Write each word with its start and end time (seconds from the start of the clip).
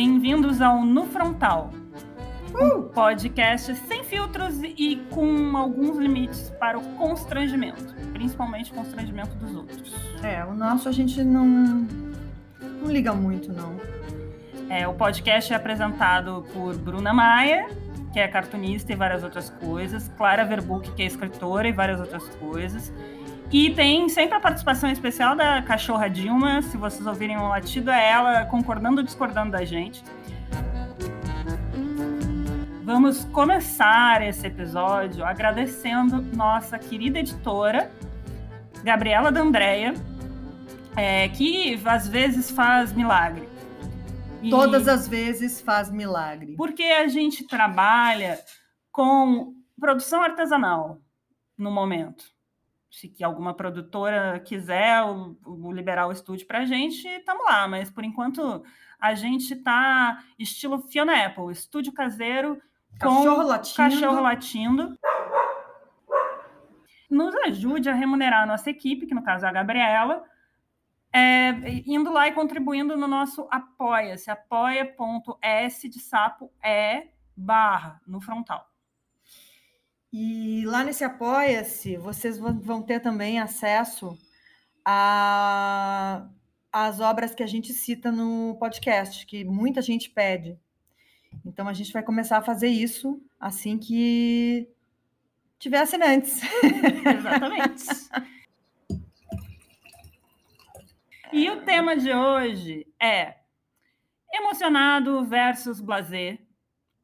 Bem-vindos 0.00 0.62
ao 0.62 0.84
No 0.84 1.06
Frontal, 1.06 1.72
um 2.54 2.82
podcast 2.82 3.74
sem 3.74 4.04
filtros 4.04 4.62
e 4.62 5.04
com 5.10 5.56
alguns 5.56 5.96
limites 5.96 6.50
para 6.50 6.78
o 6.78 6.82
constrangimento, 6.94 7.96
principalmente 8.12 8.72
constrangimento 8.72 9.34
dos 9.34 9.56
outros. 9.56 9.92
É, 10.22 10.44
o 10.44 10.54
nosso 10.54 10.88
a 10.88 10.92
gente 10.92 11.20
não, 11.24 11.44
não 12.80 12.88
liga 12.88 13.12
muito, 13.12 13.52
não. 13.52 13.74
É, 14.70 14.86
o 14.86 14.94
podcast 14.94 15.52
é 15.52 15.56
apresentado 15.56 16.46
por 16.52 16.78
Bruna 16.78 17.12
Maia, 17.12 17.66
que 18.12 18.20
é 18.20 18.28
cartunista 18.28 18.92
e 18.92 18.94
várias 18.94 19.24
outras 19.24 19.50
coisas, 19.50 20.08
Clara 20.16 20.44
Verbuck, 20.44 20.92
que 20.92 21.02
é 21.02 21.06
escritora 21.06 21.66
e 21.66 21.72
várias 21.72 21.98
outras 21.98 22.28
coisas. 22.36 22.92
E 23.50 23.70
tem 23.70 24.10
sempre 24.10 24.36
a 24.36 24.40
participação 24.40 24.90
especial 24.90 25.34
da 25.34 25.62
cachorra 25.62 26.08
Dilma. 26.08 26.60
Se 26.60 26.76
vocês 26.76 27.06
ouvirem 27.06 27.38
um 27.38 27.48
latido, 27.48 27.90
é 27.90 28.10
ela 28.10 28.44
concordando 28.44 28.98
ou 28.98 29.02
discordando 29.02 29.52
da 29.52 29.64
gente. 29.64 30.04
Vamos 32.82 33.24
começar 33.24 34.20
esse 34.20 34.46
episódio 34.46 35.24
agradecendo 35.24 36.20
nossa 36.36 36.78
querida 36.78 37.20
editora, 37.20 37.90
Gabriela 38.84 39.32
D'Andrea, 39.32 39.94
é, 40.94 41.28
que 41.30 41.80
às 41.86 42.06
vezes 42.06 42.50
faz 42.50 42.92
milagre. 42.92 43.48
E 44.42 44.50
Todas 44.50 44.86
as 44.86 45.08
vezes 45.08 45.58
faz 45.58 45.90
milagre. 45.90 46.54
Porque 46.54 46.82
a 46.82 47.08
gente 47.08 47.46
trabalha 47.46 48.38
com 48.92 49.54
produção 49.80 50.22
artesanal 50.22 50.98
no 51.56 51.70
momento 51.70 52.37
se 52.90 53.08
que 53.08 53.22
alguma 53.22 53.54
produtora 53.54 54.40
quiser 54.40 55.02
o, 55.02 55.36
o 55.44 55.72
liberar 55.72 56.06
o 56.06 56.12
estúdio 56.12 56.46
para 56.46 56.60
a 56.60 56.64
gente, 56.64 57.06
estamos 57.06 57.44
lá. 57.44 57.68
Mas 57.68 57.90
por 57.90 58.04
enquanto 58.04 58.62
a 58.98 59.14
gente 59.14 59.54
está 59.54 60.22
estilo 60.38 60.80
Fiona 60.80 61.26
Apple, 61.26 61.52
estúdio 61.52 61.92
caseiro 61.92 62.60
cachorro 62.98 63.36
com 63.36 63.42
latindo. 63.42 63.76
cachorro 63.76 64.20
latindo. 64.20 64.98
Nos 67.10 67.34
ajude 67.36 67.88
a 67.88 67.94
remunerar 67.94 68.42
a 68.42 68.46
nossa 68.46 68.68
equipe, 68.68 69.06
que 69.06 69.14
no 69.14 69.22
caso 69.22 69.46
é 69.46 69.48
a 69.48 69.52
Gabriela, 69.52 70.24
é, 71.12 71.50
indo 71.86 72.12
lá 72.12 72.28
e 72.28 72.32
contribuindo 72.32 72.96
no 72.96 73.08
nosso 73.08 73.48
apoia-se, 73.50 74.30
apoia.s 74.30 75.88
de 75.88 76.00
sapo 76.00 76.52
é 76.62 77.08
barra 77.34 78.00
no 78.06 78.20
frontal. 78.20 78.68
E 80.12 80.64
lá 80.66 80.82
nesse 80.84 81.04
Apoia-se, 81.04 81.96
vocês 81.96 82.38
vão 82.38 82.82
ter 82.82 83.00
também 83.00 83.38
acesso 83.38 84.18
a 84.84 86.28
as 86.72 87.00
obras 87.00 87.34
que 87.34 87.42
a 87.42 87.46
gente 87.46 87.72
cita 87.72 88.12
no 88.12 88.56
podcast, 88.58 89.26
que 89.26 89.44
muita 89.44 89.80
gente 89.80 90.10
pede. 90.10 90.58
Então 91.44 91.66
a 91.66 91.72
gente 91.72 91.92
vai 91.92 92.02
começar 92.02 92.38
a 92.38 92.42
fazer 92.42 92.68
isso 92.68 93.20
assim 93.40 93.78
que 93.78 94.68
tiver 95.58 95.80
assinantes. 95.80 96.40
Exatamente. 97.18 97.84
e 101.32 101.50
o 101.50 101.62
tema 101.62 101.96
de 101.96 102.12
hoje 102.12 102.86
é 103.00 103.36
emocionado 104.32 105.24
versus 105.24 105.80
blazer 105.80 106.47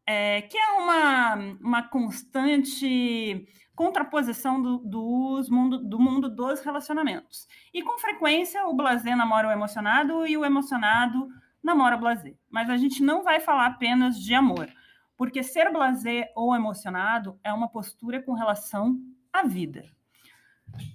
é, 0.06 0.42
que 0.42 0.56
é 0.56 0.70
uma, 0.72 1.34
uma 1.60 1.82
constante 1.82 3.46
contraposição 3.74 4.62
do, 4.62 4.78
dos 4.78 5.48
mundo, 5.48 5.78
do 5.78 5.98
mundo 5.98 6.28
dos 6.28 6.60
relacionamentos. 6.60 7.48
E 7.72 7.82
com 7.82 7.98
frequência 7.98 8.66
o 8.66 8.74
blazer 8.74 9.16
namora 9.16 9.48
o 9.48 9.50
emocionado 9.50 10.26
e 10.26 10.36
o 10.36 10.44
emocionado 10.44 11.28
namora 11.62 11.96
o 11.96 12.00
blazer. 12.00 12.36
Mas 12.50 12.70
a 12.70 12.76
gente 12.76 13.02
não 13.02 13.22
vai 13.24 13.40
falar 13.40 13.66
apenas 13.66 14.16
de 14.18 14.34
amor, 14.34 14.68
porque 15.16 15.42
ser 15.42 15.72
blazer 15.72 16.30
ou 16.36 16.54
emocionado 16.54 17.38
é 17.42 17.52
uma 17.52 17.68
postura 17.68 18.22
com 18.22 18.34
relação 18.34 18.98
à 19.32 19.42
vida. 19.42 19.84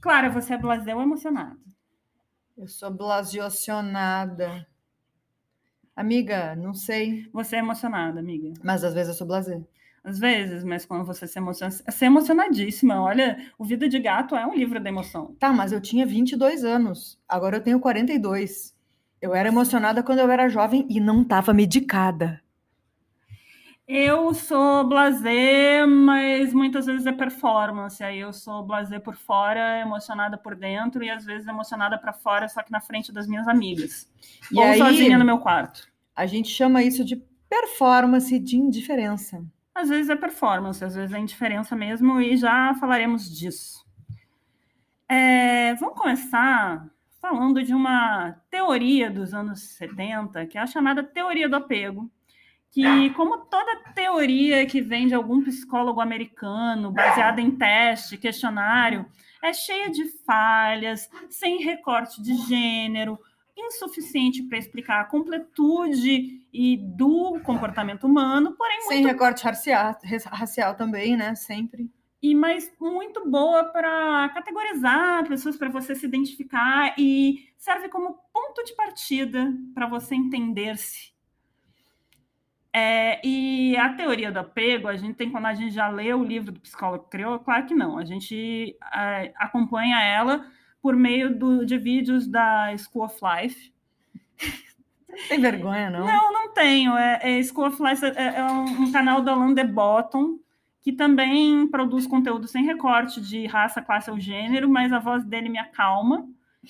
Clara, 0.01 0.29
você 0.29 0.53
é 0.53 0.57
blazer 0.57 0.95
ou 0.95 1.01
emocionado? 1.01 1.59
Eu 2.57 2.67
sou 2.67 2.91
blasiocionada. 2.91 4.67
Amiga, 5.99 6.55
não 6.55 6.73
sei. 6.73 7.27
Você 7.33 7.57
é 7.57 7.59
emocionada, 7.59 8.21
amiga. 8.21 8.53
Mas 8.63 8.85
às 8.85 8.93
vezes 8.93 9.09
eu 9.09 9.15
sou 9.15 9.27
blazer. 9.27 9.61
Às 10.01 10.17
vezes, 10.17 10.63
mas 10.63 10.85
quando 10.85 11.03
você 11.03 11.27
se 11.27 11.37
emociona, 11.37 11.71
você 11.71 12.05
é 12.05 12.07
emocionadíssima. 12.07 13.01
Olha, 13.01 13.37
o 13.57 13.65
Vida 13.65 13.89
de 13.89 13.99
Gato 13.99 14.33
é 14.33 14.47
um 14.47 14.55
livro 14.55 14.79
de 14.79 14.87
emoção. 14.87 15.35
Tá, 15.37 15.51
mas 15.51 15.73
eu 15.73 15.81
tinha 15.81 16.05
22 16.05 16.63
anos. 16.63 17.19
Agora 17.27 17.57
eu 17.57 17.61
tenho 17.61 17.81
42. 17.81 18.73
Eu 19.21 19.35
era 19.35 19.49
emocionada 19.49 20.01
quando 20.01 20.19
eu 20.19 20.31
era 20.31 20.47
jovem 20.47 20.87
e 20.89 21.01
não 21.01 21.21
estava 21.21 21.53
medicada. 21.53 22.41
Eu 23.91 24.35
sou 24.35 24.87
blazer, 24.87 25.87
mas 25.87 26.53
muitas 26.53 26.85
vezes 26.85 27.07
é 27.07 27.11
performance. 27.11 28.03
Aí 28.03 28.19
eu 28.19 28.31
sou 28.31 28.61
blazer 28.61 29.01
por 29.01 29.15
fora, 29.15 29.79
emocionada 29.79 30.37
por 30.37 30.55
dentro 30.55 31.03
e 31.03 31.09
às 31.09 31.25
vezes 31.25 31.47
emocionada 31.47 31.97
para 31.97 32.13
fora, 32.13 32.47
só 32.47 32.61
que 32.61 32.71
na 32.71 32.79
frente 32.79 33.11
das 33.11 33.25
minhas 33.25 33.47
amigas. 33.47 34.07
E 34.51 34.59
Ou 34.59 34.63
aí, 34.63 34.77
sozinha 34.77 35.17
no 35.17 35.25
meu 35.25 35.39
quarto. 35.39 35.87
A 36.15 36.27
gente 36.27 36.49
chama 36.49 36.83
isso 36.83 37.03
de 37.03 37.15
performance 37.49 38.37
de 38.37 38.57
indiferença. 38.57 39.43
Às 39.73 39.89
vezes 39.89 40.11
é 40.11 40.15
performance, 40.15 40.85
às 40.85 40.93
vezes 40.93 41.11
é 41.11 41.17
indiferença 41.17 41.75
mesmo, 41.75 42.21
e 42.21 42.37
já 42.37 42.75
falaremos 42.75 43.27
disso. 43.35 43.83
É, 45.07 45.73
vamos 45.73 45.97
começar 45.97 46.87
falando 47.19 47.63
de 47.63 47.73
uma 47.73 48.33
teoria 48.51 49.09
dos 49.09 49.33
anos 49.33 49.61
70, 49.61 50.45
que 50.45 50.59
é 50.59 50.61
a 50.61 50.67
chamada 50.67 51.01
teoria 51.01 51.49
do 51.49 51.55
apego 51.55 52.07
que, 52.71 53.09
como 53.11 53.37
toda 53.45 53.93
teoria 53.95 54.65
que 54.65 54.81
vem 54.81 55.07
de 55.07 55.15
algum 55.15 55.43
psicólogo 55.43 55.99
americano, 55.99 56.91
baseada 56.91 57.41
em 57.41 57.51
teste, 57.51 58.17
questionário, 58.17 59.05
é 59.41 59.51
cheia 59.53 59.89
de 59.89 60.05
falhas, 60.25 61.09
sem 61.29 61.63
recorte 61.63 62.21
de 62.21 62.35
gênero, 62.35 63.19
insuficiente 63.57 64.43
para 64.43 64.57
explicar 64.57 65.01
a 65.01 65.05
completude 65.05 66.45
e 66.53 66.77
do 66.77 67.39
comportamento 67.43 68.05
humano, 68.05 68.53
porém 68.57 68.81
sem 68.81 69.01
muito... 69.01 69.11
recorte 69.11 69.43
racial, 69.43 69.97
racial 70.25 70.75
também, 70.75 71.17
né? 71.17 71.35
Sempre. 71.35 71.89
E 72.21 72.35
mas 72.35 72.71
muito 72.79 73.29
boa 73.29 73.63
para 73.63 74.29
categorizar 74.29 75.27
pessoas 75.27 75.55
para 75.55 75.69
você 75.69 75.95
se 75.95 76.05
identificar 76.05 76.93
e 76.97 77.49
serve 77.57 77.87
como 77.87 78.17
ponto 78.33 78.63
de 78.63 78.75
partida 78.75 79.53
para 79.73 79.87
você 79.87 80.15
entender-se 80.15 81.13
é, 82.73 83.19
e 83.25 83.75
a 83.77 83.93
teoria 83.93 84.31
do 84.31 84.39
apego, 84.39 84.87
a 84.87 84.95
gente 84.95 85.15
tem, 85.15 85.31
quando 85.31 85.47
a 85.47 85.53
gente 85.53 85.73
já 85.73 85.89
lê 85.89 86.13
o 86.13 86.23
livro 86.23 86.51
do 86.51 86.59
psicólogo 86.59 87.07
criou, 87.09 87.39
claro 87.39 87.65
que 87.65 87.73
não, 87.73 87.97
a 87.97 88.05
gente 88.05 88.77
é, 88.93 89.33
acompanha 89.37 89.99
ela 90.03 90.45
por 90.81 90.95
meio 90.95 91.37
do, 91.37 91.65
de 91.65 91.77
vídeos 91.77 92.27
da 92.27 92.75
School 92.77 93.05
of 93.05 93.17
Life. 93.23 93.73
Tem 95.27 95.41
vergonha, 95.41 95.89
não? 95.89 96.05
Não, 96.05 96.31
não 96.31 96.53
tenho. 96.53 96.95
É, 96.95 97.39
é 97.39 97.43
School 97.43 97.67
of 97.67 97.81
Life 97.81 98.05
é, 98.05 98.37
é 98.37 98.43
um, 98.45 98.83
um, 98.83 98.91
canal 98.91 99.21
da 99.21 99.33
Alain 99.33 99.53
de 99.53 99.63
que 100.81 100.93
também 100.93 101.67
produz 101.67 102.07
conteúdo 102.07 102.47
sem 102.47 102.63
recorte 102.63 103.19
de 103.19 103.45
raça, 103.47 103.81
classe 103.81 104.09
ou 104.09 104.19
gênero, 104.19 104.69
mas 104.69 104.93
a 104.93 104.99
voz 104.99 105.25
dele 105.25 105.49
me 105.49 105.57
acalma. 105.57 106.27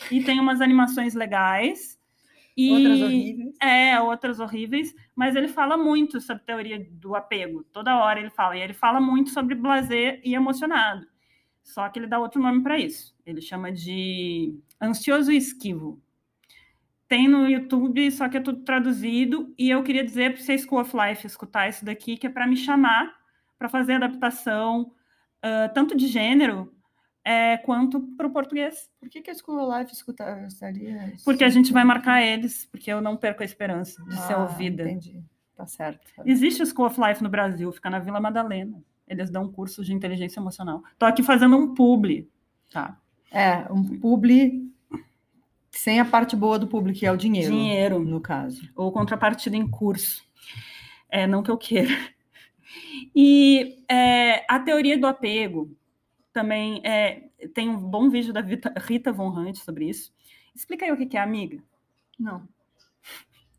E 0.09 0.23
tem 0.23 0.39
umas 0.39 0.61
animações 0.61 1.13
legais. 1.13 1.98
E, 2.59 2.71
outras 2.71 3.01
horríveis. 3.01 3.55
É, 3.61 4.01
outras 4.01 4.39
horríveis, 4.39 4.95
mas 5.15 5.35
ele 5.35 5.47
fala 5.47 5.77
muito 5.77 6.19
sobre 6.19 6.43
teoria 6.43 6.85
do 6.91 7.15
apego. 7.15 7.63
Toda 7.71 7.97
hora 7.97 8.19
ele 8.19 8.29
fala. 8.29 8.57
E 8.57 8.61
ele 8.61 8.73
fala 8.73 8.99
muito 8.99 9.29
sobre 9.29 9.55
blazer 9.55 10.19
e 10.23 10.35
emocionado. 10.35 11.07
Só 11.63 11.87
que 11.87 11.99
ele 11.99 12.07
dá 12.07 12.19
outro 12.19 12.41
nome 12.41 12.61
para 12.61 12.77
isso. 12.77 13.15
Ele 13.25 13.41
chama 13.41 13.71
de 13.71 14.59
ansioso 14.81 15.31
e 15.31 15.37
esquivo. 15.37 16.01
Tem 17.07 17.27
no 17.27 17.47
YouTube, 17.47 18.11
só 18.11 18.27
que 18.27 18.37
é 18.37 18.41
tudo 18.41 18.63
traduzido. 18.63 19.53
E 19.57 19.69
eu 19.69 19.81
queria 19.81 20.03
dizer 20.03 20.33
para 20.33 20.43
vocês 20.43 20.63
School 20.63 20.81
of 20.81 20.95
Life 20.95 21.25
escutar 21.25 21.69
isso 21.69 21.85
daqui, 21.85 22.17
que 22.17 22.27
é 22.27 22.29
para 22.29 22.45
me 22.45 22.57
chamar 22.57 23.17
para 23.57 23.67
fazer 23.67 23.93
adaptação, 23.93 24.83
uh, 25.43 25.73
tanto 25.73 25.95
de 25.97 26.07
gênero 26.07 26.73
é, 27.23 27.57
quanto 27.57 28.01
para 28.17 28.27
o 28.27 28.31
português. 28.31 28.89
Por 28.99 29.09
que, 29.09 29.21
que 29.21 29.31
a 29.31 29.35
School 29.35 29.77
Life 29.77 29.93
escutaria? 29.93 30.47
Porque 31.23 31.43
a 31.43 31.49
gente 31.49 31.71
vai 31.71 31.83
marcar 31.83 32.21
eles, 32.21 32.65
porque 32.65 32.91
eu 32.91 33.01
não 33.01 33.17
perco 33.17 33.43
a 33.43 33.45
esperança 33.45 34.03
de 34.05 34.15
ah, 34.15 34.21
ser 34.21 34.37
ouvida. 34.37 34.83
Entendi. 34.83 35.23
Tá 35.55 35.65
certo. 35.65 35.99
Existe 36.25 36.61
a 36.61 36.65
School 36.65 36.87
of 36.87 36.99
Life 36.99 37.21
no 37.21 37.29
Brasil, 37.29 37.71
fica 37.71 37.89
na 37.89 37.99
Vila 37.99 38.19
Madalena. 38.19 38.81
Eles 39.07 39.29
dão 39.29 39.51
cursos 39.51 39.85
de 39.85 39.93
inteligência 39.93 40.39
emocional. 40.39 40.83
Tô 40.97 41.05
aqui 41.05 41.21
fazendo 41.21 41.57
um 41.57 41.73
publi, 41.73 42.29
tá? 42.71 42.97
É, 43.31 43.71
um 43.71 43.83
publi 43.99 44.71
sem 45.71 45.99
a 45.99 46.05
parte 46.05 46.35
boa 46.35 46.57
do 46.57 46.67
publi, 46.67 46.93
que 46.93 47.05
é 47.05 47.11
o 47.11 47.17
dinheiro. 47.17 47.51
Dinheiro. 47.51 47.99
No 47.99 48.21
caso. 48.21 48.69
Ou 48.75 48.91
contrapartida 48.91 49.55
em 49.55 49.67
curso. 49.67 50.23
É, 51.09 51.27
não 51.27 51.43
que 51.43 51.51
eu 51.51 51.57
queira. 51.57 51.91
E 53.15 53.83
é, 53.89 54.45
a 54.47 54.59
teoria 54.59 54.97
do 54.97 55.07
apego, 55.07 55.75
também 56.39 56.79
é, 56.85 57.27
tem 57.53 57.67
um 57.67 57.77
bom 57.77 58.09
vídeo 58.09 58.31
da 58.31 58.39
Rita 58.39 59.11
Von 59.11 59.37
Hunt 59.37 59.57
sobre 59.57 59.89
isso. 59.89 60.13
Explica 60.55 60.85
aí 60.85 60.91
o 60.93 60.95
que 60.95 61.17
é 61.17 61.21
amiga. 61.21 61.61
Não. 62.17 62.47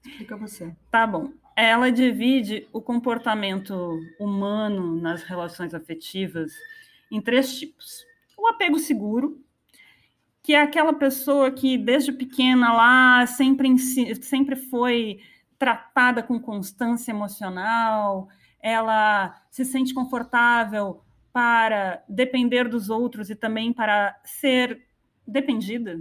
Explica 0.03 0.35
você. 0.35 0.75
Tá 0.91 1.07
bom. 1.07 1.31
ela 1.55 1.93
divide 1.93 2.67
o 2.73 2.81
comportamento 2.81 4.01
humano 4.19 4.99
nas 4.99 5.23
relações 5.23 5.75
afetivas 5.75 6.55
em 7.13 7.21
três 7.21 7.59
tipos. 7.59 8.07
O 8.35 8.49
apego 8.49 8.79
seguro, 8.79 9.39
que 10.43 10.55
é 10.55 10.63
aquela 10.63 10.95
pessoa 10.95 11.51
que 11.51 11.77
desde 11.77 12.13
pequena 12.13 12.73
lá 12.73 13.27
sempre, 13.27 13.79
sempre 13.79 14.57
foi 14.57 15.21
tratada 15.59 16.23
com 16.23 16.41
constância 16.41 17.11
emocional, 17.11 18.31
ela 18.59 19.39
se 19.51 19.67
sente 19.67 19.93
confortável 19.93 21.03
para 21.33 22.03
depender 22.09 22.69
dos 22.69 22.91
outros 22.91 23.31
e 23.31 23.35
também 23.35 23.73
para 23.73 24.19
ser 24.25 24.87
dependida 25.27 26.01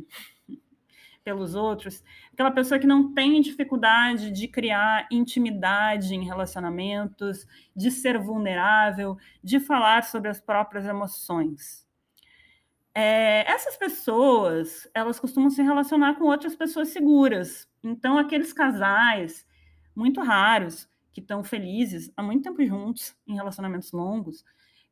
pelos 1.23 1.53
outros, 1.53 2.03
aquela 2.33 2.49
pessoa 2.49 2.79
que 2.79 2.87
não 2.87 3.13
tem 3.13 3.39
dificuldade 3.41 4.31
de 4.31 4.47
criar 4.47 5.07
intimidade 5.11 6.15
em 6.15 6.25
relacionamentos, 6.25 7.45
de 7.75 7.91
ser 7.91 8.17
vulnerável, 8.17 9.17
de 9.43 9.59
falar 9.59 10.03
sobre 10.03 10.29
as 10.29 10.41
próprias 10.41 10.85
emoções. 10.85 11.87
É, 12.95 13.49
essas 13.49 13.77
pessoas, 13.77 14.89
elas 14.93 15.19
costumam 15.19 15.49
se 15.49 15.61
relacionar 15.61 16.15
com 16.15 16.25
outras 16.25 16.55
pessoas 16.55 16.89
seguras. 16.89 17.69
Então, 17.83 18.17
aqueles 18.17 18.51
casais 18.51 19.45
muito 19.95 20.21
raros 20.21 20.89
que 21.11 21.21
estão 21.21 21.43
felizes 21.43 22.11
há 22.17 22.23
muito 22.23 22.43
tempo 22.43 22.65
juntos, 22.65 23.15
em 23.27 23.35
relacionamentos 23.35 23.91
longos, 23.91 24.43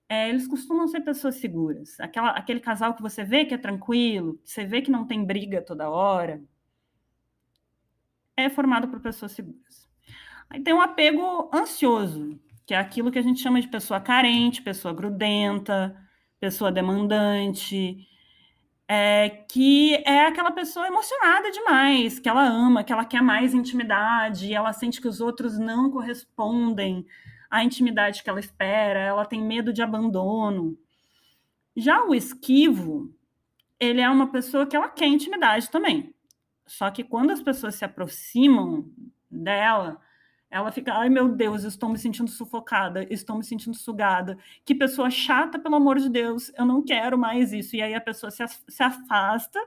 é, 0.09 0.30
eles 0.30 0.48
costumam 0.48 0.88
ser 0.88 1.01
pessoas 1.01 1.36
seguras. 1.36 2.00
Aquela, 2.00 2.31
aquele 2.31 2.59
casal 2.59 2.94
que 2.94 3.01
você 3.01 3.24
vê 3.24 3.45
que 3.45 3.54
é 3.54 3.57
tranquilo, 3.57 4.39
você 4.44 4.65
vê 4.65 4.81
que 4.81 4.92
não 4.92 5.06
tem 5.06 5.24
briga 5.25 5.62
toda 5.62 5.89
hora, 5.89 6.42
é 8.36 8.50
formado 8.50 8.88
por 8.88 9.00
pessoas 9.01 9.31
seguras. 9.31 9.88
Aí 10.50 10.62
tem 10.62 10.74
um 10.74 10.81
apego 10.81 11.50
ansioso, 11.54 12.39
que 12.65 12.74
é 12.74 12.77
aquilo 12.77 13.12
que 13.12 13.19
a 13.19 13.21
gente 13.21 13.42
chama 13.42 13.59
de 13.59 13.68
pessoa 13.68 14.00
carente, 14.00 14.62
pessoa 14.62 14.94
grudenta, 14.94 15.95
pessoa 16.39 16.71
demandante, 16.71 18.07
é, 18.88 19.30
que 19.30 19.95
é 20.06 20.25
aquela 20.27 20.51
pessoa 20.51 20.88
emocionada 20.88 21.51
demais, 21.51 22.19
que 22.19 22.30
ela 22.30 22.44
ama, 22.44 22.83
que 22.83 22.94
ela 22.94 23.04
quer 23.04 23.21
mais 23.21 23.54
intimidade, 23.54 24.54
ela 24.54 24.71
sente 24.71 25.01
que 25.01 25.07
os 25.07 25.19
outros 25.19 25.57
não 25.57 25.92
correspondem 25.92 27.06
à 27.49 27.63
intimidade 27.63 28.23
que 28.23 28.29
ela 28.29 28.39
espera, 28.39 28.99
ela 28.99 29.25
tem 29.25 29.41
medo 29.41 29.73
de 29.73 29.81
abandono. 29.81 30.77
Já 31.75 32.03
o 32.03 32.15
esquivo, 32.15 33.13
ele 33.79 34.01
é 34.01 34.09
uma 34.09 34.31
pessoa 34.31 34.65
que 34.65 34.75
ela 34.75 34.89
quer 34.89 35.07
intimidade 35.07 35.69
também. 35.69 36.13
Só 36.65 36.89
que 36.91 37.03
quando 37.03 37.31
as 37.31 37.41
pessoas 37.41 37.75
se 37.75 37.85
aproximam 37.85 38.91
dela, 39.29 39.99
ela 40.49 40.71
fica, 40.71 40.94
ai 40.94 41.09
meu 41.09 41.29
Deus, 41.29 41.63
estou 41.63 41.89
me 41.89 41.97
sentindo 41.97 42.29
sufocada, 42.29 43.05
estou 43.13 43.38
me 43.38 43.44
sentindo 43.44 43.75
sugada. 43.75 44.38
Que 44.65 44.73
pessoa 44.73 45.09
chata, 45.09 45.59
pelo 45.59 45.75
amor 45.75 45.99
de 45.99 46.09
Deus, 46.09 46.51
eu 46.57 46.65
não 46.65 46.81
quero 46.81 47.17
mais 47.17 47.53
isso. 47.53 47.75
E 47.75 47.81
aí 47.81 47.94
a 47.94 48.01
pessoa 48.01 48.31
se, 48.31 48.44
se 48.67 48.83
afasta 48.83 49.59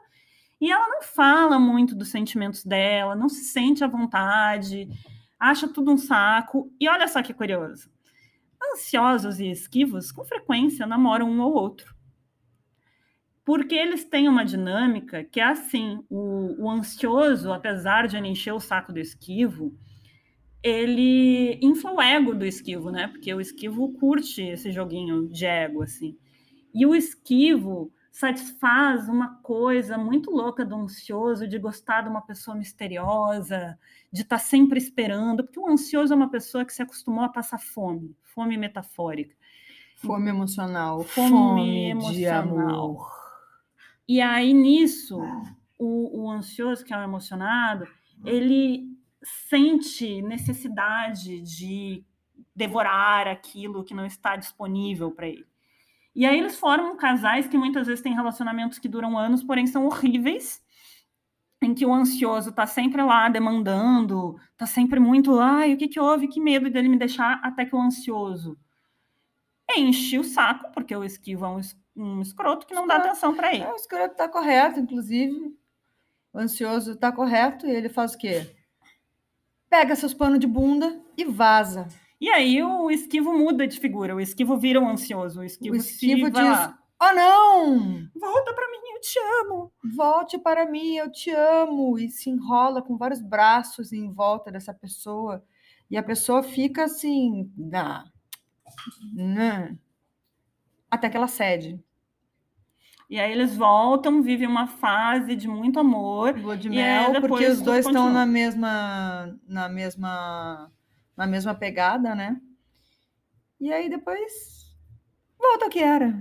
e 0.60 0.70
ela 0.70 0.88
não 0.88 1.02
fala 1.02 1.58
muito 1.58 1.94
dos 1.94 2.08
sentimentos 2.08 2.64
dela, 2.64 3.14
não 3.14 3.28
se 3.28 3.44
sente 3.44 3.82
à 3.82 3.86
vontade, 3.86 4.88
acha 5.40 5.66
tudo 5.66 5.90
um 5.90 5.98
saco. 5.98 6.70
E 6.78 6.88
olha 6.88 7.08
só 7.08 7.22
que 7.22 7.34
curioso: 7.34 7.90
ansiosos 8.72 9.40
e 9.40 9.50
esquivos, 9.50 10.12
com 10.12 10.24
frequência, 10.24 10.86
namoram 10.86 11.30
um 11.30 11.40
ou 11.40 11.54
outro. 11.54 11.94
Porque 13.44 13.74
eles 13.74 14.04
têm 14.04 14.28
uma 14.28 14.44
dinâmica 14.44 15.24
que 15.24 15.40
é 15.40 15.44
assim: 15.44 16.04
o, 16.10 16.64
o 16.64 16.70
ansioso, 16.70 17.50
apesar 17.50 18.06
de 18.06 18.18
encher 18.18 18.52
o 18.52 18.60
saco 18.60 18.92
do 18.92 19.00
esquivo, 19.00 19.74
ele 20.62 21.58
infla 21.62 21.92
o 21.92 22.02
ego 22.02 22.34
do 22.34 22.44
esquivo, 22.44 22.90
né? 22.90 23.08
Porque 23.08 23.32
o 23.32 23.40
esquivo 23.40 23.92
curte 23.94 24.42
esse 24.42 24.70
joguinho 24.70 25.26
de 25.26 25.46
ego, 25.46 25.82
assim. 25.82 26.18
E 26.74 26.84
o 26.84 26.94
esquivo 26.94 27.92
satisfaz 28.10 29.08
uma 29.08 29.36
coisa 29.36 29.96
muito 29.96 30.30
louca 30.30 30.64
do 30.64 30.74
ansioso, 30.74 31.46
de 31.46 31.58
gostar 31.58 32.02
de 32.02 32.08
uma 32.08 32.20
pessoa 32.20 32.56
misteriosa, 32.56 33.78
de 34.12 34.22
estar 34.22 34.36
tá 34.36 34.42
sempre 34.42 34.78
esperando, 34.78 35.44
porque 35.44 35.60
o 35.60 35.68
ansioso 35.68 36.12
é 36.12 36.16
uma 36.16 36.30
pessoa 36.30 36.64
que 36.64 36.72
se 36.72 36.82
acostumou 36.82 37.24
a 37.24 37.28
passar 37.28 37.58
fome, 37.58 38.16
fome 38.22 38.56
metafórica. 38.56 39.34
Fome 39.96 40.30
emocional, 40.30 41.04
fome, 41.04 41.28
fome 41.28 41.90
emocional. 41.90 42.14
de 42.16 42.26
amor. 42.26 43.10
E 44.08 44.20
aí, 44.20 44.52
nisso, 44.52 45.20
o, 45.78 46.24
o 46.24 46.30
ansioso, 46.30 46.84
que 46.84 46.92
é 46.92 46.96
o 46.96 47.02
emocionado, 47.02 47.86
ele 48.24 48.88
sente 49.22 50.22
necessidade 50.22 51.40
de 51.42 52.04
devorar 52.54 53.28
aquilo 53.28 53.84
que 53.84 53.94
não 53.94 54.04
está 54.04 54.36
disponível 54.36 55.10
para 55.10 55.28
ele. 55.28 55.49
E 56.14 56.26
aí 56.26 56.38
eles 56.38 56.58
formam 56.58 56.96
casais 56.96 57.46
que 57.46 57.56
muitas 57.56 57.86
vezes 57.86 58.02
têm 58.02 58.14
relacionamentos 58.14 58.78
que 58.78 58.88
duram 58.88 59.16
anos, 59.16 59.42
porém 59.42 59.66
são 59.66 59.86
horríveis, 59.86 60.62
em 61.62 61.74
que 61.74 61.86
o 61.86 61.92
ansioso 61.92 62.50
está 62.50 62.66
sempre 62.66 63.02
lá 63.02 63.28
demandando, 63.28 64.36
está 64.52 64.66
sempre 64.66 64.98
muito, 64.98 65.38
ai, 65.38 65.74
o 65.74 65.76
que, 65.76 65.88
que 65.88 66.00
houve, 66.00 66.28
que 66.28 66.40
medo 66.40 66.70
dele 66.70 66.88
me 66.88 66.98
deixar, 66.98 67.40
até 67.42 67.64
que 67.64 67.74
o 67.74 67.80
ansioso 67.80 68.58
enche 69.76 70.18
o 70.18 70.24
saco, 70.24 70.72
porque 70.72 70.96
o 70.96 71.04
esquivo 71.04 71.44
é 71.44 71.48
um, 71.48 71.60
um 71.96 72.20
escroto 72.20 72.66
que 72.66 72.74
não 72.74 72.86
dá 72.86 72.96
atenção 72.96 73.34
para 73.34 73.54
ele. 73.54 73.62
É, 73.62 73.72
o 73.72 73.76
escroto 73.76 74.12
está 74.12 74.28
correto, 74.28 74.80
inclusive. 74.80 75.56
O 76.32 76.38
ansioso 76.38 76.92
está 76.92 77.12
correto 77.12 77.66
e 77.66 77.70
ele 77.70 77.88
faz 77.88 78.14
o 78.14 78.18
quê? 78.18 78.56
pega 79.70 79.94
seus 79.94 80.12
panos 80.12 80.40
de 80.40 80.48
bunda 80.48 81.00
e 81.16 81.24
vaza. 81.24 81.86
E 82.20 82.28
aí 82.28 82.62
o 82.62 82.90
esquivo 82.90 83.32
muda 83.32 83.66
de 83.66 83.80
figura, 83.80 84.14
o 84.14 84.20
esquivo 84.20 84.58
vira 84.58 84.78
um 84.78 84.88
ansioso, 84.88 85.40
o 85.40 85.44
esquivo, 85.44 85.74
o 85.74 85.78
esquivo 85.78 86.30
diz: 86.30 86.42
lá. 86.42 86.78
Oh, 87.02 87.14
não! 87.14 88.10
Volta 88.14 88.52
para 88.52 88.70
mim, 88.70 88.78
eu 88.94 89.00
te 89.00 89.18
amo. 89.40 89.72
Volte 89.96 90.38
para 90.38 90.66
mim, 90.66 90.96
eu 90.96 91.10
te 91.10 91.30
amo. 91.30 91.98
E 91.98 92.10
se 92.10 92.28
enrola 92.28 92.82
com 92.82 92.98
vários 92.98 93.22
braços 93.22 93.90
em 93.90 94.12
volta 94.12 94.52
dessa 94.52 94.74
pessoa. 94.74 95.42
E 95.90 95.96
a 95.96 96.02
pessoa 96.02 96.42
fica 96.42 96.84
assim, 96.84 97.50
nah, 97.56 98.04
nah, 99.14 99.74
até 100.90 101.08
que 101.08 101.16
ela 101.16 101.26
cede. 101.26 101.82
E 103.08 103.18
aí 103.18 103.32
eles 103.32 103.56
voltam, 103.56 104.22
vivem 104.22 104.46
uma 104.46 104.68
fase 104.68 105.34
de 105.34 105.48
muito 105.48 105.80
amor. 105.80 106.38
Lua 106.38 106.56
de 106.56 106.68
mel, 106.68 107.20
porque 107.20 107.46
os 107.46 107.60
dois 107.60 107.84
estão 107.84 108.12
na 108.12 108.24
mesma, 108.24 109.36
na 109.48 109.68
mesma, 109.68 110.70
na 111.20 111.26
mesma 111.26 111.54
pegada, 111.54 112.14
né? 112.14 112.40
E 113.60 113.70
aí 113.70 113.90
depois 113.90 114.74
volta 115.38 115.66
ao 115.66 115.70
que 115.70 115.78
era. 115.78 116.18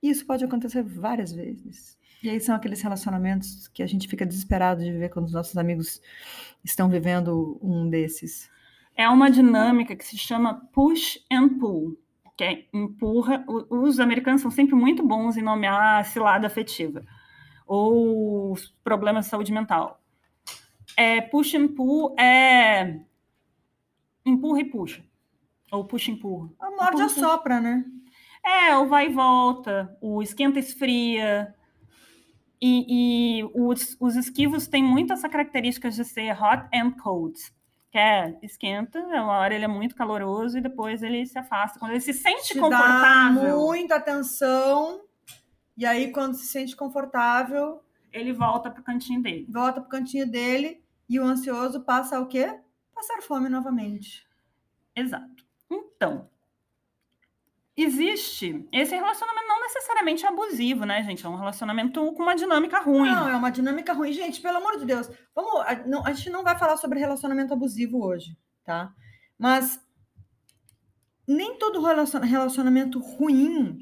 Isso 0.00 0.24
pode 0.24 0.44
acontecer 0.44 0.84
várias 0.84 1.32
vezes. 1.32 1.98
E 2.22 2.30
aí 2.30 2.38
são 2.38 2.54
aqueles 2.54 2.80
relacionamentos 2.80 3.66
que 3.66 3.82
a 3.82 3.86
gente 3.86 4.06
fica 4.06 4.24
desesperado 4.24 4.80
de 4.80 4.92
ver 4.92 5.08
quando 5.08 5.26
os 5.26 5.32
nossos 5.32 5.56
amigos 5.56 6.00
estão 6.62 6.88
vivendo 6.88 7.58
um 7.60 7.90
desses. 7.90 8.48
É 8.94 9.08
uma 9.08 9.28
dinâmica 9.28 9.96
que 9.96 10.04
se 10.04 10.16
chama 10.16 10.68
push 10.72 11.18
and 11.28 11.58
pull 11.58 11.98
que 12.36 12.44
é 12.44 12.64
empurra. 12.72 13.44
Os 13.68 13.98
americanos 13.98 14.40
são 14.40 14.50
sempre 14.52 14.76
muito 14.76 15.04
bons 15.04 15.36
em 15.36 15.42
nomear 15.42 15.98
a 15.98 16.04
cilada 16.04 16.46
afetiva 16.46 17.04
ou 17.66 18.56
problemas 18.84 19.24
de 19.24 19.30
saúde 19.32 19.52
mental. 19.52 20.00
É, 20.96 21.20
push 21.20 21.54
and 21.54 21.68
pull 21.74 22.14
é 22.16 23.00
empurra 24.24 24.60
e 24.60 24.64
puxa. 24.64 25.04
Ou 25.70 25.84
puxa 25.84 26.10
e 26.10 26.14
empurra. 26.14 26.50
A 26.60 26.70
morde 26.70 27.02
assopra, 27.02 27.60
né? 27.60 27.84
É, 28.44 28.76
o 28.76 28.86
vai 28.86 29.06
e 29.06 29.12
volta, 29.12 29.96
o 30.00 30.22
esquenta 30.22 30.58
e 30.58 30.62
esfria. 30.62 31.54
E, 32.60 33.40
e 33.40 33.44
os, 33.54 33.96
os 34.00 34.16
esquivos 34.16 34.66
têm 34.66 34.82
muito 34.82 35.12
essa 35.12 35.28
características 35.28 35.96
de 35.96 36.04
ser 36.04 36.32
hot 36.32 36.68
and 36.72 36.92
cold 37.02 37.38
quer, 37.92 38.38
esquenta, 38.42 38.98
é 38.98 39.20
uma 39.20 39.34
hora 39.34 39.54
ele 39.54 39.66
é 39.66 39.68
muito 39.68 39.94
caloroso 39.94 40.56
e 40.56 40.62
depois 40.62 41.02
ele 41.02 41.26
se 41.26 41.38
afasta. 41.38 41.78
Quando 41.78 41.90
ele 41.92 42.00
se 42.00 42.14
sente 42.14 42.54
Te 42.54 42.58
confortável. 42.58 43.42
Dá 43.42 43.56
muita 43.56 43.96
atenção. 43.96 45.02
E 45.76 45.84
aí, 45.84 46.10
quando 46.10 46.34
se 46.34 46.46
sente 46.46 46.74
confortável. 46.74 47.82
Ele 48.10 48.32
volta 48.32 48.70
pro 48.70 48.82
cantinho 48.82 49.22
dele. 49.22 49.46
Volta 49.48 49.80
pro 49.80 49.90
cantinho 49.90 50.30
dele 50.30 50.82
e 51.08 51.20
o 51.20 51.24
ansioso 51.24 51.80
passa 51.82 52.18
o 52.18 52.26
quê? 52.26 52.58
Passar 53.02 53.20
fome 53.20 53.48
novamente. 53.48 54.24
Exato. 54.94 55.44
Então, 55.68 56.30
existe. 57.76 58.64
Esse 58.70 58.94
relacionamento 58.94 59.48
não 59.48 59.60
necessariamente 59.60 60.24
abusivo, 60.24 60.84
né, 60.84 61.02
gente? 61.02 61.26
É 61.26 61.28
um 61.28 61.34
relacionamento 61.34 62.00
com 62.12 62.22
uma 62.22 62.36
dinâmica 62.36 62.78
ruim. 62.78 63.10
Não, 63.10 63.28
é 63.28 63.34
uma 63.34 63.50
dinâmica 63.50 63.92
ruim. 63.92 64.12
Gente, 64.12 64.40
pelo 64.40 64.58
amor 64.58 64.78
de 64.78 64.84
Deus, 64.84 65.10
vamos. 65.34 65.52
A, 65.66 65.74
não, 65.84 66.06
a 66.06 66.12
gente 66.12 66.30
não 66.30 66.44
vai 66.44 66.56
falar 66.56 66.76
sobre 66.76 67.00
relacionamento 67.00 67.52
abusivo 67.52 68.06
hoje, 68.06 68.38
tá? 68.62 68.94
Mas 69.36 69.84
nem 71.26 71.58
todo 71.58 71.82
relacionamento 71.82 73.00
ruim 73.00 73.80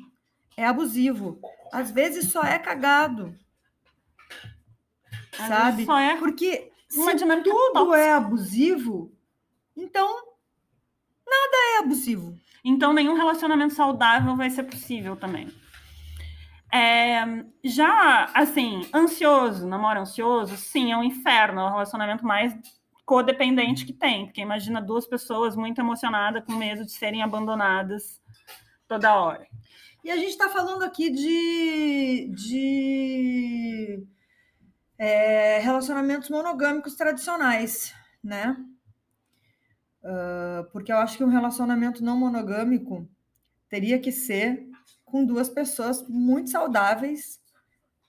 é 0.57 0.65
abusivo. 0.65 1.39
Às 1.71 1.91
vezes 1.91 2.33
só 2.33 2.43
é 2.43 2.59
cagado. 2.59 3.37
Às 5.39 5.47
sabe? 5.47 5.85
Só 5.85 5.99
é 5.99 6.17
Porque 6.17 6.70
se 6.91 7.43
tudo 7.43 7.73
tóxica. 7.73 7.99
é 7.99 8.13
abusivo, 8.13 9.13
Então, 9.77 10.09
nada 11.27 11.57
é 11.77 11.79
abusivo. 11.79 12.37
Então, 12.65 12.93
nenhum 12.93 13.15
relacionamento 13.15 13.75
saudável 13.75 14.37
vai 14.37 14.51
ser 14.51 14.65
possível 14.65 15.17
também. 15.17 15.49
É, 16.73 17.25
já, 17.65 18.31
assim, 18.35 18.89
ansioso, 18.95 19.67
namoro 19.67 20.01
ansioso, 20.01 20.57
sim, 20.57 20.93
é 20.93 20.97
um 20.97 21.03
inferno, 21.03 21.61
é 21.61 21.65
o 21.65 21.71
relacionamento 21.71 22.25
mais 22.25 22.55
codependente 23.05 23.85
que 23.85 23.93
tem, 23.93 24.27
porque 24.27 24.41
imagina 24.41 24.81
duas 24.81 25.07
pessoas 25.07 25.57
muito 25.57 25.81
emocionadas, 25.81 26.45
com 26.45 26.53
medo 26.53 26.85
de 26.85 26.93
serem 26.93 27.23
abandonadas 27.23 28.21
toda 28.87 29.15
hora. 29.15 29.47
E 30.05 30.11
a 30.11 30.17
gente 30.17 30.31
está 30.31 30.49
falando 30.49 30.83
aqui 30.83 31.11
de, 31.11 32.31
de 32.35 34.07
é, 35.01 35.59
relacionamentos 35.61 36.29
monogâmicos 36.29 36.95
tradicionais, 36.95 37.95
né? 38.23 38.55
Uh, 40.03 40.71
porque 40.73 40.93
eu 40.93 40.99
acho 40.99 41.17
que 41.17 41.25
um 41.25 41.31
relacionamento 41.31 42.05
não 42.05 42.19
monogâmico 42.19 43.09
teria 43.71 43.99
que 43.99 44.13
ser 44.13 44.69
com 45.03 45.25
duas 45.25 45.49
pessoas 45.49 46.07
muito 46.07 46.51
saudáveis, 46.51 47.41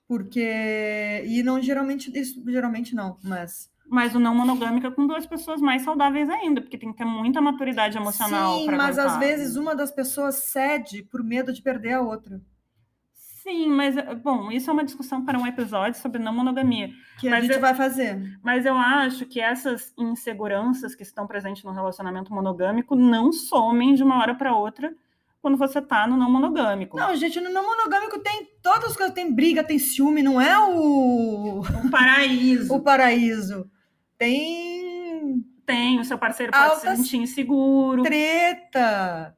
porque 0.05 1.23
e 1.25 1.41
não 1.43 1.61
geralmente 1.61 2.11
isso 2.17 2.43
geralmente 2.45 2.93
não, 2.93 3.17
mas 3.23 3.71
mas 3.89 4.13
o 4.13 4.19
não 4.19 4.35
monogâmico 4.35 4.87
é 4.87 4.91
com 4.91 5.07
duas 5.07 5.25
pessoas 5.25 5.61
mais 5.61 5.83
saudáveis 5.83 6.29
ainda, 6.29 6.61
porque 6.61 6.77
tem 6.77 6.91
que 6.91 6.97
ter 6.97 7.05
muita 7.05 7.41
maturidade 7.41 7.97
emocional. 7.97 8.59
Sim, 8.59 8.71
mas 8.71 8.97
às 8.97 9.17
vezes 9.17 9.55
uma 9.55 9.75
das 9.75 9.91
pessoas 9.91 10.35
cede 10.35 11.03
por 11.03 11.23
medo 11.23 11.53
de 11.53 11.61
perder 11.61 11.93
a 11.93 12.01
outra. 12.01 12.41
Sim, 13.43 13.69
mas, 13.69 13.95
bom, 14.21 14.51
isso 14.51 14.69
é 14.69 14.73
uma 14.73 14.83
discussão 14.83 15.25
para 15.25 15.37
um 15.37 15.47
episódio 15.47 15.99
sobre 15.99 16.21
não 16.21 16.33
monogamia. 16.33 16.89
Que 17.19 17.27
mas 17.27 17.39
a 17.39 17.41
gente 17.41 17.55
eu, 17.55 17.61
vai 17.61 17.73
fazer. 17.73 18.39
Mas 18.43 18.67
eu 18.67 18.75
acho 18.75 19.25
que 19.25 19.39
essas 19.39 19.91
inseguranças 19.97 20.93
que 20.93 21.01
estão 21.01 21.25
presentes 21.25 21.63
no 21.63 21.71
relacionamento 21.71 22.31
monogâmico 22.31 22.95
não 22.95 23.31
somem 23.31 23.95
de 23.95 24.03
uma 24.03 24.19
hora 24.19 24.35
para 24.35 24.55
outra 24.55 24.93
quando 25.41 25.57
você 25.57 25.79
está 25.79 26.05
no 26.05 26.15
não 26.15 26.29
monogâmico. 26.29 26.97
Não, 26.97 27.15
gente, 27.15 27.41
no 27.41 27.49
não 27.49 27.65
monogâmico 27.65 28.19
tem 28.19 28.47
todas 28.61 28.91
as 28.91 28.95
coisas, 28.95 29.15
tem 29.15 29.33
briga, 29.33 29.63
tem 29.63 29.79
ciúme, 29.79 30.21
não 30.21 30.39
é 30.39 30.59
o... 30.59 31.61
O 31.61 31.89
paraíso. 31.89 32.71
o 32.75 32.79
paraíso. 32.79 33.71
Tem. 34.19 35.43
Tem, 35.65 35.99
o 35.99 36.05
seu 36.05 36.17
parceiro 36.17 36.51
pode 36.51 36.81
se 36.81 36.95
sentir 36.95 37.17
inseguro. 37.17 38.03
Treta. 38.03 39.35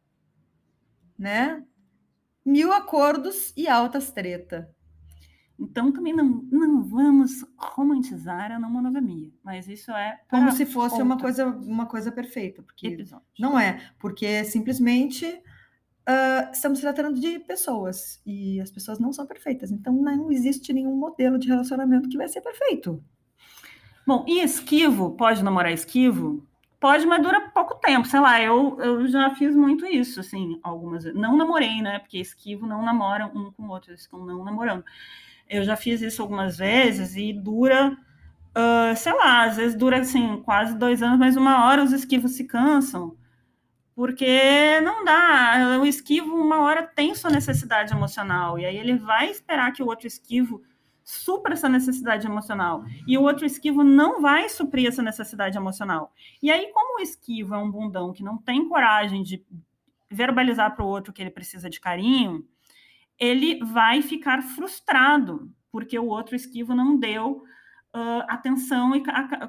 Né? 1.18 1.64
Mil 2.46 2.74
acordos 2.74 3.54
e 3.56 3.68
altas 3.68 4.12
treta. 4.12 4.70
Então 5.60 5.92
também 5.92 6.14
não, 6.14 6.46
não 6.52 6.84
vamos 6.84 7.46
romantizar 7.58 8.52
a 8.52 8.60
não 8.60 8.70
monogamia, 8.70 9.32
mas 9.44 9.68
isso 9.68 9.92
é 9.92 10.20
como 10.30 10.52
se 10.52 10.66
fosse 10.66 10.96
outra. 10.96 11.06
uma 11.06 11.18
coisa 11.18 11.46
uma 11.46 11.86
coisa 11.86 12.12
perfeita, 12.12 12.64
porque 12.64 12.88
Episódio. 12.88 13.26
não 13.40 13.58
é, 13.58 13.80
porque 14.00 14.44
simplesmente 14.44 15.26
uh, 15.26 16.52
estamos 16.52 16.80
tratando 16.80 17.20
de 17.20 17.40
pessoas 17.40 18.20
e 18.26 18.60
as 18.60 18.72
pessoas 18.72 19.00
não 19.00 19.14
são 19.14 19.28
perfeitas, 19.28 19.72
então 19.72 19.94
não 19.94 20.32
existe 20.32 20.74
nenhum 20.74 20.96
modelo 20.96 21.38
de 21.38 21.48
relacionamento 21.48 22.10
que 22.10 22.18
vai 22.18 22.28
ser 22.28 22.42
perfeito. 22.42 23.04
Bom, 24.06 24.26
e 24.28 24.42
esquivo, 24.42 25.12
pode 25.12 25.44
namorar 25.44 25.72
esquivo? 25.72 26.46
Pode, 26.84 27.06
mas 27.06 27.24
dura 27.24 27.40
pouco 27.40 27.76
tempo. 27.76 28.06
Sei 28.06 28.20
lá, 28.20 28.42
eu, 28.42 28.78
eu 28.82 29.08
já 29.08 29.34
fiz 29.36 29.56
muito 29.56 29.86
isso, 29.86 30.20
assim, 30.20 30.60
algumas. 30.62 31.06
Não 31.14 31.38
namorei, 31.38 31.82
né? 31.82 32.00
Porque 32.00 32.18
esquivo 32.18 32.68
não 32.68 32.84
namora 32.84 33.26
um 33.28 33.54
com 33.54 33.64
o 33.64 33.70
outro, 33.70 33.92
eles 33.92 34.04
ficam 34.04 34.26
não 34.26 34.44
namorando. 34.44 34.84
Eu 35.50 35.64
já 35.64 35.78
fiz 35.78 36.02
isso 36.02 36.22
algumas 36.22 36.58
vezes 36.58 37.16
e 37.16 37.32
dura, 37.32 37.98
uh, 38.50 38.98
sei 38.98 39.14
lá, 39.14 39.46
às 39.46 39.56
vezes 39.56 39.78
dura, 39.78 40.00
assim, 40.02 40.42
quase 40.44 40.78
dois 40.78 41.02
anos, 41.02 41.18
mas 41.18 41.38
uma 41.38 41.66
hora 41.66 41.82
os 41.82 41.94
esquivos 41.94 42.34
se 42.34 42.44
cansam. 42.44 43.16
Porque 43.96 44.82
não 44.82 45.06
dá. 45.06 45.80
O 45.82 45.86
esquivo, 45.86 46.36
uma 46.36 46.60
hora, 46.64 46.84
tem 46.84 47.16
sua 47.16 47.32
necessidade 47.32 47.94
emocional. 47.94 48.60
E 48.60 48.66
aí 48.66 48.76
ele 48.76 48.98
vai 48.98 49.30
esperar 49.32 49.72
que 49.72 49.82
o 49.82 49.88
outro 49.88 50.06
esquivo 50.06 50.62
supra 51.04 51.54
essa 51.54 51.68
necessidade 51.68 52.26
emocional. 52.26 52.84
E 53.08 53.18
o 53.18 53.24
outro 53.24 53.46
esquivo 53.46 53.84
não 53.84 54.22
vai 54.22 54.48
suprir 54.50 54.88
essa 54.88 55.02
necessidade 55.02 55.58
emocional. 55.58 56.14
E 56.42 56.50
aí, 56.50 56.72
como 56.74 57.00
o 57.00 57.02
esquivo 57.02 57.54
é 57.54 57.58
um 57.58 57.70
bundão 57.70 58.14
que 58.14 58.24
não 58.24 58.38
tem 58.38 58.68
coragem 58.68 59.24
de 59.24 59.44
verbalizar 60.10 60.76
para 60.76 60.86
o 60.86 60.88
outro 60.88 61.12
que 61.12 61.22
ele 61.22 61.32
precisa 61.32 61.70
de 61.70 61.80
carinho, 61.80 62.48
ele 63.20 63.60
vai 63.64 64.02
ficar 64.02 64.42
frustrado, 64.42 65.52
porque 65.72 65.98
o 65.98 66.08
outro 66.08 66.36
esquivo 66.36 66.74
não 66.74 66.98
deu 66.98 67.44
uh, 67.96 68.24
atenção 68.28 68.96
e 68.96 69.04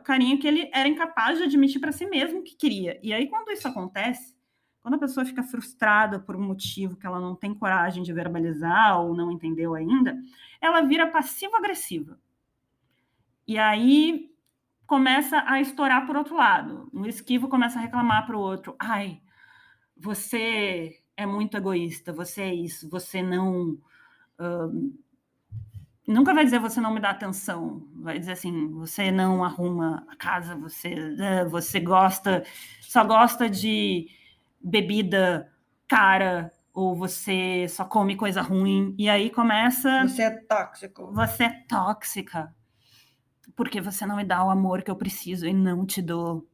carinho 0.04 0.38
que 0.38 0.46
ele 0.46 0.70
era 0.72 0.88
incapaz 0.88 1.38
de 1.38 1.44
admitir 1.44 1.80
para 1.80 1.92
si 1.92 2.06
mesmo 2.06 2.42
que 2.42 2.56
queria. 2.56 2.98
E 3.02 3.12
aí, 3.12 3.28
quando 3.28 3.50
isso 3.50 3.68
acontece, 3.68 4.33
quando 4.84 4.96
a 4.96 4.98
pessoa 4.98 5.24
fica 5.24 5.42
frustrada 5.42 6.20
por 6.20 6.36
um 6.36 6.42
motivo 6.42 6.94
que 6.94 7.06
ela 7.06 7.18
não 7.18 7.34
tem 7.34 7.54
coragem 7.54 8.02
de 8.02 8.12
verbalizar 8.12 9.00
ou 9.00 9.16
não 9.16 9.32
entendeu 9.32 9.74
ainda, 9.74 10.14
ela 10.60 10.82
vira 10.82 11.10
passivo-agressiva. 11.10 12.20
E 13.48 13.56
aí 13.56 14.30
começa 14.86 15.42
a 15.46 15.58
estourar 15.58 16.06
por 16.06 16.18
outro 16.18 16.36
lado. 16.36 16.90
Um 16.92 17.06
esquivo 17.06 17.48
começa 17.48 17.78
a 17.78 17.80
reclamar 17.80 18.26
para 18.26 18.36
o 18.36 18.40
outro: 18.40 18.76
ai, 18.78 19.22
você 19.96 21.00
é 21.16 21.24
muito 21.24 21.56
egoísta, 21.56 22.12
você 22.12 22.42
é 22.42 22.54
isso, 22.54 22.86
você 22.90 23.22
não. 23.22 23.78
Uh, 24.38 24.94
nunca 26.06 26.34
vai 26.34 26.44
dizer 26.44 26.58
você 26.58 26.78
não 26.78 26.92
me 26.92 27.00
dá 27.00 27.08
atenção, 27.08 27.88
vai 27.94 28.18
dizer 28.18 28.32
assim, 28.32 28.68
você 28.72 29.10
não 29.10 29.42
arruma 29.42 30.06
a 30.10 30.16
casa, 30.16 30.54
você, 30.54 30.92
uh, 30.92 31.48
você 31.48 31.80
gosta, 31.80 32.44
só 32.82 33.02
gosta 33.02 33.48
de 33.48 34.10
bebida 34.64 35.52
cara 35.86 36.50
ou 36.72 36.96
você 36.96 37.68
só 37.68 37.84
come 37.84 38.16
coisa 38.16 38.40
ruim 38.40 38.94
e 38.98 39.08
aí 39.08 39.30
começa 39.30 40.02
você 40.08 40.22
é 40.22 40.30
tóxico. 40.30 41.12
Você 41.12 41.44
é 41.44 41.50
tóxica. 41.68 42.54
Porque 43.54 43.80
você 43.80 44.06
não 44.06 44.16
me 44.16 44.24
dá 44.24 44.42
o 44.44 44.50
amor 44.50 44.82
que 44.82 44.90
eu 44.90 44.96
preciso 44.96 45.46
e 45.46 45.52
não 45.52 45.86
te 45.86 46.00
dou. 46.00 46.48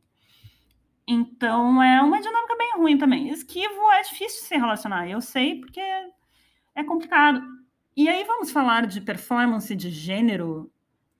Então 1.07 1.83
é 1.83 2.03
uma 2.03 2.21
dinâmica 2.21 2.57
bem 2.57 2.73
ruim 2.77 2.99
também. 2.99 3.31
Esquivo 3.31 3.91
é 3.93 4.03
difícil 4.03 4.43
se 4.43 4.57
relacionar 4.57 5.09
eu 5.09 5.21
sei 5.21 5.61
porque 5.61 5.81
é 5.81 6.85
complicado. 6.85 7.41
E 7.97 8.09
aí 8.09 8.25
vamos 8.25 8.51
falar 8.51 8.87
de 8.87 9.01
performance 9.01 9.75
de 9.75 9.91
gênero 9.91 10.71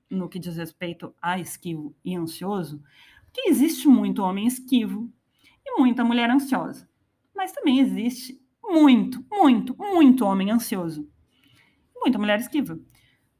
no 0.09 0.29
que 0.29 0.39
diz 0.39 0.57
respeito 0.57 1.15
a 1.21 1.39
esquivo 1.39 1.95
e 2.03 2.15
ansioso? 2.15 2.83
Porque 3.25 3.49
existe 3.49 3.87
muito 3.87 4.21
homem 4.21 4.45
esquivo 4.45 5.11
e 5.65 5.79
muita 5.79 6.03
mulher 6.03 6.29
ansiosa. 6.29 6.89
Mas 7.35 7.51
também 7.51 7.79
existe 7.79 8.39
muito, 8.63 9.23
muito, 9.31 9.75
muito 9.77 10.25
homem 10.25 10.51
ansioso. 10.51 11.09
Muita 11.95 12.17
mulher 12.17 12.39
esquiva. 12.39 12.79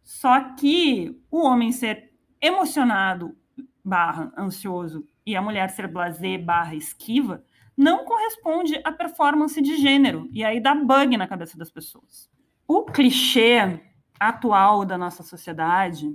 Só 0.04 0.54
que 0.56 1.20
o 1.30 1.46
homem 1.46 1.72
ser 1.72 2.12
emocionado 2.42 3.36
barra 3.84 4.32
ansioso 4.38 5.06
e 5.26 5.36
a 5.36 5.42
mulher 5.42 5.70
ser 5.70 5.88
blasé 5.88 6.38
barra 6.38 6.76
esquiva 6.76 7.44
não 7.78 8.06
corresponde 8.06 8.80
à 8.84 8.92
performance 8.92 9.60
de 9.62 9.78
gênero. 9.78 10.28
E 10.32 10.44
aí 10.44 10.60
dá 10.60 10.76
bug 10.76 11.18
na 11.18 11.28
cabeça 11.28 11.58
das 11.58 11.72
pessoas. 11.72 12.30
O 12.68 12.86
clichê 12.86 13.80
atual 14.20 14.86
da 14.86 14.98
nossa 14.98 15.24
sociedade 15.24 16.14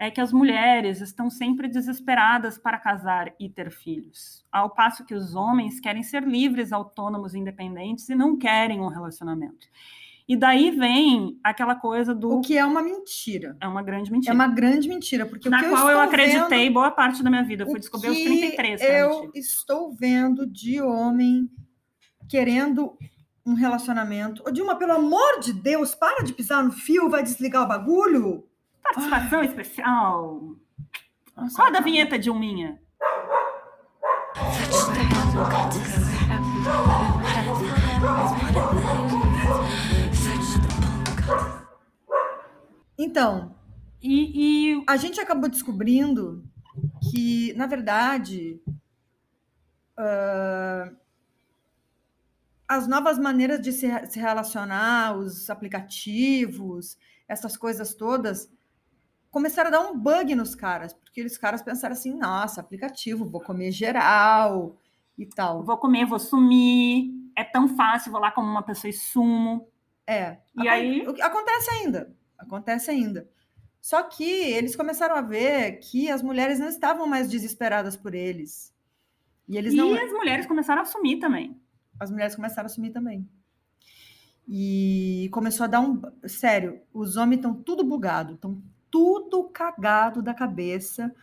é 0.00 0.10
que 0.10 0.20
as 0.20 0.32
mulheres 0.32 1.02
estão 1.02 1.28
sempre 1.28 1.68
desesperadas 1.68 2.56
para 2.56 2.78
casar 2.78 3.34
e 3.38 3.50
ter 3.50 3.70
filhos, 3.70 4.42
ao 4.50 4.70
passo 4.70 5.04
que 5.04 5.14
os 5.14 5.34
homens 5.34 5.78
querem 5.78 6.02
ser 6.02 6.22
livres, 6.22 6.72
autônomos, 6.72 7.34
independentes 7.34 8.08
e 8.08 8.14
não 8.14 8.38
querem 8.38 8.80
um 8.80 8.88
relacionamento. 8.88 9.68
E 10.26 10.36
daí 10.36 10.70
vem 10.70 11.38
aquela 11.44 11.74
coisa 11.74 12.14
do. 12.14 12.38
O 12.38 12.40
que 12.40 12.56
é 12.56 12.64
uma 12.64 12.80
mentira. 12.80 13.56
É 13.60 13.68
uma 13.68 13.82
grande 13.82 14.10
mentira. 14.10 14.32
É 14.32 14.34
uma 14.34 14.46
grande 14.46 14.88
mentira. 14.88 15.26
Porque 15.26 15.50
Na 15.50 15.62
eu 15.62 15.70
qual 15.70 15.90
eu 15.90 16.00
acreditei 16.00 16.64
vendo, 16.64 16.74
boa 16.74 16.90
parte 16.90 17.22
da 17.22 17.28
minha 17.28 17.42
vida. 17.42 17.64
Eu 17.64 17.68
fui 17.68 17.80
descobrir 17.80 18.08
aos 18.08 18.18
33. 18.18 18.80
Eu 18.80 19.30
estou 19.34 19.92
vendo 19.92 20.46
de 20.46 20.80
homem 20.80 21.50
querendo 22.28 22.96
um 23.44 23.54
relacionamento. 23.54 24.42
Ou 24.46 24.52
de 24.52 24.62
uma, 24.62 24.76
pelo 24.76 24.92
amor 24.92 25.40
de 25.40 25.52
Deus, 25.52 25.96
para 25.96 26.22
de 26.22 26.32
pisar 26.32 26.62
no 26.62 26.70
fio, 26.70 27.10
vai 27.10 27.24
desligar 27.24 27.64
o 27.64 27.68
bagulho. 27.68 28.48
Participação 28.82 29.42
especial. 29.42 30.56
Nossa, 31.36 31.62
Roda 31.62 31.78
a 31.78 31.82
vinheta 31.82 32.18
de 32.18 32.30
Uminha. 32.30 32.80
Então, 42.98 43.56
e, 44.02 44.74
e, 44.74 44.84
a 44.86 44.96
gente 44.96 45.20
acabou 45.20 45.48
descobrindo 45.48 46.44
que, 47.10 47.52
na 47.54 47.66
verdade, 47.66 48.60
uh, 49.98 50.96
as 52.68 52.86
novas 52.86 53.18
maneiras 53.18 53.60
de 53.60 53.72
se, 53.72 53.88
se 54.06 54.20
relacionar, 54.20 55.16
os 55.16 55.50
aplicativos, 55.50 56.96
essas 57.26 57.56
coisas 57.56 57.94
todas, 57.94 58.50
começaram 59.30 59.68
a 59.68 59.70
dar 59.70 59.80
um 59.80 59.96
bug 59.96 60.34
nos 60.34 60.54
caras, 60.54 60.92
porque 60.92 61.20
eles 61.20 61.38
caras 61.38 61.62
pensaram 61.62 61.92
assim: 61.92 62.14
nossa, 62.14 62.60
aplicativo, 62.60 63.28
vou 63.28 63.40
comer 63.40 63.70
geral 63.72 64.76
e 65.16 65.26
tal. 65.26 65.62
Vou 65.62 65.78
comer, 65.78 66.04
vou 66.04 66.18
sumir. 66.18 67.10
É 67.36 67.44
tão 67.44 67.68
fácil, 67.76 68.12
vou 68.12 68.20
lá 68.20 68.30
como 68.30 68.48
uma 68.48 68.62
pessoa 68.62 68.90
e 68.90 68.92
sumo. 68.92 69.68
É. 70.06 70.38
E 70.56 70.68
aí? 70.68 71.06
Acontece 71.20 71.70
ainda. 71.70 72.14
Acontece 72.36 72.90
ainda. 72.90 73.28
Só 73.80 74.02
que 74.02 74.24
eles 74.24 74.76
começaram 74.76 75.14
a 75.14 75.22
ver 75.22 75.78
que 75.78 76.10
as 76.10 76.22
mulheres 76.22 76.58
não 76.58 76.68
estavam 76.68 77.06
mais 77.06 77.30
desesperadas 77.30 77.96
por 77.96 78.14
eles. 78.14 78.74
E, 79.48 79.56
eles 79.56 79.72
e 79.72 79.76
não... 79.76 79.94
as 79.94 80.12
mulheres 80.12 80.46
começaram 80.46 80.82
a 80.82 80.84
sumir 80.84 81.18
também. 81.18 81.58
As 81.98 82.10
mulheres 82.10 82.34
começaram 82.34 82.66
a 82.66 82.68
sumir 82.68 82.92
também. 82.92 83.28
E 84.46 85.30
começou 85.32 85.64
a 85.64 85.66
dar 85.66 85.80
um. 85.80 86.02
Sério, 86.26 86.80
os 86.92 87.16
homens 87.16 87.38
estão 87.38 87.54
tudo 87.54 87.84
bugado, 87.84 88.34
estão 88.34 88.62
tudo 88.90 89.44
cagado 89.44 90.22
da 90.22 90.34
cabeça, 90.34 91.14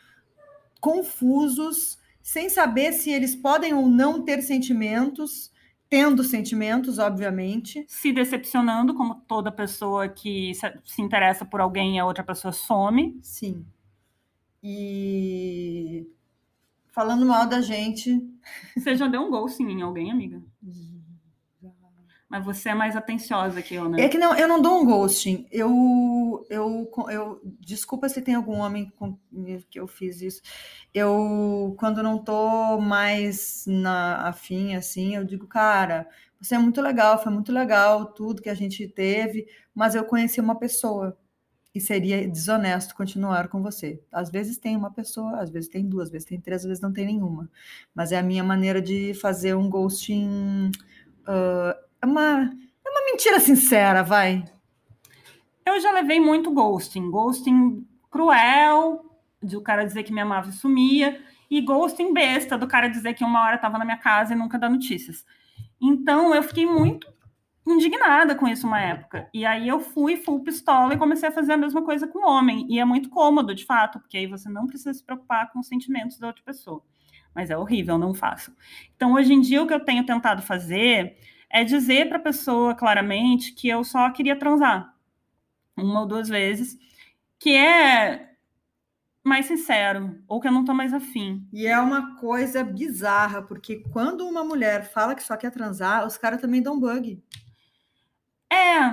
confusos, 0.79 1.99
sem 2.21 2.49
saber 2.49 2.93
se 2.93 3.09
eles 3.11 3.35
podem 3.35 3.73
ou 3.73 3.87
não 3.87 4.23
ter 4.23 4.41
sentimentos, 4.41 5.51
tendo 5.89 6.23
sentimentos, 6.23 6.99
obviamente. 6.99 7.85
Se 7.87 8.11
decepcionando, 8.11 8.93
como 8.93 9.15
toda 9.27 9.51
pessoa 9.51 10.09
que 10.09 10.51
se 10.83 11.01
interessa 11.01 11.45
por 11.45 11.61
alguém 11.61 11.95
e 11.95 11.99
a 11.99 12.05
outra 12.05 12.23
pessoa 12.23 12.51
some. 12.51 13.19
Sim. 13.21 13.65
E 14.61 16.05
falando 16.89 17.25
mal 17.25 17.47
da 17.47 17.61
gente. 17.61 18.27
Você 18.75 18.95
já 18.95 19.07
deu 19.07 19.21
um 19.21 19.29
ghosting 19.29 19.69
em 19.69 19.81
alguém, 19.81 20.11
amiga? 20.11 20.41
Mas 22.29 22.43
você 22.43 22.69
é 22.69 22.75
mais 22.75 22.95
atenciosa 22.95 23.61
que 23.61 23.75
eu, 23.75 23.87
né? 23.87 24.01
É 24.01 24.09
que 24.09 24.17
não, 24.17 24.35
eu 24.35 24.47
não 24.49 24.61
dou 24.61 24.81
um 24.81 24.85
ghosting. 24.85 25.47
Eu, 25.49 26.45
eu, 26.49 26.91
eu 27.09 27.41
desculpa 27.59 28.09
se 28.09 28.21
tem 28.21 28.35
algum 28.35 28.57
homem 28.57 28.91
com, 28.97 29.17
que 29.69 29.79
eu 29.79 29.87
fiz 29.87 30.21
isso. 30.21 30.41
Eu, 30.93 31.73
quando 31.79 32.03
não 32.03 32.17
tô 32.17 32.79
mais 32.81 33.63
na 33.65 34.27
afim, 34.27 34.75
assim, 34.75 35.15
eu 35.15 35.23
digo, 35.23 35.47
cara, 35.47 36.05
você 36.39 36.55
é 36.55 36.59
muito 36.59 36.81
legal, 36.81 37.21
foi 37.21 37.31
muito 37.31 37.51
legal 37.51 38.07
tudo 38.07 38.41
que 38.41 38.49
a 38.49 38.53
gente 38.53 38.85
teve, 38.89 39.47
mas 39.73 39.95
eu 39.95 40.03
conheci 40.03 40.41
uma 40.41 40.59
pessoa 40.59 41.17
e 41.73 41.79
seria 41.79 42.27
desonesto 42.27 42.93
continuar 42.93 43.47
com 43.47 43.61
você. 43.61 44.01
Às 44.11 44.29
vezes 44.29 44.57
tem 44.57 44.75
uma 44.75 44.91
pessoa, 44.91 45.39
às 45.39 45.49
vezes 45.49 45.69
tem 45.69 45.87
duas, 45.87 46.07
às 46.07 46.11
vezes 46.11 46.27
tem 46.27 46.41
três, 46.41 46.61
às 46.61 46.67
vezes 46.67 46.81
não 46.81 46.91
tem 46.91 47.05
nenhuma. 47.05 47.49
Mas 47.95 48.11
é 48.11 48.17
a 48.17 48.23
minha 48.23 48.43
maneira 48.43 48.81
de 48.81 49.13
fazer 49.13 49.55
um 49.55 49.69
ghosting. 49.69 50.71
Uh, 51.21 51.86
é 52.01 52.05
uma, 52.05 52.51
é 52.85 52.89
uma 52.89 53.05
mentira 53.11 53.39
sincera, 53.39 54.03
vai. 54.03 54.43
Eu 55.65 55.79
já 55.81 55.91
levei 55.91 56.19
muito 56.19 56.51
ghosting. 56.51 57.09
Ghosting 57.09 57.85
cruel, 58.09 59.05
de 59.41 59.57
o 59.57 59.61
cara 59.61 59.83
dizer 59.83 60.03
que 60.03 60.13
me 60.13 60.21
amava 60.21 60.49
e 60.49 60.53
sumia, 60.53 61.21
e 61.49 61.61
ghosting 61.61 62.13
besta, 62.13 62.57
do 62.57 62.67
cara 62.67 62.87
dizer 62.87 63.13
que 63.13 63.23
uma 63.23 63.43
hora 63.43 63.55
estava 63.55 63.77
na 63.77 63.85
minha 63.85 63.97
casa 63.97 64.33
e 64.33 64.37
nunca 64.37 64.57
dá 64.57 64.69
notícias. 64.69 65.25
Então 65.81 66.33
eu 66.33 66.43
fiquei 66.43 66.65
muito 66.65 67.07
indignada 67.65 68.33
com 68.33 68.47
isso 68.47 68.65
uma 68.65 68.79
época. 68.79 69.29
E 69.33 69.45
aí 69.45 69.67
eu 69.67 69.79
fui 69.79 70.15
full 70.17 70.43
pistola 70.43 70.93
e 70.93 70.97
comecei 70.97 71.29
a 71.29 71.31
fazer 71.31 71.53
a 71.53 71.57
mesma 71.57 71.81
coisa 71.83 72.07
com 72.07 72.19
o 72.19 72.29
homem. 72.29 72.65
E 72.69 72.79
é 72.79 72.85
muito 72.85 73.09
cômodo, 73.09 73.53
de 73.53 73.65
fato, 73.65 73.99
porque 73.99 74.17
aí 74.17 74.27
você 74.27 74.49
não 74.49 74.65
precisa 74.67 74.93
se 74.93 75.03
preocupar 75.03 75.51
com 75.51 75.59
os 75.59 75.67
sentimentos 75.67 76.17
da 76.17 76.27
outra 76.27 76.43
pessoa. 76.43 76.81
Mas 77.35 77.49
é 77.49 77.57
horrível, 77.57 77.97
não 77.97 78.13
faço. 78.13 78.55
Então, 78.95 79.13
hoje 79.13 79.33
em 79.33 79.41
dia, 79.41 79.61
o 79.61 79.67
que 79.67 79.73
eu 79.73 79.79
tenho 79.79 80.05
tentado 80.05 80.41
fazer 80.41 81.17
é 81.49 81.63
dizer 81.63 82.09
para 82.09 82.17
a 82.17 82.21
pessoa 82.21 82.75
claramente 82.75 83.53
que 83.53 83.67
eu 83.67 83.83
só 83.83 84.09
queria 84.11 84.37
transar 84.37 84.97
uma 85.77 86.01
ou 86.01 86.07
duas 86.07 86.27
vezes, 86.27 86.77
que 87.39 87.55
é 87.55 88.33
mais 89.23 89.45
sincero, 89.45 90.17
ou 90.27 90.39
que 90.39 90.47
eu 90.47 90.51
não 90.51 90.65
tô 90.65 90.73
mais 90.73 90.93
afim. 90.93 91.47
E 91.53 91.67
é 91.67 91.77
uma 91.79 92.15
coisa 92.15 92.63
bizarra, 92.63 93.41
porque 93.41 93.83
quando 93.91 94.27
uma 94.27 94.43
mulher 94.43 94.89
fala 94.89 95.13
que 95.13 95.23
só 95.23 95.37
quer 95.37 95.51
transar, 95.51 96.05
os 96.05 96.17
caras 96.17 96.41
também 96.41 96.61
dão 96.61 96.79
bug. 96.79 97.21
É. 98.49 98.89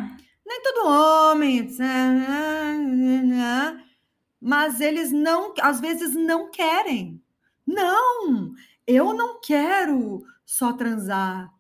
Nem 0.47 0.63
todo 0.63 0.89
homem, 0.89 1.69
mas 4.39 4.81
eles 4.81 5.11
não, 5.11 5.55
às 5.61 5.81
vezes 5.81 6.15
não 6.15 6.51
querem. 6.51 7.23
Não, 7.67 8.53
eu 8.87 9.15
não 9.15 9.41
quero 9.41 10.23
só 10.45 10.75
transar. 10.75 11.51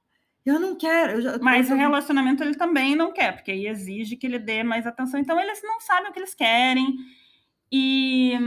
Eu 0.44 0.60
não 0.60 0.76
quero. 0.76 1.12
Eu 1.12 1.22
já, 1.22 1.38
Mas 1.38 1.70
o 1.70 1.74
relacionamento 1.74 2.42
ele 2.42 2.54
também 2.54 2.94
não 2.94 3.12
quer, 3.12 3.32
porque 3.32 3.50
aí 3.50 3.66
exige 3.66 4.16
que 4.16 4.26
ele 4.26 4.38
dê 4.38 4.62
mais 4.62 4.86
atenção. 4.86 5.18
Então 5.18 5.40
eles 5.40 5.62
não 5.62 5.80
sabem 5.80 6.10
o 6.10 6.12
que 6.12 6.18
eles 6.18 6.34
querem. 6.34 6.96
E 7.72 8.38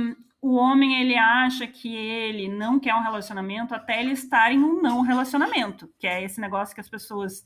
o 0.42 0.56
homem 0.56 1.02
ele 1.02 1.18
acha 1.18 1.66
que 1.68 1.94
ele 1.94 2.48
não 2.48 2.80
quer 2.80 2.94
um 2.94 3.02
relacionamento 3.02 3.74
até 3.74 4.00
ele 4.00 4.12
estar 4.12 4.52
em 4.52 4.64
um 4.64 4.82
não 4.82 5.02
relacionamento, 5.02 5.90
que 6.00 6.08
é 6.08 6.24
esse 6.24 6.40
negócio 6.40 6.76
que 6.76 6.82
as 6.82 6.90
pessoas 6.90 7.44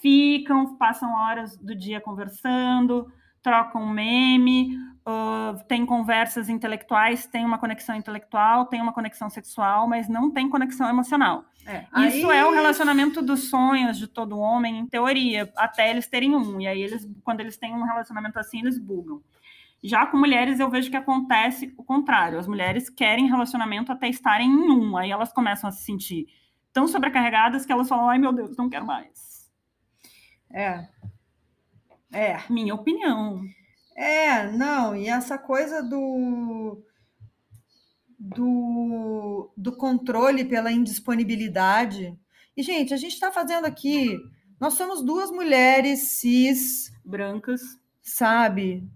ficam, 0.00 0.76
passam 0.76 1.14
horas 1.14 1.56
do 1.56 1.74
dia 1.74 2.00
conversando, 2.00 3.06
trocam 3.42 3.88
meme, 3.88 4.76
uh, 5.06 5.62
tem 5.68 5.86
conversas 5.86 6.48
intelectuais, 6.48 7.26
tem 7.26 7.44
uma 7.44 7.58
conexão 7.58 7.94
intelectual, 7.94 8.66
tem 8.66 8.80
uma 8.82 8.92
conexão 8.92 9.30
sexual, 9.30 9.88
mas 9.88 10.08
não 10.08 10.30
tem 10.30 10.48
conexão 10.48 10.88
emocional. 10.88 11.44
É, 11.66 11.86
Isso 12.08 12.28
aí... 12.30 12.38
é 12.38 12.44
o 12.44 12.52
relacionamento 12.52 13.22
dos 13.22 13.48
sonhos 13.48 13.98
de 13.98 14.06
todo 14.06 14.38
homem, 14.38 14.78
em 14.78 14.86
teoria, 14.86 15.50
até 15.56 15.90
eles 15.90 16.06
terem 16.06 16.34
um. 16.34 16.60
E 16.60 16.66
aí, 16.66 16.82
eles, 16.82 17.08
quando 17.22 17.40
eles 17.40 17.56
têm 17.56 17.72
um 17.72 17.84
relacionamento 17.84 18.38
assim, 18.38 18.60
eles 18.60 18.78
bugam. 18.78 19.22
Já 19.82 20.06
com 20.06 20.16
mulheres, 20.16 20.60
eu 20.60 20.70
vejo 20.70 20.90
que 20.90 20.96
acontece 20.96 21.74
o 21.76 21.84
contrário. 21.84 22.38
As 22.38 22.46
mulheres 22.46 22.88
querem 22.88 23.28
relacionamento 23.28 23.92
até 23.92 24.08
estarem 24.08 24.48
em 24.48 24.70
um. 24.70 24.96
Aí 24.96 25.10
elas 25.10 25.32
começam 25.32 25.68
a 25.68 25.72
se 25.72 25.84
sentir 25.84 26.26
tão 26.72 26.88
sobrecarregadas 26.88 27.66
que 27.66 27.72
elas 27.72 27.88
falam: 27.88 28.08
ai 28.08 28.18
meu 28.18 28.32
Deus, 28.32 28.56
não 28.56 28.70
quero 28.70 28.86
mais. 28.86 29.50
É. 30.50 30.88
É. 32.10 32.38
Minha 32.48 32.74
opinião. 32.74 33.42
É, 33.96 34.50
não, 34.50 34.96
e 34.96 35.08
essa 35.08 35.38
coisa 35.38 35.82
do, 35.82 36.82
do, 38.24 39.52
do 39.56 39.76
controle 39.76 40.44
pela 40.44 40.72
indisponibilidade. 40.72 42.16
E, 42.56 42.62
gente, 42.62 42.94
a 42.94 42.96
gente 42.96 43.12
está 43.12 43.30
fazendo 43.30 43.66
aqui. 43.66 44.18
Nós 44.58 44.74
somos 44.74 45.04
duas 45.04 45.30
mulheres 45.30 46.18
cis. 46.18 46.90
Brancas. 47.04 47.60
Sabe? 48.00 48.88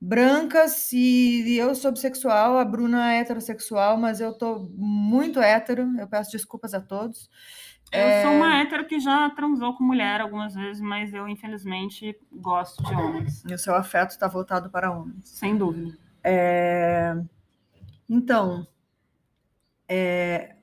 Brancas, 0.00 0.92
e 0.92 1.56
eu 1.56 1.74
sou 1.74 1.90
bissexual, 1.90 2.58
a 2.58 2.64
Bruna 2.64 3.14
é 3.14 3.20
heterossexual, 3.20 3.96
mas 3.96 4.20
eu 4.20 4.32
tô 4.32 4.68
muito 4.74 5.40
hétero, 5.40 5.88
eu 5.98 6.06
peço 6.06 6.32
desculpas 6.32 6.74
a 6.74 6.80
todos. 6.80 7.30
Eu 7.90 8.00
é... 8.00 8.22
sou 8.22 8.32
uma 8.32 8.60
hétero 8.60 8.86
que 8.86 9.00
já 9.00 9.30
transou 9.30 9.74
com 9.74 9.84
mulher 9.84 10.20
algumas 10.20 10.54
vezes, 10.54 10.80
mas 10.82 11.14
eu, 11.14 11.26
infelizmente, 11.28 12.18
gosto 12.30 12.82
de 12.84 12.94
homens. 12.94 13.42
E 13.48 13.54
o 13.54 13.58
seu 13.58 13.74
afeto 13.74 14.10
está 14.10 14.28
voltado 14.28 14.68
para 14.70 14.90
homens. 14.90 15.28
Sem 15.28 15.56
dúvida. 15.56 15.96
É... 16.22 17.16
Então, 18.08 18.66
é... 19.88 20.54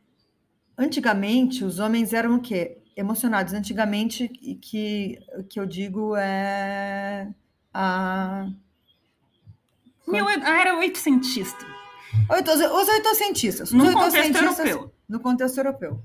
antigamente, 0.77 1.63
os 1.63 1.79
homens 1.79 2.13
eram 2.13 2.35
o 2.35 2.41
quê? 2.41 2.81
Emocionados. 2.95 3.53
Antigamente, 3.53 4.27
que, 4.29 5.19
que 5.49 5.59
eu 5.59 5.65
digo 5.65 6.15
é 6.15 7.27
a... 7.73 8.47
Meu, 10.07 10.27
era 10.29 10.77
oitocentista. 10.77 11.65
Os 12.29 12.89
oitocentistas. 12.89 13.71
No 13.71 13.91
contexto 13.91 14.35
europeu. 14.35 14.93
No 15.09 15.19
contexto 15.19 15.57
europeu. 15.57 16.03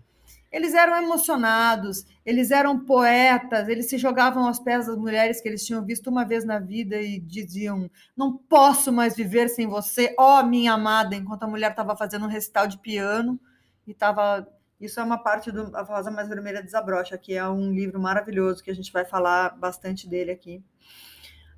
Eles 0.50 0.72
eram 0.72 0.96
emocionados, 1.02 2.06
eles 2.24 2.50
eram 2.50 2.80
poetas, 2.80 3.68
eles 3.68 3.88
se 3.88 3.98
jogavam 3.98 4.46
aos 4.46 4.58
pés 4.58 4.86
das 4.86 4.96
mulheres 4.96 5.42
que 5.42 5.48
eles 5.48 5.64
tinham 5.64 5.84
visto 5.84 6.08
uma 6.08 6.24
vez 6.24 6.44
na 6.44 6.58
vida 6.58 6.98
e 7.00 7.20
diziam: 7.20 7.90
Não 8.16 8.34
posso 8.34 8.90
mais 8.90 9.14
viver 9.14 9.48
sem 9.48 9.66
você, 9.66 10.14
ó 10.18 10.40
oh, 10.40 10.46
minha 10.46 10.72
amada, 10.72 11.14
enquanto 11.14 11.42
a 11.42 11.46
mulher 11.46 11.72
estava 11.72 11.94
fazendo 11.94 12.24
um 12.24 12.30
recital 12.30 12.66
de 12.66 12.78
piano 12.78 13.38
e 13.86 13.90
estava. 13.90 14.46
Isso 14.80 15.00
é 15.00 15.02
uma 15.02 15.18
parte 15.18 15.50
do 15.50 15.76
A 15.76 15.82
Rosa 15.82 16.10
Mais 16.10 16.28
Vermelha 16.28 16.62
Desabrocha, 16.62 17.18
que 17.18 17.34
é 17.34 17.46
um 17.46 17.72
livro 17.72 18.00
maravilhoso 18.00 18.62
que 18.62 18.70
a 18.70 18.74
gente 18.74 18.92
vai 18.92 19.04
falar 19.04 19.50
bastante 19.58 20.08
dele 20.08 20.30
aqui. 20.30 20.62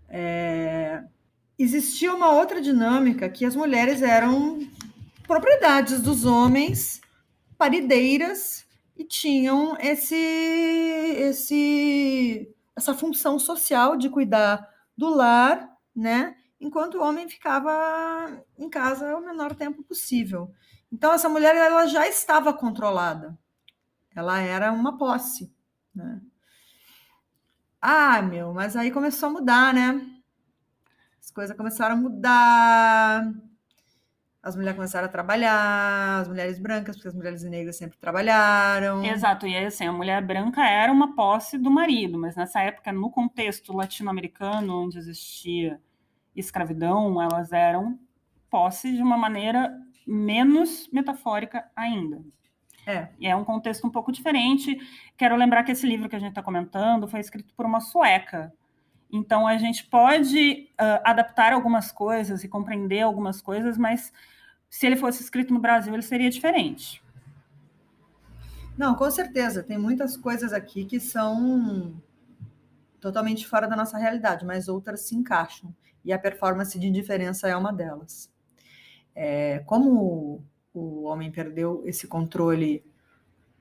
É... 0.08 1.04
Existia 1.58 2.12
uma 2.14 2.30
outra 2.30 2.60
dinâmica 2.60 3.28
que 3.28 3.44
as 3.44 3.54
mulheres 3.54 4.00
eram 4.00 4.66
propriedades 5.26 6.00
dos 6.00 6.24
homens, 6.24 7.02
parideiras 7.58 8.64
e 9.00 9.04
tinham 9.04 9.78
esse, 9.80 10.14
esse, 10.14 12.54
essa 12.76 12.92
função 12.92 13.38
social 13.38 13.96
de 13.96 14.10
cuidar 14.10 14.68
do 14.94 15.08
lar, 15.08 15.74
né? 15.96 16.36
Enquanto 16.60 16.98
o 16.98 17.02
homem 17.02 17.26
ficava 17.26 18.44
em 18.58 18.68
casa 18.68 19.16
o 19.16 19.24
menor 19.24 19.54
tempo 19.54 19.82
possível. 19.82 20.52
Então 20.92 21.14
essa 21.14 21.30
mulher 21.30 21.56
ela 21.56 21.86
já 21.86 22.06
estava 22.06 22.52
controlada. 22.52 23.38
Ela 24.14 24.40
era 24.40 24.70
uma 24.70 24.98
posse, 24.98 25.50
né? 25.94 26.20
Ah, 27.80 28.20
meu, 28.20 28.52
mas 28.52 28.76
aí 28.76 28.90
começou 28.90 29.30
a 29.30 29.32
mudar, 29.32 29.72
né? 29.72 30.06
as 31.18 31.30
coisas 31.30 31.56
começaram 31.56 31.94
a 31.94 31.98
mudar. 31.98 33.32
As 34.42 34.56
mulheres 34.56 34.76
começaram 34.76 35.06
a 35.06 35.10
trabalhar, 35.10 36.20
as 36.20 36.28
mulheres 36.28 36.58
brancas, 36.58 36.96
porque 36.96 37.08
as 37.08 37.14
mulheres 37.14 37.42
negras 37.44 37.76
sempre 37.76 37.98
trabalharam. 37.98 39.04
Exato, 39.04 39.46
e 39.46 39.56
assim, 39.56 39.86
a 39.86 39.92
mulher 39.92 40.24
branca 40.24 40.66
era 40.66 40.90
uma 40.90 41.14
posse 41.14 41.58
do 41.58 41.70
marido, 41.70 42.18
mas 42.18 42.36
nessa 42.36 42.60
época, 42.60 42.90
no 42.90 43.10
contexto 43.10 43.74
latino-americano, 43.74 44.84
onde 44.84 44.96
existia 44.96 45.78
escravidão, 46.34 47.20
elas 47.20 47.52
eram 47.52 47.98
posse 48.48 48.92
de 48.96 49.02
uma 49.02 49.18
maneira 49.18 49.70
menos 50.06 50.88
metafórica 50.90 51.70
ainda. 51.76 52.22
É. 52.86 53.08
E 53.20 53.26
é 53.26 53.36
um 53.36 53.44
contexto 53.44 53.86
um 53.86 53.90
pouco 53.90 54.10
diferente. 54.10 54.78
Quero 55.18 55.36
lembrar 55.36 55.62
que 55.64 55.72
esse 55.72 55.86
livro 55.86 56.08
que 56.08 56.16
a 56.16 56.18
gente 56.18 56.30
está 56.30 56.42
comentando 56.42 57.06
foi 57.06 57.20
escrito 57.20 57.52
por 57.54 57.66
uma 57.66 57.80
sueca. 57.80 58.52
Então, 59.12 59.46
a 59.46 59.56
gente 59.58 59.84
pode 59.86 60.70
uh, 60.80 61.02
adaptar 61.04 61.52
algumas 61.52 61.92
coisas 61.92 62.42
e 62.44 62.48
compreender 62.48 63.00
algumas 63.00 63.42
coisas, 63.42 63.76
mas 63.76 64.12
se 64.70 64.86
ele 64.86 64.96
fosse 64.96 65.22
escrito 65.22 65.52
no 65.52 65.60
Brasil, 65.60 65.92
ele 65.92 66.00
seria 66.02 66.30
diferente. 66.30 67.02
Não, 68.78 68.94
com 68.94 69.10
certeza. 69.10 69.64
Tem 69.64 69.76
muitas 69.76 70.16
coisas 70.16 70.52
aqui 70.52 70.86
que 70.86 71.00
são 71.00 72.00
totalmente 73.00 73.46
fora 73.46 73.66
da 73.66 73.74
nossa 73.74 73.98
realidade, 73.98 74.46
mas 74.46 74.68
outras 74.68 75.00
se 75.00 75.16
encaixam. 75.16 75.74
E 76.04 76.12
a 76.12 76.18
performance 76.18 76.78
de 76.78 76.86
indiferença 76.86 77.48
é 77.48 77.56
uma 77.56 77.72
delas. 77.72 78.32
É, 79.14 79.58
como 79.66 80.42
o 80.72 81.02
homem 81.02 81.30
perdeu 81.32 81.82
esse 81.84 82.06
controle 82.06 82.84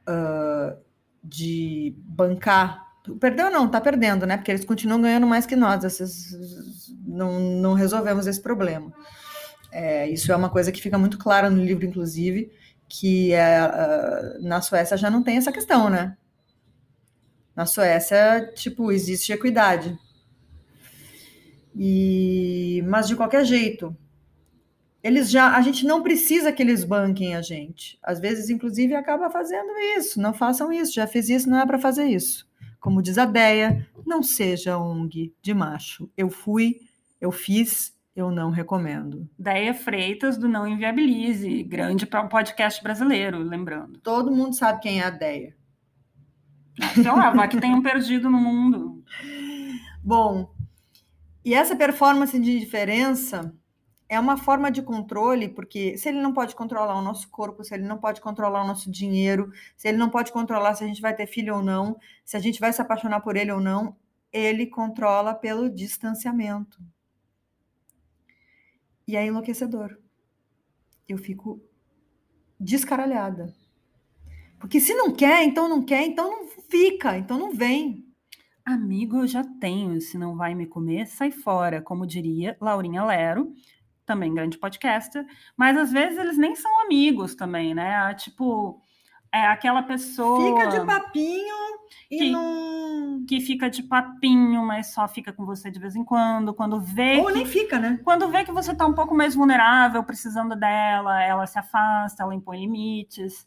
uh, 0.08 0.80
de 1.24 1.96
bancar. 1.98 2.88
Perdeu 3.20 3.50
não, 3.50 3.68
tá 3.68 3.82
perdendo, 3.82 4.28
né? 4.28 4.38
Porque 4.38 4.52
eles 4.52 4.64
continuam 4.64 5.02
ganhando 5.02 5.26
mais 5.26 5.46
que 5.46 5.56
nós. 5.56 5.84
Esses, 5.84 6.96
não, 7.06 7.40
não 7.40 7.74
resolvemos 7.74 8.28
esse 8.28 8.42
problema. 8.42 8.94
É, 9.72 10.10
isso 10.10 10.32
é 10.32 10.36
uma 10.36 10.50
coisa 10.50 10.72
que 10.72 10.82
fica 10.82 10.98
muito 10.98 11.18
clara 11.18 11.50
no 11.50 11.64
livro, 11.64 11.86
inclusive, 11.86 12.52
que 12.88 13.34
é, 13.34 14.40
na 14.42 14.62
Suécia 14.62 14.98
já 14.98 15.10
não 15.10 15.24
tem 15.24 15.38
essa 15.38 15.52
questão, 15.52 15.90
né? 15.90 16.18
Na 17.56 17.66
Suécia, 17.66 18.52
tipo, 18.56 18.92
existe 18.92 19.32
equidade. 19.32 19.98
E, 21.76 22.84
mas 22.88 23.08
de 23.08 23.16
qualquer 23.16 23.46
jeito, 23.46 23.96
eles 25.04 25.30
já, 25.30 25.56
a 25.56 25.62
gente 25.62 25.86
não 25.86 26.04
precisa 26.04 26.52
que 26.52 26.62
eles 26.62 26.84
banquem 26.84 27.36
a 27.36 27.42
gente. 27.42 27.98
Às 28.04 28.20
vezes, 28.20 28.50
inclusive, 28.50 28.96
acaba 28.96 29.30
fazendo 29.30 29.72
isso. 29.98 30.20
Não 30.20 30.34
façam 30.34 30.72
isso, 30.72 30.94
já 30.94 31.08
fiz 31.08 31.30
isso, 31.30 31.50
não 31.50 31.60
é 31.60 31.66
para 31.66 31.80
fazer 31.80 32.06
isso. 32.06 32.50
Como 32.80 33.02
diz 33.02 33.18
a 33.18 33.26
Deia, 33.26 33.88
não 34.06 34.24
seja 34.24 34.78
ONG 34.78 35.34
de 35.42 35.54
macho. 35.54 36.10
Eu 36.18 36.30
fui, 36.30 36.82
eu 37.20 37.32
fiz, 37.32 37.94
eu 38.20 38.32
não 38.32 38.50
recomendo. 38.50 39.28
Deia 39.38 39.74
Freitas 39.74 40.38
do 40.38 40.48
Não 40.48 40.68
Inviabilize, 40.68 41.64
grande 41.64 42.06
podcast 42.06 42.84
brasileiro, 42.84 43.40
lembrando. 43.40 44.00
Todo 44.00 44.32
mundo 44.32 44.56
sabe 44.56 44.82
quem 44.82 45.00
é 45.00 45.06
a 45.06 45.10
Deia. 45.10 45.56
Então, 46.98 47.18
lá, 47.18 47.32
vai 47.32 47.48
que 47.48 47.60
tem 47.60 47.74
um 47.74 47.82
perdido 47.82 48.30
no 48.30 48.38
mundo. 48.38 49.04
Bom, 50.04 50.54
e 51.44 51.54
essa 51.54 51.76
performance 51.76 52.38
de 52.40 52.60
diferença 52.60 53.54
é 54.08 54.20
uma 54.20 54.38
forma 54.38 54.72
de 54.72 54.82
controle, 54.82 55.50
porque 55.50 55.98
se 55.98 56.10
ele 56.10 56.22
não 56.22 56.34
pode 56.34 56.56
controlar 56.56 56.96
o 56.96 57.02
nosso 57.02 57.30
corpo, 57.30 57.64
se 57.64 57.74
ele 57.74 57.84
não 57.84 57.98
pode 57.98 58.22
controlar 58.22 58.64
o 58.64 58.68
nosso 58.68 58.90
dinheiro, 58.90 59.52
se 59.78 59.88
ele 59.88 59.98
não 59.98 60.10
pode 60.10 60.32
controlar 60.32 60.74
se 60.76 60.84
a 60.84 60.88
gente 60.88 61.02
vai 61.02 61.14
ter 61.14 61.28
filho 61.28 61.56
ou 61.56 61.64
não, 61.64 61.98
se 62.26 62.36
a 62.36 62.40
gente 62.40 62.60
vai 62.60 62.74
se 62.74 62.82
apaixonar 62.82 63.22
por 63.22 63.36
ele 63.36 63.52
ou 63.52 63.60
não, 63.60 63.96
ele 64.32 64.66
controla 64.66 65.34
pelo 65.34 65.70
distanciamento. 65.70 66.80
E 69.10 69.16
é 69.16 69.26
enlouquecedor. 69.26 69.98
Eu 71.08 71.18
fico 71.18 71.60
descaralhada. 72.60 73.52
Porque 74.60 74.80
se 74.80 74.94
não 74.94 75.12
quer, 75.12 75.44
então 75.44 75.68
não 75.68 75.84
quer, 75.84 76.04
então 76.04 76.30
não 76.30 76.48
fica, 76.70 77.18
então 77.18 77.40
não 77.40 77.52
vem. 77.52 78.06
Amigo, 78.64 79.18
eu 79.18 79.26
já 79.26 79.44
tenho. 79.60 80.00
Se 80.00 80.16
não 80.16 80.38
vai 80.38 80.54
me 80.54 80.68
comer, 80.68 81.08
sai 81.08 81.32
fora, 81.32 81.82
como 81.82 82.06
diria 82.06 82.56
Laurinha 82.62 83.04
Lero, 83.04 83.52
também 84.06 84.32
grande 84.32 84.60
podcaster, 84.60 85.26
mas 85.58 85.76
às 85.76 85.92
vezes 85.92 86.20
eles 86.20 86.38
nem 86.38 86.56
são 86.56 86.84
amigos 86.84 87.34
também, 87.34 87.74
né? 87.74 88.14
Tipo, 88.14 88.80
é 89.34 89.48
aquela 89.48 89.82
pessoa. 89.82 90.60
Fica 90.60 90.70
de 90.70 90.86
papinho 90.86 91.69
e 92.10 92.18
que, 92.18 92.32
não. 92.32 93.24
Que 93.28 93.40
fica 93.40 93.70
de 93.70 93.84
papinho, 93.84 94.66
mas 94.66 94.94
só 94.94 95.08
fica 95.08 95.32
com 95.32 95.46
você 95.46 95.70
de 95.70 95.80
vez 95.80 95.96
em 95.96 96.04
quando. 96.04 96.54
Quando 96.54 96.80
vê. 96.80 97.18
Ou 97.18 97.28
que, 97.28 97.34
nem 97.34 97.46
fica, 97.46 97.78
né? 97.78 98.00
Quando 98.04 98.30
vê 98.30 98.44
que 98.44 98.52
você 98.52 98.76
tá 98.76 98.86
um 98.86 98.94
pouco 98.94 99.14
mais 99.14 99.36
vulnerável, 99.36 100.04
precisando 100.04 100.56
dela, 100.56 101.22
ela 101.22 101.46
se 101.46 101.60
afasta, 101.60 102.24
ela 102.24 102.34
impõe 102.34 102.62
limites. 102.62 103.46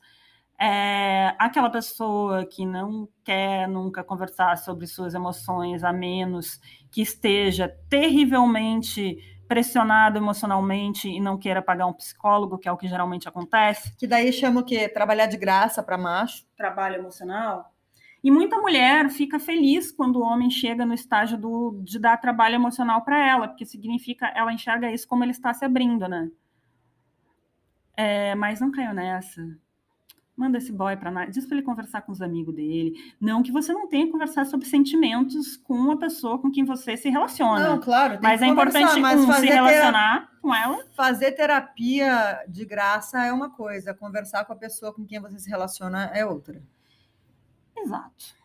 É 0.59 1.35
aquela 1.39 1.69
pessoa 1.69 2.47
que 2.47 2.65
não 2.65 3.09
quer 3.25 3.67
nunca 3.67 4.05
conversar 4.05 4.57
sobre 4.59 4.87
suas 4.87 5.13
emoções, 5.13 5.83
a 5.83 5.93
menos 5.93 6.61
que 6.91 7.03
esteja 7.03 7.69
terrivelmente 7.89 9.19
pressionado 9.49 10.17
emocionalmente 10.19 11.09
e 11.09 11.21
não 11.21 11.37
queira 11.37 11.61
pagar 11.61 11.87
um 11.87 11.93
psicólogo, 11.93 12.59
que 12.59 12.69
é 12.69 12.73
o 12.73 12.77
que 12.77 12.87
geralmente 12.87 13.29
acontece. 13.29 13.95
Que 13.97 14.07
daí 14.07 14.33
chama 14.33 14.61
o 14.61 14.65
quê? 14.65 14.89
Trabalhar 14.89 15.27
de 15.27 15.37
graça 15.37 15.83
para 15.83 15.99
macho. 15.99 16.47
Trabalho 16.57 16.95
emocional. 16.95 17.72
E 18.23 18.31
muita 18.31 18.57
mulher 18.59 19.11
fica 19.11 19.39
feliz 19.39 19.91
quando 19.91 20.17
o 20.17 20.23
homem 20.23 20.49
chega 20.49 20.87
no 20.87 20.95
estágio 20.95 21.37
do, 21.37 21.81
de 21.83 21.99
dar 21.99 22.17
trabalho 22.19 22.55
emocional 22.55 23.03
para 23.03 23.19
ela, 23.19 23.49
porque 23.49 23.67
significa 23.67 24.27
ela 24.29 24.53
enxerga 24.53 24.93
isso 24.93 25.09
como 25.09 25.25
ele 25.25 25.33
está 25.33 25.53
se 25.53 25.65
abrindo, 25.65 26.07
né? 26.07 26.31
É, 27.97 28.35
mas 28.35 28.61
não 28.61 28.71
caiu 28.71 28.95
nessa 28.95 29.43
manda 30.37 30.59
esse 30.59 30.73
boy 30.73 30.97
para 30.97 31.11
nada, 31.11 31.31
diz 31.31 31.47
para 31.47 31.57
ele 31.57 31.65
conversar 31.65 32.03
com 32.03 32.11
os 32.11 32.23
amigos 32.23 32.55
dele. 32.55 32.95
Não 33.21 33.43
que 33.43 33.53
você 33.53 33.73
não 33.73 33.87
tenha 33.87 34.07
que 34.07 34.13
conversar 34.13 34.45
sobre 34.47 34.67
sentimentos 34.67 35.57
com 35.57 35.75
uma 35.75 35.99
pessoa 35.99 36.39
com 36.39 36.51
quem 36.51 36.65
você 36.65 36.97
se 36.97 37.09
relaciona. 37.09 37.69
Não, 37.69 37.81
claro. 37.81 38.19
mas 38.23 38.43
é 38.43 38.47
importante 38.47 38.99
mas 39.01 39.21
um, 39.21 39.33
se 39.33 39.47
relacionar 39.47 40.31
com 40.41 40.55
ela. 40.55 40.85
Fazer 40.95 41.33
terapia 41.33 42.41
de 42.49 42.65
graça 42.65 43.25
é 43.25 43.33
uma 43.33 43.51
coisa, 43.51 43.95
conversar 43.95 44.45
com 44.45 44.53
a 44.53 44.57
pessoa 44.57 44.93
com 44.93 45.05
quem 45.05 45.21
você 45.21 45.39
se 45.39 45.49
relaciona 45.49 46.11
é 46.15 46.25
outra. 46.25 46.63
Exato. 47.83 48.43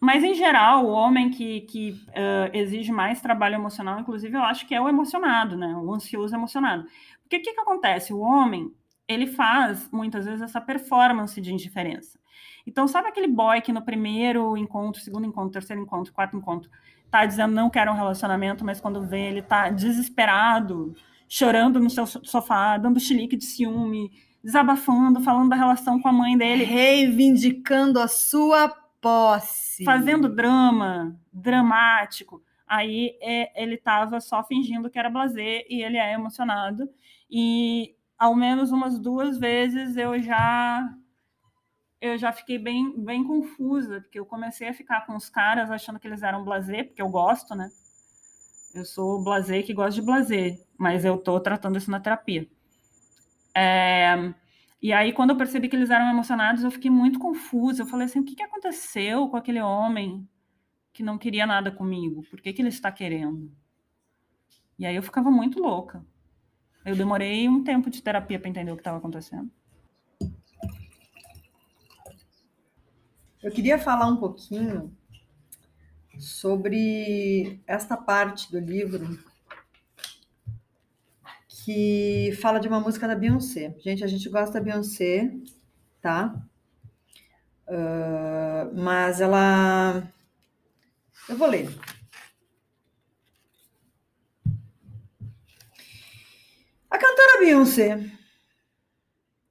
Mas, 0.00 0.24
em 0.24 0.34
geral, 0.34 0.86
o 0.86 0.90
homem 0.90 1.30
que, 1.30 1.60
que 1.62 1.90
uh, 1.90 2.50
exige 2.54 2.90
mais 2.90 3.20
trabalho 3.20 3.56
emocional, 3.56 4.00
inclusive, 4.00 4.34
eu 4.34 4.42
acho 4.42 4.66
que 4.66 4.74
é 4.74 4.80
o 4.80 4.88
emocionado, 4.88 5.56
né? 5.56 5.74
O 5.76 5.92
ansioso 5.92 6.34
emocionado. 6.34 6.86
Porque 7.22 7.36
o 7.36 7.42
que, 7.42 7.52
que 7.52 7.60
acontece? 7.60 8.12
O 8.12 8.20
homem, 8.20 8.72
ele 9.06 9.26
faz 9.26 9.90
muitas 9.92 10.24
vezes 10.24 10.40
essa 10.40 10.60
performance 10.60 11.38
de 11.38 11.52
indiferença. 11.52 12.18
Então, 12.66 12.88
sabe 12.88 13.08
aquele 13.08 13.26
boy 13.28 13.60
que 13.60 13.72
no 13.72 13.82
primeiro 13.82 14.56
encontro, 14.56 15.02
segundo 15.02 15.26
encontro, 15.26 15.52
terceiro 15.52 15.82
encontro, 15.82 16.12
quarto 16.14 16.36
encontro, 16.36 16.70
tá 17.10 17.26
dizendo 17.26 17.54
não 17.54 17.68
quero 17.68 17.90
um 17.90 17.96
relacionamento, 17.96 18.64
mas 18.64 18.80
quando 18.80 19.02
vê 19.02 19.28
ele 19.28 19.42
tá 19.42 19.68
desesperado, 19.68 20.94
chorando 21.28 21.78
no 21.78 21.90
seu 21.90 22.06
sofá, 22.06 22.78
dando 22.78 23.00
chilique 23.00 23.36
de 23.36 23.44
ciúme, 23.44 24.10
desabafando, 24.42 25.20
falando 25.20 25.50
da 25.50 25.56
relação 25.56 26.00
com 26.00 26.08
a 26.08 26.12
mãe 26.12 26.36
dele, 26.36 26.64
reivindicando 26.64 28.00
a 28.00 28.08
sua 28.08 28.68
posse, 29.00 29.84
fazendo 29.84 30.28
drama, 30.28 31.18
dramático. 31.32 32.42
Aí 32.66 33.16
é, 33.20 33.62
ele 33.62 33.74
estava 33.74 34.20
só 34.20 34.44
fingindo 34.44 34.88
que 34.88 34.98
era 34.98 35.10
blazer 35.10 35.66
e 35.68 35.82
ele 35.82 35.96
é 35.96 36.12
emocionado. 36.12 36.88
E 37.30 37.94
ao 38.18 38.34
menos 38.34 38.70
umas 38.70 38.98
duas 38.98 39.38
vezes 39.38 39.96
eu 39.96 40.20
já 40.22 40.88
eu 42.00 42.16
já 42.16 42.32
fiquei 42.32 42.58
bem, 42.58 42.98
bem 42.98 43.22
confusa, 43.22 44.00
porque 44.00 44.18
eu 44.18 44.24
comecei 44.24 44.68
a 44.68 44.74
ficar 44.74 45.04
com 45.04 45.14
os 45.14 45.28
caras 45.28 45.70
achando 45.70 45.98
que 45.98 46.08
eles 46.08 46.22
eram 46.22 46.44
blazer, 46.44 46.86
porque 46.86 47.02
eu 47.02 47.10
gosto, 47.10 47.54
né? 47.54 47.70
Eu 48.74 48.86
sou 48.86 49.22
blazer 49.22 49.66
que 49.66 49.74
gosta 49.74 50.00
de 50.00 50.06
blazer, 50.06 50.58
mas 50.78 51.04
eu 51.04 51.18
tô 51.18 51.38
tratando 51.40 51.76
isso 51.76 51.90
na 51.90 52.00
terapia. 52.00 52.48
É, 53.54 54.32
e 54.82 54.92
aí, 54.92 55.12
quando 55.12 55.30
eu 55.30 55.36
percebi 55.36 55.68
que 55.68 55.76
eles 55.76 55.90
eram 55.90 56.10
emocionados, 56.10 56.64
eu 56.64 56.70
fiquei 56.70 56.90
muito 56.90 57.18
confusa. 57.18 57.82
Eu 57.82 57.86
falei 57.86 58.06
assim: 58.06 58.20
o 58.20 58.24
que, 58.24 58.34
que 58.34 58.42
aconteceu 58.42 59.28
com 59.28 59.36
aquele 59.36 59.60
homem 59.60 60.28
que 60.92 61.02
não 61.02 61.18
queria 61.18 61.46
nada 61.46 61.70
comigo? 61.70 62.22
Por 62.30 62.40
que, 62.40 62.52
que 62.52 62.62
ele 62.62 62.68
está 62.68 62.90
querendo? 62.90 63.52
E 64.78 64.86
aí 64.86 64.96
eu 64.96 65.02
ficava 65.02 65.30
muito 65.30 65.60
louca. 65.60 66.04
Eu 66.84 66.96
demorei 66.96 67.46
um 67.48 67.62
tempo 67.62 67.90
de 67.90 68.02
terapia 68.02 68.40
para 68.40 68.48
entender 68.48 68.72
o 68.72 68.76
que 68.76 68.80
estava 68.80 68.96
acontecendo. 68.96 69.50
Eu 73.42 73.50
queria 73.52 73.78
falar 73.78 74.06
um 74.06 74.16
pouquinho 74.16 74.94
sobre 76.18 77.60
esta 77.66 77.96
parte 77.96 78.50
do 78.50 78.58
livro 78.58 79.18
que 81.64 82.32
fala 82.40 82.58
de 82.58 82.68
uma 82.68 82.80
música 82.80 83.06
da 83.06 83.14
Beyoncé. 83.14 83.74
Gente, 83.78 84.04
a 84.04 84.06
gente 84.06 84.28
gosta 84.28 84.54
da 84.54 84.60
Beyoncé, 84.60 85.32
tá? 86.00 86.34
Uh, 87.68 88.74
mas 88.74 89.20
ela. 89.20 90.02
Eu 91.28 91.36
vou 91.36 91.48
ler. 91.48 91.68
A 96.90 96.98
cantora 96.98 97.38
Beyoncé 97.38 98.10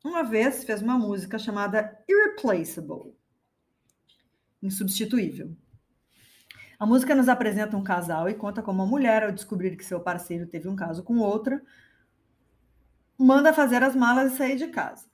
uma 0.04 0.24
vez 0.24 0.64
fez 0.64 0.82
uma 0.82 0.98
música 0.98 1.38
chamada 1.38 1.98
Irreplaceable 2.08 3.14
insubstituível. 4.62 5.56
A 6.78 6.86
música 6.86 7.14
nos 7.16 7.28
apresenta 7.28 7.76
um 7.76 7.84
casal 7.84 8.30
e 8.30 8.34
conta 8.34 8.62
como 8.62 8.82
a 8.82 8.86
mulher, 8.86 9.24
ao 9.24 9.32
descobrir 9.32 9.76
que 9.76 9.86
seu 9.86 10.00
parceiro 10.00 10.48
teve 10.48 10.68
um 10.68 10.76
caso 10.76 11.04
com 11.04 11.20
outra, 11.20 11.62
manda 13.20 13.54
fazer 13.54 13.84
as 13.84 13.96
malas 13.96 14.34
e 14.34 14.38
sair 14.38 14.56
de 14.56 14.68
casa. 14.68 15.06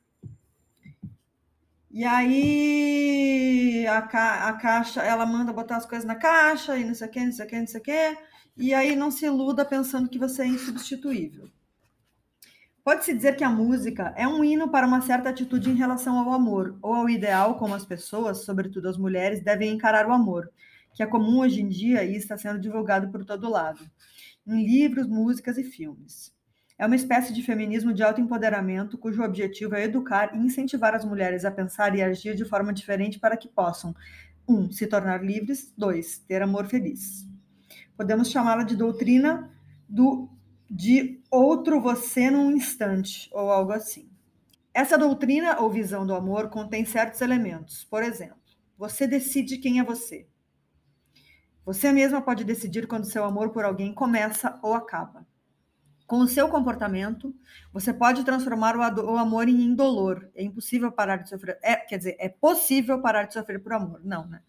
E 1.89 2.03
aí 2.03 3.87
a, 3.87 4.01
ca 4.01 4.49
a 4.49 4.53
caixa, 4.53 5.01
ela 5.01 5.25
manda 5.25 5.51
botar 5.51 5.77
as 5.77 5.85
coisas 5.85 6.05
na 6.05 6.15
caixa 6.15 6.77
e 6.77 6.83
não 6.83 6.93
sei 6.93 7.07
o 7.07 7.11
que, 7.11 7.25
não 7.25 7.31
sei 7.31 7.45
o 7.45 7.49
que, 7.49 7.59
não 7.59 7.67
sei 7.67 7.81
o 7.81 7.83
que. 7.83 8.17
E 8.57 8.73
aí 8.73 8.95
não 8.95 9.09
se 9.09 9.25
iluda 9.25 9.65
pensando 9.65 10.09
que 10.09 10.19
você 10.19 10.43
é 10.43 10.47
insubstituível. 10.47 11.49
Pode-se 12.83 13.13
dizer 13.13 13.35
que 13.35 13.43
a 13.43 13.49
música 13.49 14.13
é 14.15 14.27
um 14.27 14.43
hino 14.43 14.69
para 14.69 14.85
uma 14.85 15.01
certa 15.01 15.29
atitude 15.29 15.71
em 15.71 15.75
relação 15.75 16.19
ao 16.19 16.31
amor, 16.31 16.77
ou 16.83 16.93
ao 16.93 17.09
ideal 17.09 17.57
como 17.57 17.73
as 17.73 17.83
pessoas, 17.85 18.45
sobretudo 18.45 18.87
as 18.87 18.97
mulheres, 18.97 19.41
devem 19.41 19.71
encarar 19.71 20.07
o 20.07 20.13
amor, 20.13 20.51
que 20.93 21.01
é 21.01 21.07
comum 21.07 21.39
hoje 21.39 21.61
em 21.61 21.67
dia 21.67 22.03
e 22.03 22.15
está 22.15 22.37
sendo 22.37 22.59
divulgado 22.59 23.09
por 23.09 23.25
todo 23.25 23.49
lado, 23.49 23.83
em 24.45 24.63
livros, 24.63 25.07
músicas 25.07 25.57
e 25.57 25.63
filmes. 25.63 26.34
É 26.77 26.85
uma 26.85 26.95
espécie 26.95 27.33
de 27.33 27.41
feminismo 27.41 27.93
de 27.93 28.03
autoempoderamento 28.03 28.97
cujo 28.97 29.23
objetivo 29.23 29.75
é 29.75 29.83
educar 29.83 30.35
e 30.35 30.39
incentivar 30.39 30.93
as 30.93 31.05
mulheres 31.05 31.45
a 31.45 31.51
pensar 31.51 31.95
e 31.95 32.01
agir 32.01 32.35
de 32.35 32.43
forma 32.43 32.73
diferente 32.73 33.17
para 33.17 33.37
que 33.37 33.47
possam 33.47 33.95
1. 34.47 34.53
Um, 34.53 34.71
se 34.71 34.85
tornar 34.85 35.23
livres, 35.23 35.73
2. 35.77 36.19
ter 36.19 36.41
amor 36.41 36.67
feliz. 36.67 37.25
Podemos 37.95 38.29
chamá-la 38.29 38.63
de 38.63 38.75
doutrina 38.75 39.49
do 39.87 40.29
de 40.69 41.21
outro 41.29 41.79
você 41.79 42.29
num 42.29 42.51
instante, 42.51 43.29
ou 43.31 43.51
algo 43.51 43.71
assim. 43.71 44.09
Essa 44.73 44.97
doutrina 44.97 45.59
ou 45.61 45.69
visão 45.69 46.05
do 46.05 46.13
amor 46.13 46.49
contém 46.49 46.83
certos 46.83 47.21
elementos. 47.21 47.85
Por 47.85 48.03
exemplo, 48.03 48.37
você 48.77 49.07
decide 49.07 49.57
quem 49.57 49.79
é 49.79 49.83
você. 49.83 50.27
Você 51.65 51.91
mesma 51.91 52.21
pode 52.21 52.43
decidir 52.43 52.87
quando 52.87 53.05
seu 53.05 53.23
amor 53.23 53.51
por 53.51 53.63
alguém 53.63 53.93
começa 53.93 54.59
ou 54.61 54.73
acaba. 54.73 55.25
Com 56.07 56.19
o 56.19 56.27
seu 56.27 56.47
comportamento, 56.49 57.35
você 57.73 57.91
pode 57.91 58.23
transformar 58.23 58.75
o, 58.75 59.13
o 59.13 59.17
amor 59.17 59.49
em 59.49 59.63
indolor. 59.63 60.29
É 60.35 60.43
impossível 60.43 60.91
parar 60.91 61.17
de 61.17 61.29
sofrer. 61.29 61.57
É, 61.63 61.75
quer 61.77 61.97
dizer, 61.97 62.15
é 62.19 62.29
possível 62.29 63.01
parar 63.01 63.23
de 63.23 63.33
sofrer 63.33 63.59
por 63.59 63.73
amor. 63.73 64.01
Não, 64.03 64.27
né? 64.27 64.41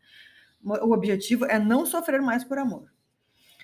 O 0.62 0.92
objetivo 0.92 1.44
é 1.46 1.58
não 1.58 1.86
sofrer 1.86 2.20
mais 2.20 2.44
por 2.44 2.58
amor. 2.58 2.90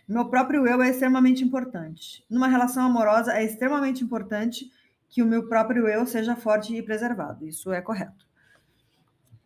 Meu 0.09 0.29
próprio 0.29 0.67
eu 0.67 0.83
é 0.83 0.89
extremamente 0.89 1.45
importante. 1.45 2.25
Numa 2.31 2.49
relação 2.49 2.85
amorosa, 2.85 3.33
é 3.33 3.45
extremamente 3.45 4.03
importante 4.03 4.71
que 5.09 5.23
o 5.23 5.27
meu 5.27 5.49
próprio 5.49 5.87
eu 5.87 6.07
seja 6.07 6.35
forte 6.35 6.75
e 6.75 6.83
preservado. 6.83 7.47
Isso 7.47 7.73
é 7.73 7.81
correto. 7.81 8.27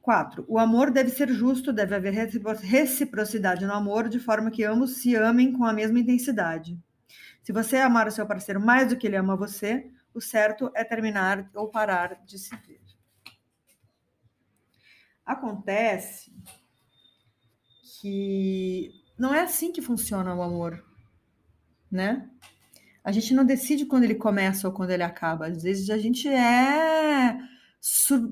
Quatro, 0.01 0.45
o 0.47 0.57
amor 0.57 0.93
deve 0.93 1.11
ser 1.11 1.29
justo, 1.29 1.73
deve 1.73 1.97
haver 1.97 2.13
reciprocidade 2.13 3.67
no 3.67 3.73
amor, 3.73 4.09
de 4.09 4.21
forma 4.21 4.53
que 4.53 4.63
ambos 4.63 4.99
se 4.99 5.17
amem 5.17 5.53
com 5.53 5.65
a 5.65 5.73
mesma 5.73 5.99
intensidade. 5.99 6.79
Se 7.47 7.53
você 7.53 7.77
amar 7.77 8.09
o 8.09 8.11
seu 8.11 8.27
parceiro 8.27 8.61
mais 8.61 8.89
do 8.89 8.97
que 8.97 9.07
ele 9.07 9.15
ama 9.15 9.37
você, 9.37 9.89
o 10.13 10.21
certo 10.21 10.69
é 10.75 10.83
terminar 10.83 11.49
ou 11.55 11.71
parar 11.71 12.21
de 12.27 12.41
se 12.41 12.51
ver. 12.57 12.83
Acontece 15.25 16.35
que 18.01 18.91
não 19.17 19.33
é 19.33 19.43
assim 19.43 19.71
que 19.71 19.81
funciona 19.81 20.35
o 20.35 20.43
amor, 20.43 20.85
né? 21.89 22.29
A 23.05 23.13
gente 23.13 23.33
não 23.33 23.45
decide 23.45 23.87
quando 23.87 24.03
ele 24.03 24.17
começa 24.17 24.67
ou 24.67 24.75
quando 24.75 24.91
ele 24.91 25.05
acaba. 25.05 25.47
Às 25.47 25.63
vezes 25.63 25.89
a 25.89 25.99
gente 25.99 26.27
é 26.29 27.39
sur 27.81 28.29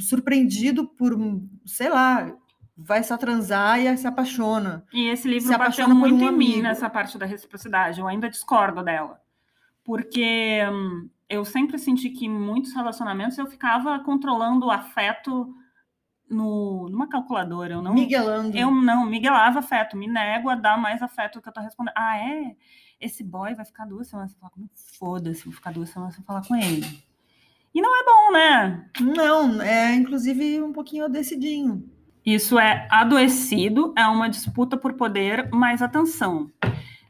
surpreendido 0.00 0.88
por, 0.88 1.14
sei 1.66 1.90
lá, 1.90 2.34
vai 2.76 3.02
só 3.02 3.16
transar 3.16 3.80
e 3.80 3.96
se 3.96 4.06
apaixona. 4.06 4.84
E 4.92 5.08
esse 5.08 5.28
livro 5.28 5.48
se 5.48 5.56
bateu 5.56 5.88
muito 5.88 6.24
um 6.24 6.28
em 6.28 6.32
mim 6.32 6.62
nessa 6.62 6.90
parte 6.90 7.16
da 7.16 7.26
reciprocidade. 7.26 8.00
Eu 8.00 8.08
ainda 8.08 8.28
discordo 8.28 8.82
dela. 8.82 9.20
Porque 9.84 10.60
hum, 10.70 11.08
eu 11.28 11.44
sempre 11.44 11.78
senti 11.78 12.10
que 12.10 12.26
em 12.26 12.30
muitos 12.30 12.74
relacionamentos 12.74 13.38
eu 13.38 13.46
ficava 13.46 13.98
controlando 14.00 14.66
o 14.66 14.70
afeto 14.70 15.54
no, 16.28 16.88
numa 16.88 17.08
calculadora. 17.08 17.74
Eu 17.74 17.82
não, 17.82 17.94
Miguelando. 17.94 18.56
Eu 18.56 18.70
não, 18.70 19.06
miguelava 19.06 19.58
afeto, 19.60 19.96
me 19.96 20.06
nego 20.06 20.48
a 20.48 20.54
dar 20.54 20.78
mais 20.78 21.02
afeto 21.02 21.34
do 21.34 21.42
que 21.42 21.48
eu 21.48 21.52
tô 21.52 21.60
respondendo. 21.60 21.94
Ah, 21.96 22.18
é? 22.18 22.56
Esse 23.00 23.22
boy 23.22 23.54
vai 23.54 23.64
ficar 23.64 23.84
duas 23.84 24.08
semanas 24.08 24.32
sem 24.32 24.40
falar 24.40 24.50
comigo? 24.50 24.72
Foda-se, 24.98 25.44
vou 25.44 25.52
ficar 25.52 25.72
duas 25.72 25.90
semanas 25.90 26.14
sem 26.14 26.24
falar 26.24 26.46
com 26.46 26.56
ele. 26.56 27.04
E 27.74 27.82
não 27.82 27.90
é 27.94 28.04
bom, 28.04 28.32
né? 28.32 28.90
Não, 29.00 29.60
é 29.60 29.94
inclusive 29.94 30.62
um 30.62 30.72
pouquinho 30.72 31.08
decidinho. 31.08 31.90
Isso 32.24 32.58
é 32.58 32.88
adoecido, 32.90 33.92
é 33.96 34.06
uma 34.06 34.28
disputa 34.28 34.76
por 34.76 34.94
poder, 34.94 35.50
mas 35.52 35.82
atenção. 35.82 36.50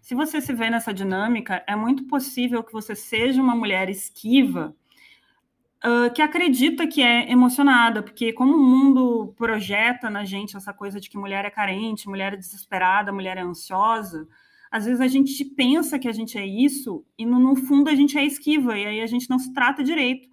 Se 0.00 0.14
você 0.14 0.40
se 0.40 0.52
vê 0.52 0.68
nessa 0.68 0.92
dinâmica, 0.92 1.62
é 1.66 1.76
muito 1.76 2.04
possível 2.04 2.62
que 2.62 2.72
você 2.72 2.96
seja 2.96 3.40
uma 3.40 3.54
mulher 3.54 3.88
esquiva 3.88 4.74
uh, 5.84 6.12
que 6.12 6.22
acredita 6.22 6.86
que 6.86 7.02
é 7.02 7.30
emocionada, 7.30 8.02
porque 8.02 8.32
como 8.32 8.56
o 8.56 8.62
mundo 8.62 9.34
projeta 9.36 10.08
na 10.08 10.24
gente 10.24 10.56
essa 10.56 10.72
coisa 10.72 10.98
de 10.98 11.08
que 11.08 11.18
mulher 11.18 11.44
é 11.44 11.50
carente, 11.50 12.08
mulher 12.08 12.32
é 12.32 12.36
desesperada, 12.36 13.12
mulher 13.12 13.36
é 13.36 13.42
ansiosa, 13.42 14.26
às 14.70 14.86
vezes 14.86 15.00
a 15.00 15.06
gente 15.06 15.44
pensa 15.44 15.98
que 15.98 16.08
a 16.08 16.12
gente 16.12 16.36
é 16.36 16.44
isso 16.44 17.04
e 17.16 17.24
no, 17.24 17.38
no 17.38 17.54
fundo 17.54 17.88
a 17.88 17.94
gente 17.94 18.18
é 18.18 18.24
esquiva 18.24 18.76
e 18.76 18.86
aí 18.86 19.00
a 19.00 19.06
gente 19.06 19.30
não 19.30 19.38
se 19.38 19.52
trata 19.52 19.84
direito, 19.84 20.28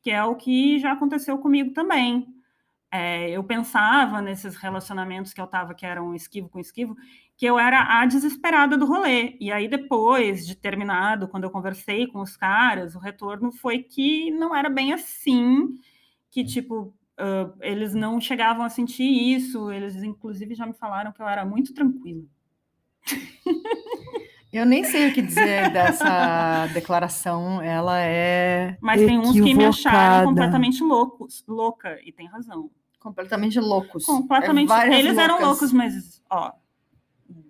que 0.00 0.10
é 0.10 0.22
o 0.22 0.36
que 0.36 0.78
já 0.78 0.92
aconteceu 0.92 1.38
comigo 1.38 1.72
também. 1.72 2.26
É, 2.94 3.30
eu 3.30 3.42
pensava 3.42 4.20
nesses 4.20 4.54
relacionamentos 4.54 5.32
que 5.32 5.40
eu 5.40 5.46
estava, 5.46 5.72
que 5.72 5.86
eram 5.86 6.14
esquivo 6.14 6.50
com 6.50 6.60
esquivo, 6.60 6.94
que 7.38 7.46
eu 7.46 7.58
era 7.58 8.00
a 8.00 8.04
desesperada 8.04 8.76
do 8.76 8.84
rolê. 8.84 9.34
E 9.40 9.50
aí, 9.50 9.66
depois 9.66 10.46
de 10.46 10.54
terminado, 10.54 11.26
quando 11.26 11.44
eu 11.44 11.50
conversei 11.50 12.06
com 12.06 12.20
os 12.20 12.36
caras, 12.36 12.94
o 12.94 12.98
retorno 12.98 13.50
foi 13.50 13.78
que 13.78 14.30
não 14.32 14.54
era 14.54 14.68
bem 14.68 14.92
assim, 14.92 15.70
que, 16.30 16.44
tipo, 16.44 16.94
uh, 17.18 17.56
eles 17.62 17.94
não 17.94 18.20
chegavam 18.20 18.62
a 18.62 18.68
sentir 18.68 19.04
isso, 19.04 19.72
eles, 19.72 19.96
inclusive, 20.02 20.54
já 20.54 20.66
me 20.66 20.74
falaram 20.74 21.12
que 21.12 21.22
eu 21.22 21.26
era 21.26 21.46
muito 21.46 21.72
tranquila. 21.72 22.24
Eu 24.52 24.66
nem 24.66 24.84
sei 24.84 25.08
o 25.08 25.14
que 25.14 25.22
dizer 25.22 25.70
dessa 25.72 26.66
declaração, 26.74 27.62
ela 27.62 27.98
é. 28.02 28.76
Mas 28.82 29.00
tem 29.00 29.18
uns 29.18 29.32
que 29.32 29.54
me 29.54 29.64
acharam 29.64 30.28
completamente 30.28 30.82
loucos, 30.84 31.42
louca, 31.48 31.98
e 32.04 32.12
tem 32.12 32.26
razão. 32.26 32.70
Completamente 33.02 33.58
loucos. 33.58 34.04
Completamente. 34.04 34.72
É 34.72 34.98
eles 34.98 35.16
loucas. 35.16 35.18
eram 35.18 35.40
loucos, 35.40 35.72
mas, 35.72 36.22
ó, 36.30 36.52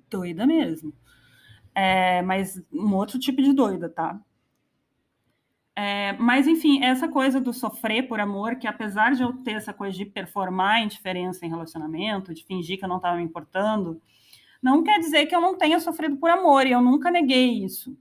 doida 0.09 0.47
mesmo. 0.47 0.95
É, 1.75 2.23
mas 2.23 2.63
um 2.73 2.95
outro 2.95 3.19
tipo 3.19 3.43
de 3.43 3.53
doida, 3.53 3.91
tá? 3.91 4.19
É, 5.77 6.15
mas, 6.15 6.47
enfim, 6.47 6.83
essa 6.83 7.07
coisa 7.07 7.39
do 7.39 7.53
sofrer 7.53 8.09
por 8.09 8.19
amor, 8.19 8.57
que 8.57 8.67
apesar 8.67 9.13
de 9.13 9.23
eu 9.23 9.35
ter 9.35 9.53
essa 9.53 9.75
coisa 9.75 9.95
de 9.95 10.07
performar 10.07 10.83
indiferença 10.83 11.45
em 11.45 11.51
relacionamento, 11.51 12.33
de 12.33 12.45
fingir 12.45 12.79
que 12.79 12.85
eu 12.85 12.89
não 12.89 12.97
estava 12.97 13.19
me 13.19 13.23
importando, 13.23 14.01
não 14.63 14.83
quer 14.83 14.99
dizer 15.01 15.27
que 15.27 15.37
eu 15.37 15.41
não 15.41 15.57
tenha 15.57 15.79
sofrido 15.81 16.17
por 16.17 16.31
amor, 16.31 16.67
e 16.67 16.73
eu 16.73 16.81
nunca 16.81 17.11
neguei 17.11 17.63
isso. 17.63 17.95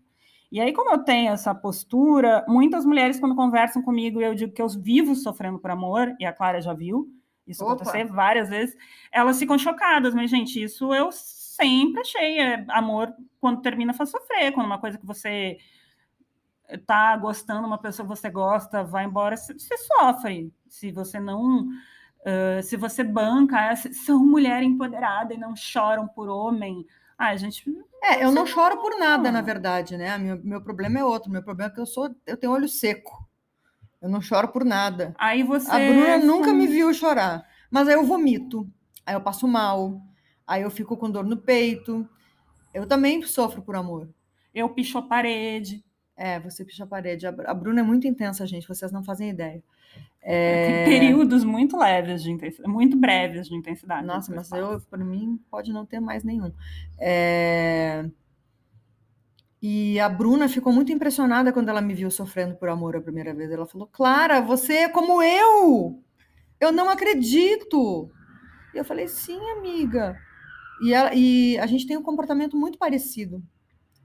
E 0.50 0.60
aí, 0.60 0.72
como 0.72 0.92
eu 0.92 1.00
tenho 1.00 1.32
essa 1.32 1.54
postura, 1.54 2.46
muitas 2.48 2.86
mulheres, 2.86 3.20
quando 3.20 3.36
conversam 3.36 3.82
comigo, 3.82 4.22
eu 4.22 4.36
digo 4.36 4.54
que 4.54 4.62
eu 4.62 4.70
vivo 4.70 5.16
sofrendo 5.16 5.60
por 5.60 5.72
amor, 5.72 6.14
e 6.18 6.26
a 6.26 6.32
Clara 6.32 6.62
já 6.62 6.74
viu 6.74 7.10
isso 7.48 7.64
Opa. 7.64 7.74
acontecer 7.74 8.06
várias 8.06 8.50
vezes, 8.50 8.76
elas 9.12 9.38
ficam 9.38 9.58
chocadas, 9.58 10.14
mas, 10.14 10.30
gente, 10.30 10.62
isso 10.62 10.94
eu 10.94 11.12
sempre 11.12 12.02
achei. 12.02 12.40
É, 12.40 12.66
amor, 12.70 13.14
quando 13.40 13.62
termina, 13.62 13.94
faz 13.94 14.10
sofrer. 14.10 14.52
Quando 14.52 14.68
uma 14.68 14.80
coisa 14.80 14.98
que 14.98 15.06
você 15.06 15.58
tá 16.86 17.16
gostando, 17.18 17.68
uma 17.68 17.78
pessoa 17.78 18.08
que 18.08 18.16
você 18.16 18.30
gosta, 18.30 18.84
vai 18.84 19.06
embora, 19.06 19.36
você 19.36 19.78
sofre. 19.78 20.54
Se 20.68 20.92
você 20.92 21.20
não. 21.20 21.68
Uh, 22.22 22.62
se 22.62 22.78
você 22.78 23.04
banca, 23.04 23.76
são 23.76 24.24
mulher 24.24 24.62
empoderada 24.62 25.34
e 25.34 25.38
não 25.38 25.56
choram 25.56 26.08
por 26.08 26.30
homem. 26.30 26.86
Ah, 27.18 27.36
gente. 27.36 27.64
É, 28.04 28.24
eu 28.24 28.32
não 28.32 28.46
choro 28.46 28.78
por 28.82 28.98
nada, 28.98 29.32
na 29.32 29.42
verdade, 29.42 29.98
né? 29.98 30.18
Meu, 30.18 30.40
meu 30.44 30.62
problema 30.62 31.00
é 31.00 31.04
outro. 31.04 31.32
Meu 31.32 31.44
problema 31.44 31.72
é 31.72 31.74
que 31.74 31.82
eu 31.82 31.86
sou, 31.86 32.16
eu 32.26 32.38
tenho 32.38 32.54
olho 32.54 32.68
seco. 32.68 33.28
Eu 34.02 34.10
não 34.10 34.22
choro 34.22 34.48
por 34.48 34.66
nada. 34.66 35.14
Aí 35.18 35.44
você. 35.44 35.70
A 35.70 35.78
Bruna 35.78 36.18
nunca 36.18 36.54
me 36.54 36.68
viu 36.68 36.94
chorar. 36.94 37.46
Mas 37.70 37.88
aí 37.88 37.94
eu 37.94 38.06
vomito. 38.06 38.68
Aí 39.06 39.14
eu 39.16 39.22
passo 39.22 39.48
mal 39.48 40.02
aí 40.52 40.64
eu 40.64 40.70
fico 40.70 40.98
com 40.98 41.10
dor 41.10 41.26
no 41.26 41.38
peito. 41.38 42.08
Eu 42.74 42.86
também 42.86 43.22
sofro 43.24 43.62
por 43.62 43.76
amor. 43.76 44.10
Eu 44.54 44.68
picho 44.70 44.98
a 44.98 45.02
parede. 45.02 45.84
É, 46.16 46.40
você 46.42 46.66
picha 46.66 46.84
a 46.84 46.88
parede. 46.88 47.26
A 47.26 47.54
Bruna 47.54 47.80
é 47.80 47.84
muito 47.84 48.06
intensa, 48.06 48.46
gente, 48.46 48.68
vocês 48.68 48.92
não 48.92 49.02
fazem 49.02 49.30
ideia. 49.30 49.64
É... 50.22 50.68
Tem 50.68 51.00
períodos 51.00 51.44
muito 51.44 51.78
leves 51.78 52.22
de 52.22 52.32
intensidade, 52.32 52.72
muito 52.72 52.98
breves 52.98 53.48
de 53.48 53.56
intensidade. 53.56 54.06
Nossa, 54.06 54.34
mas 54.36 54.52
eu, 54.52 54.80
para 54.90 55.04
mim, 55.04 55.40
pode 55.50 55.72
não 55.72 55.86
ter 55.86 56.00
mais 56.00 56.24
nenhum. 56.24 56.52
É... 57.00 58.06
E 59.62 60.00
a 60.00 60.10
Bruna 60.10 60.50
ficou 60.50 60.74
muito 60.74 60.92
impressionada 60.92 61.54
quando 61.54 61.70
ela 61.70 61.82
me 61.82 61.94
viu 61.94 62.10
sofrendo 62.10 62.56
por 62.56 62.68
amor 62.68 62.96
a 62.96 63.02
primeira 63.02 63.34
vez. 63.34 63.52
Ela 63.52 63.68
falou: 63.68 63.88
Clara, 63.88 64.42
você 64.42 64.74
é 64.74 64.90
como 64.90 65.22
eu! 65.22 66.02
Eu 66.60 66.72
não 66.72 66.90
acredito! 66.90 68.12
E 68.74 68.78
eu 68.78 68.84
falei: 68.84 69.08
sim, 69.08 69.40
amiga. 69.52 70.18
E, 70.82 70.94
ela, 70.94 71.14
e 71.14 71.60
a 71.60 71.68
gente 71.68 71.86
tem 71.86 71.96
um 71.96 72.02
comportamento 72.02 72.58
muito 72.58 72.80
parecido 72.80 73.44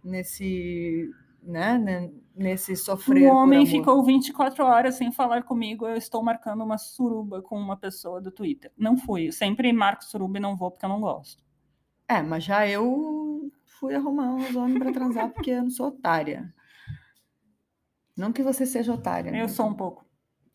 nesse, 0.05 1.11
né, 1.43 1.79
né 1.79 2.11
nesse 2.35 2.77
sofrer. 2.77 3.31
O 3.31 3.35
homem 3.35 3.65
ficou 3.65 4.05
24 4.05 4.63
horas 4.63 4.97
sem 4.97 5.11
falar 5.11 5.43
comigo. 5.43 5.87
Eu 5.87 5.97
estou 5.97 6.23
marcando 6.23 6.63
uma 6.63 6.77
suruba 6.77 7.41
com 7.41 7.59
uma 7.59 7.79
pessoa 7.79 8.21
do 8.21 8.31
Twitter. 8.31 8.71
Não 8.77 8.97
fui. 8.99 9.29
Eu 9.29 9.33
sempre 9.33 9.73
marco 9.73 10.05
suruba 10.05 10.37
e 10.37 10.41
não 10.41 10.55
vou 10.55 10.71
porque 10.71 10.85
eu 10.85 10.91
não 10.91 11.01
gosto. 11.01 11.43
É, 12.07 12.23
mas 12.23 12.45
já 12.45 12.69
eu 12.69 13.36
fui 13.79 13.95
arrumar 13.95 14.35
uns 14.35 14.55
homens 14.55 14.79
para 14.79 14.93
transar 14.93 15.31
porque 15.31 15.51
eu 15.51 15.63
não 15.63 15.71
sou 15.71 15.89
otária. 15.89 16.53
Não 18.17 18.33
que 18.33 18.43
você 18.43 18.65
seja 18.65 18.93
otária. 18.93 19.31
Né? 19.31 19.43
Eu 19.43 19.49
sou 19.49 19.67
um 19.67 19.75
pouco. 19.75 20.07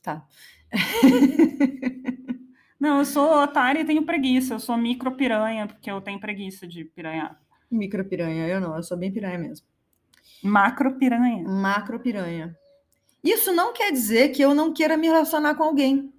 Tá. 0.01 0.25
não, 2.79 2.99
eu 2.99 3.05
sou 3.05 3.43
otária 3.43 3.81
e 3.81 3.86
tenho 3.86 4.05
preguiça. 4.05 4.55
Eu 4.55 4.60
sou 4.60 4.77
micro 4.77 5.15
piranha 5.15 5.67
porque 5.67 5.91
eu 5.91 6.01
tenho 6.01 6.19
preguiça 6.19 6.67
de 6.67 6.86
piranhar. 6.86 7.39
Micro 7.69 8.03
piranha, 8.03 8.47
eu 8.47 8.60
não. 8.60 8.75
Eu 8.75 8.84
sou 8.84 8.97
bem 8.97 9.12
piranha 9.12 9.38
mesmo. 9.38 9.67
Macro 10.43 10.97
piranha. 10.97 11.47
Macro 11.47 11.99
piranha. 11.99 12.57
Isso 13.23 13.53
não 13.53 13.73
quer 13.73 13.91
dizer 13.91 14.29
que 14.29 14.41
eu 14.41 14.55
não 14.55 14.73
queira 14.73 14.97
me 14.97 15.07
relacionar 15.07 15.53
com 15.53 15.63
alguém. 15.63 16.12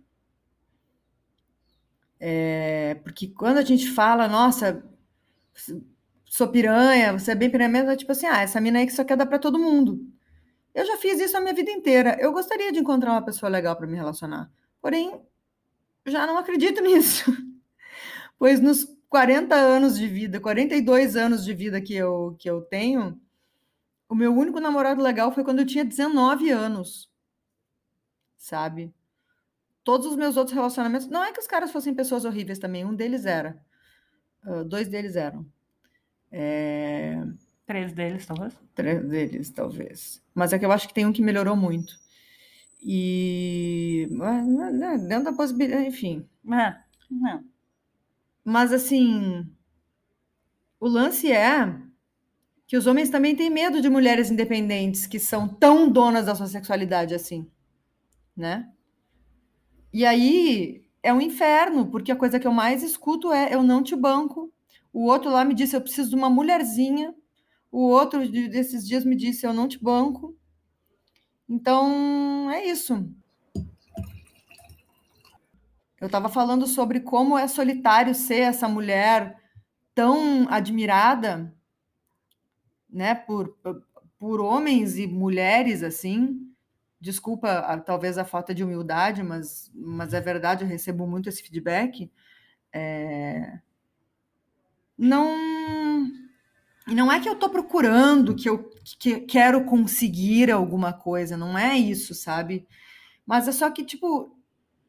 É, 2.20 2.94
porque 3.02 3.26
quando 3.26 3.58
a 3.58 3.64
gente 3.64 3.90
fala, 3.90 4.28
nossa, 4.28 4.88
sou 6.32 6.48
piranha, 6.48 7.12
você 7.12 7.32
é 7.32 7.34
bem 7.34 7.50
piranha 7.50 7.68
mesmo, 7.68 7.90
é 7.90 7.96
tipo 7.96 8.10
assim, 8.10 8.24
ah, 8.24 8.40
essa 8.40 8.58
mina 8.58 8.78
aí 8.78 8.86
que 8.86 8.92
só 8.94 9.04
quer 9.04 9.18
dar 9.18 9.26
para 9.26 9.38
todo 9.38 9.58
mundo. 9.58 10.00
Eu 10.74 10.86
já 10.86 10.96
fiz 10.96 11.20
isso 11.20 11.36
a 11.36 11.40
minha 11.42 11.52
vida 11.52 11.70
inteira. 11.70 12.16
Eu 12.18 12.32
gostaria 12.32 12.72
de 12.72 12.78
encontrar 12.78 13.12
uma 13.12 13.22
pessoa 13.22 13.50
legal 13.50 13.76
para 13.76 13.86
me 13.86 13.96
relacionar. 13.96 14.50
Porém, 14.80 15.20
já 16.06 16.26
não 16.26 16.38
acredito 16.38 16.80
nisso. 16.80 17.30
Pois 18.38 18.60
nos 18.60 18.86
40 19.10 19.54
anos 19.54 19.98
de 19.98 20.08
vida, 20.08 20.40
42 20.40 21.16
anos 21.16 21.44
de 21.44 21.52
vida 21.52 21.82
que 21.82 21.94
eu, 21.94 22.34
que 22.38 22.48
eu 22.48 22.62
tenho, 22.62 23.20
o 24.08 24.14
meu 24.14 24.34
único 24.34 24.58
namorado 24.58 25.02
legal 25.02 25.32
foi 25.32 25.44
quando 25.44 25.58
eu 25.58 25.66
tinha 25.66 25.84
19 25.84 26.48
anos. 26.48 27.10
Sabe? 28.38 28.90
Todos 29.84 30.06
os 30.06 30.16
meus 30.16 30.38
outros 30.38 30.54
relacionamentos. 30.54 31.08
Não 31.08 31.22
é 31.22 31.30
que 31.30 31.40
os 31.40 31.46
caras 31.46 31.70
fossem 31.70 31.94
pessoas 31.94 32.24
horríveis 32.24 32.58
também, 32.58 32.86
um 32.86 32.94
deles 32.94 33.26
era. 33.26 33.62
Uh, 34.46 34.64
dois 34.64 34.88
deles 34.88 35.14
eram. 35.14 35.46
É... 36.32 37.22
Três 37.66 37.92
deles, 37.92 38.26
talvez? 38.26 38.54
Três 38.74 39.08
deles, 39.08 39.50
talvez. 39.50 40.22
Mas 40.34 40.52
é 40.52 40.58
que 40.58 40.64
eu 40.64 40.72
acho 40.72 40.88
que 40.88 40.94
tem 40.94 41.06
um 41.06 41.12
que 41.12 41.22
melhorou 41.22 41.54
muito. 41.54 41.94
E. 42.82 44.08
Dentro 45.08 45.24
da 45.24 45.32
possibilidade, 45.32 45.86
enfim. 45.86 46.26
É, 46.50 46.76
não. 47.10 47.44
Mas 48.44 48.72
assim. 48.72 49.46
O 50.80 50.88
lance 50.88 51.30
é 51.30 51.78
que 52.66 52.76
os 52.76 52.86
homens 52.86 53.08
também 53.08 53.36
têm 53.36 53.50
medo 53.50 53.80
de 53.80 53.88
mulheres 53.88 54.30
independentes 54.30 55.06
que 55.06 55.18
são 55.18 55.46
tão 55.46 55.88
donas 55.88 56.26
da 56.26 56.34
sua 56.34 56.46
sexualidade 56.46 57.14
assim, 57.14 57.46
né? 58.36 58.68
E 59.92 60.04
aí 60.04 60.84
é 61.02 61.12
um 61.12 61.20
inferno, 61.20 61.86
porque 61.86 62.10
a 62.10 62.16
coisa 62.16 62.40
que 62.40 62.46
eu 62.46 62.52
mais 62.52 62.82
escuto 62.82 63.32
é 63.32 63.54
eu 63.54 63.62
não 63.62 63.82
te 63.82 63.94
banco. 63.94 64.52
O 64.92 65.06
outro 65.06 65.30
lá 65.30 65.44
me 65.44 65.54
disse 65.54 65.74
eu 65.74 65.80
preciso 65.80 66.10
de 66.10 66.16
uma 66.16 66.28
mulherzinha. 66.28 67.14
O 67.70 67.88
outro 67.88 68.28
desses 68.30 68.86
dias 68.86 69.04
me 69.04 69.16
disse 69.16 69.46
eu 69.46 69.52
não 69.52 69.66
te 69.66 69.82
banco. 69.82 70.36
Então, 71.48 72.50
é 72.50 72.64
isso. 72.66 73.08
Eu 76.00 76.06
estava 76.06 76.28
falando 76.28 76.66
sobre 76.66 77.00
como 77.00 77.38
é 77.38 77.46
solitário 77.46 78.14
ser 78.14 78.40
essa 78.40 78.68
mulher 78.68 79.38
tão 79.94 80.48
admirada 80.48 81.54
né, 82.90 83.14
por, 83.14 83.56
por 84.18 84.40
homens 84.40 84.98
e 84.98 85.06
mulheres 85.06 85.82
assim. 85.82 86.52
Desculpa, 87.00 87.82
talvez 87.86 88.18
a 88.18 88.24
falta 88.24 88.54
de 88.54 88.62
humildade, 88.62 89.22
mas, 89.22 89.70
mas 89.74 90.12
é 90.12 90.20
verdade, 90.20 90.64
eu 90.64 90.68
recebo 90.68 91.06
muito 91.06 91.28
esse 91.28 91.42
feedback. 91.42 92.10
É... 92.72 93.60
Não, 94.96 96.10
não 96.86 97.10
é 97.10 97.20
que 97.20 97.28
eu 97.28 97.34
estou 97.34 97.48
procurando, 97.48 98.34
que 98.34 98.48
eu 98.48 98.70
que 98.98 99.20
quero 99.20 99.64
conseguir 99.64 100.50
alguma 100.50 100.92
coisa, 100.92 101.36
não 101.36 101.56
é 101.56 101.78
isso, 101.78 102.14
sabe? 102.14 102.66
Mas 103.26 103.46
é 103.46 103.52
só 103.52 103.70
que, 103.70 103.84
tipo, 103.84 104.36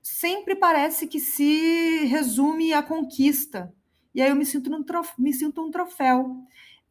sempre 0.01 0.55
parece 0.55 1.07
que 1.07 1.19
se 1.19 2.05
resume 2.05 2.73
à 2.73 2.81
conquista. 2.81 3.73
E 4.13 4.21
aí 4.21 4.29
eu 4.29 4.35
me 4.35 4.45
sinto, 4.45 4.69
num 4.69 4.83
trof... 4.83 5.13
me 5.19 5.33
sinto 5.33 5.61
um 5.61 5.71
troféu 5.71 6.43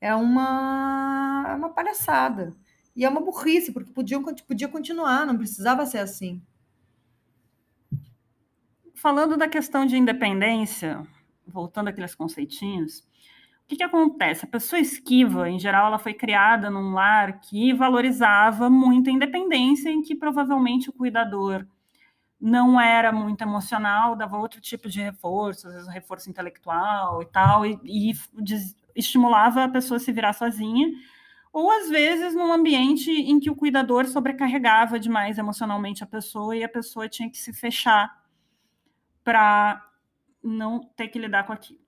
é 0.03 0.13
uma, 0.17 1.47
é 1.49 1.55
uma 1.55 1.71
palhaçada. 1.71 2.57
E 2.95 3.05
é 3.05 3.09
uma 3.09 3.21
burrice, 3.21 3.71
porque 3.71 3.93
podia, 3.93 4.21
podia 4.21 4.69
continuar, 4.69 5.25
não 5.25 5.39
precisava 5.39 5.87
ser 5.87 5.99
assim. 5.99 6.43
Falando 8.97 9.37
da 9.37 9.49
questão 9.49 9.87
de 9.87 9.97
independência, 9.97 11.07
voltando 11.53 11.89
àqueles 11.89 12.15
conceitinhos, 12.15 13.01
o 13.65 13.69
que, 13.69 13.77
que 13.77 13.83
acontece? 13.83 14.45
A 14.45 14.49
pessoa 14.49 14.81
esquiva, 14.81 15.49
em 15.49 15.59
geral, 15.59 15.87
ela 15.87 15.99
foi 15.99 16.13
criada 16.13 16.69
num 16.69 16.93
lar 16.93 17.41
que 17.41 17.73
valorizava 17.73 18.69
muito 18.69 19.09
a 19.09 19.13
independência, 19.13 19.89
em 19.91 20.03
que 20.03 20.15
provavelmente 20.15 20.91
o 20.91 20.93
cuidador 20.93 21.67
não 22.41 22.81
era 22.81 23.13
muito 23.13 23.41
emocional, 23.43 24.17
dava 24.17 24.37
outro 24.37 24.61
tipo 24.61 24.89
de 24.89 25.01
reforço, 25.01 25.69
às 25.69 25.75
vezes 25.75 25.89
um 25.89 25.93
reforço 25.93 26.29
intelectual 26.29 27.23
e 27.23 27.27
tal, 27.27 27.65
e, 27.65 27.79
e 27.85 28.13
estimulava 28.97 29.63
a 29.65 29.69
pessoa 29.69 29.97
a 29.97 30.01
se 30.01 30.13
virar 30.13 30.33
sozinha, 30.33 30.89
ou 31.53 31.71
às 31.71 31.89
vezes 31.89 32.35
num 32.35 32.53
ambiente 32.53 33.11
em 33.11 33.39
que 33.39 33.49
o 33.49 33.55
cuidador 33.55 34.07
sobrecarregava 34.07 34.99
demais 34.99 35.39
emocionalmente 35.39 36.03
a 36.03 36.07
pessoa 36.07 36.57
e 36.57 36.65
a 36.65 36.69
pessoa 36.69 37.09
tinha 37.09 37.31
que 37.31 37.39
se 37.39 37.53
fechar 37.53 38.23
para 39.23 39.89
não 40.43 40.81
ter 40.97 41.09
que 41.09 41.19
lidar 41.19 41.47
com 41.47 41.53
aquilo. 41.53 41.81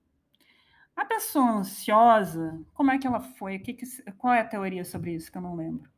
A 0.95 1.03
pessoa 1.03 1.57
ansiosa, 1.57 2.59
como 2.73 2.91
é 2.91 2.97
que 2.97 3.05
ela 3.05 3.19
foi? 3.19 3.59
Que 3.59 3.73
que, 3.73 3.85
qual 4.17 4.33
é 4.33 4.39
a 4.39 4.47
teoria 4.47 4.85
sobre 4.85 5.13
isso 5.13 5.31
que 5.31 5.37
eu 5.37 5.41
não 5.41 5.55
lembro? 5.55 5.89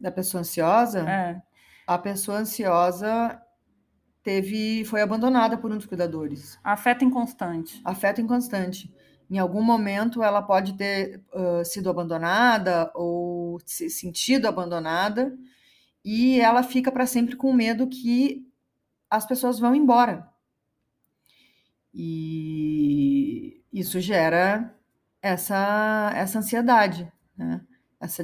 Da 0.00 0.10
pessoa 0.10 0.40
ansiosa? 0.40 1.08
É. 1.08 1.42
A 1.86 1.98
pessoa 1.98 2.38
ansiosa 2.38 3.40
teve 4.22 4.84
foi 4.86 5.02
abandonada 5.02 5.58
por 5.58 5.70
um 5.70 5.76
dos 5.76 5.86
cuidadores. 5.86 6.58
Afeto 6.64 7.04
inconstante. 7.04 7.80
Afeto 7.84 8.22
inconstante 8.22 8.90
em 9.30 9.38
algum 9.38 9.62
momento 9.62 10.22
ela 10.22 10.42
pode 10.42 10.74
ter 10.74 11.22
uh, 11.32 11.64
sido 11.64 11.90
abandonada 11.90 12.90
ou 12.94 13.58
se 13.64 13.88
sentido 13.90 14.46
abandonada 14.46 15.36
e 16.04 16.40
ela 16.40 16.62
fica 16.62 16.92
para 16.92 17.06
sempre 17.06 17.36
com 17.36 17.52
medo 17.52 17.88
que 17.88 18.46
as 19.08 19.26
pessoas 19.26 19.58
vão 19.58 19.74
embora. 19.74 20.28
E 21.94 23.62
isso 23.72 24.00
gera 24.00 24.74
essa, 25.22 26.12
essa 26.14 26.38
ansiedade, 26.40 27.10
né? 27.36 27.60
essa, 28.00 28.22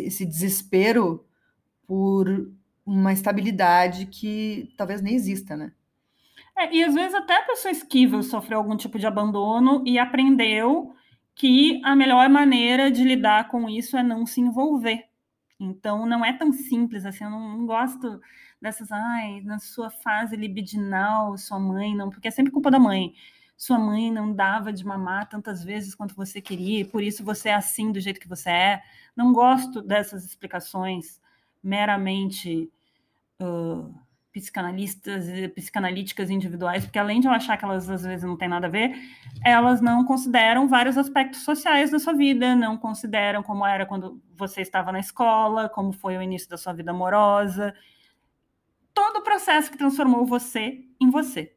esse 0.00 0.26
desespero 0.26 1.24
por 1.86 2.50
uma 2.84 3.12
estabilidade 3.12 4.06
que 4.06 4.72
talvez 4.76 5.02
nem 5.02 5.14
exista, 5.14 5.56
né? 5.56 5.72
É, 6.56 6.74
e 6.74 6.82
às 6.82 6.94
vezes 6.94 7.14
até 7.14 7.38
a 7.38 7.46
pessoa 7.46 7.70
esquiva 7.70 8.22
sofreu 8.22 8.58
algum 8.58 8.76
tipo 8.76 8.98
de 8.98 9.06
abandono 9.06 9.82
e 9.86 9.98
aprendeu 9.98 10.94
que 11.34 11.80
a 11.84 11.94
melhor 11.94 12.28
maneira 12.28 12.90
de 12.90 13.02
lidar 13.04 13.48
com 13.48 13.68
isso 13.68 13.96
é 13.96 14.02
não 14.02 14.26
se 14.26 14.40
envolver. 14.40 15.06
Então 15.58 16.06
não 16.06 16.24
é 16.24 16.32
tão 16.32 16.52
simples 16.52 17.06
assim, 17.06 17.24
eu 17.24 17.30
não, 17.30 17.58
não 17.58 17.66
gosto 17.66 18.20
dessas, 18.60 18.92
ai, 18.92 19.40
na 19.42 19.58
sua 19.58 19.90
fase 19.90 20.36
libidinal, 20.36 21.36
sua 21.38 21.58
mãe 21.58 21.94
não, 21.94 22.10
porque 22.10 22.28
é 22.28 22.30
sempre 22.30 22.52
culpa 22.52 22.70
da 22.70 22.78
mãe. 22.78 23.14
Sua 23.56 23.78
mãe 23.78 24.10
não 24.10 24.32
dava 24.32 24.72
de 24.72 24.84
mamar 24.84 25.28
tantas 25.28 25.62
vezes 25.62 25.94
quanto 25.94 26.14
você 26.14 26.40
queria, 26.40 26.84
por 26.86 27.02
isso 27.02 27.24
você 27.24 27.50
é 27.50 27.54
assim 27.54 27.92
do 27.92 28.00
jeito 28.00 28.20
que 28.20 28.28
você 28.28 28.50
é. 28.50 28.82
Não 29.14 29.32
gosto 29.32 29.82
dessas 29.82 30.24
explicações 30.24 31.20
meramente 31.62 32.70
uh, 33.40 33.94
psicanalistas 34.32 35.28
e 35.28 35.48
psicanalíticas 35.48 36.30
individuais, 36.30 36.84
porque 36.84 36.98
além 36.98 37.20
de 37.20 37.26
eu 37.26 37.32
achar 37.32 37.56
que 37.56 37.64
elas 37.64 37.90
às 37.90 38.02
vezes 38.02 38.24
não 38.24 38.36
têm 38.36 38.48
nada 38.48 38.66
a 38.66 38.70
ver, 38.70 38.94
elas 39.44 39.80
não 39.80 40.04
consideram 40.04 40.68
vários 40.68 40.96
aspectos 40.96 41.42
sociais 41.42 41.90
da 41.90 41.98
sua 41.98 42.14
vida, 42.14 42.54
não 42.54 42.76
consideram 42.76 43.42
como 43.42 43.66
era 43.66 43.84
quando 43.84 44.22
você 44.36 44.60
estava 44.60 44.92
na 44.92 45.00
escola, 45.00 45.68
como 45.68 45.92
foi 45.92 46.16
o 46.16 46.22
início 46.22 46.48
da 46.48 46.56
sua 46.56 46.72
vida 46.72 46.92
amorosa, 46.92 47.74
todo 49.00 49.20
o 49.20 49.22
processo 49.22 49.70
que 49.70 49.78
transformou 49.78 50.26
você 50.26 50.84
em 51.00 51.08
você. 51.08 51.54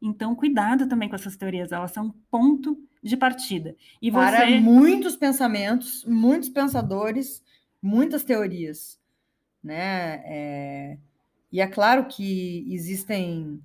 Então, 0.00 0.34
cuidado 0.34 0.88
também 0.88 1.06
com 1.06 1.14
essas 1.14 1.36
teorias, 1.36 1.70
elas 1.70 1.90
são 1.90 2.14
ponto 2.30 2.82
de 3.02 3.14
partida. 3.14 3.76
E 4.00 4.10
você... 4.10 4.36
Para 4.36 4.50
muitos 4.58 5.14
pensamentos, 5.14 6.02
muitos 6.06 6.48
pensadores, 6.48 7.44
muitas 7.80 8.24
teorias, 8.24 8.98
né? 9.62 10.22
É... 10.24 10.98
E 11.52 11.60
é 11.60 11.66
claro 11.66 12.06
que 12.06 12.66
existem 12.72 13.62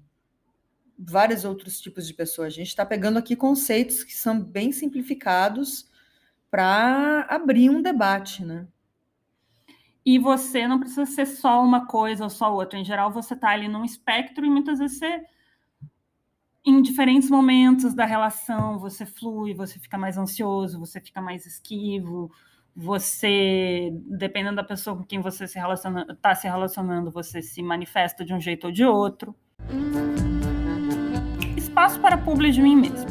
vários 0.99 1.45
outros 1.45 1.79
tipos 1.79 2.05
de 2.05 2.13
pessoas. 2.13 2.47
A 2.47 2.57
gente 2.57 2.67
está 2.67 2.85
pegando 2.85 3.17
aqui 3.17 3.37
conceitos 3.37 4.03
que 4.03 4.13
são 4.13 4.41
bem 4.41 4.73
simplificados 4.73 5.89
para 6.51 7.25
abrir 7.29 7.69
um 7.69 7.81
debate, 7.81 8.43
né? 8.43 8.67
E 10.07 10.17
você 10.17 10.65
não 10.65 10.79
precisa 10.79 11.05
ser 11.05 11.25
só 11.25 11.61
uma 11.61 11.85
coisa 11.85 12.23
ou 12.23 12.29
só 12.29 12.53
outra. 12.53 12.79
Em 12.79 12.85
geral, 12.85 13.11
você 13.11 13.33
está 13.33 13.49
ali 13.49 13.67
num 13.67 13.83
espectro 13.83 14.45
e 14.45 14.49
muitas 14.49 14.79
vezes 14.79 14.99
você, 14.99 15.21
em 16.65 16.81
diferentes 16.81 17.29
momentos 17.29 17.93
da 17.93 18.05
relação, 18.05 18.79
você 18.79 19.05
flui, 19.05 19.53
você 19.53 19.77
fica 19.77 19.97
mais 19.97 20.17
ansioso, 20.17 20.79
você 20.79 21.01
fica 21.01 21.21
mais 21.21 21.45
esquivo, 21.45 22.31
você, 22.73 23.91
dependendo 24.17 24.55
da 24.55 24.63
pessoa 24.63 24.95
com 24.95 25.03
quem 25.03 25.19
você 25.19 25.45
se 25.45 25.59
está 25.59 26.33
se 26.33 26.47
relacionando, 26.47 27.11
você 27.11 27.41
se 27.41 27.61
manifesta 27.61 28.23
de 28.23 28.33
um 28.33 28.39
jeito 28.39 28.67
ou 28.67 28.71
de 28.71 28.85
outro. 28.85 29.35
Espaço 31.57 31.99
para 31.99 32.17
publi 32.17 32.51
de 32.51 32.61
mim 32.61 32.77
mesmo. 32.77 33.09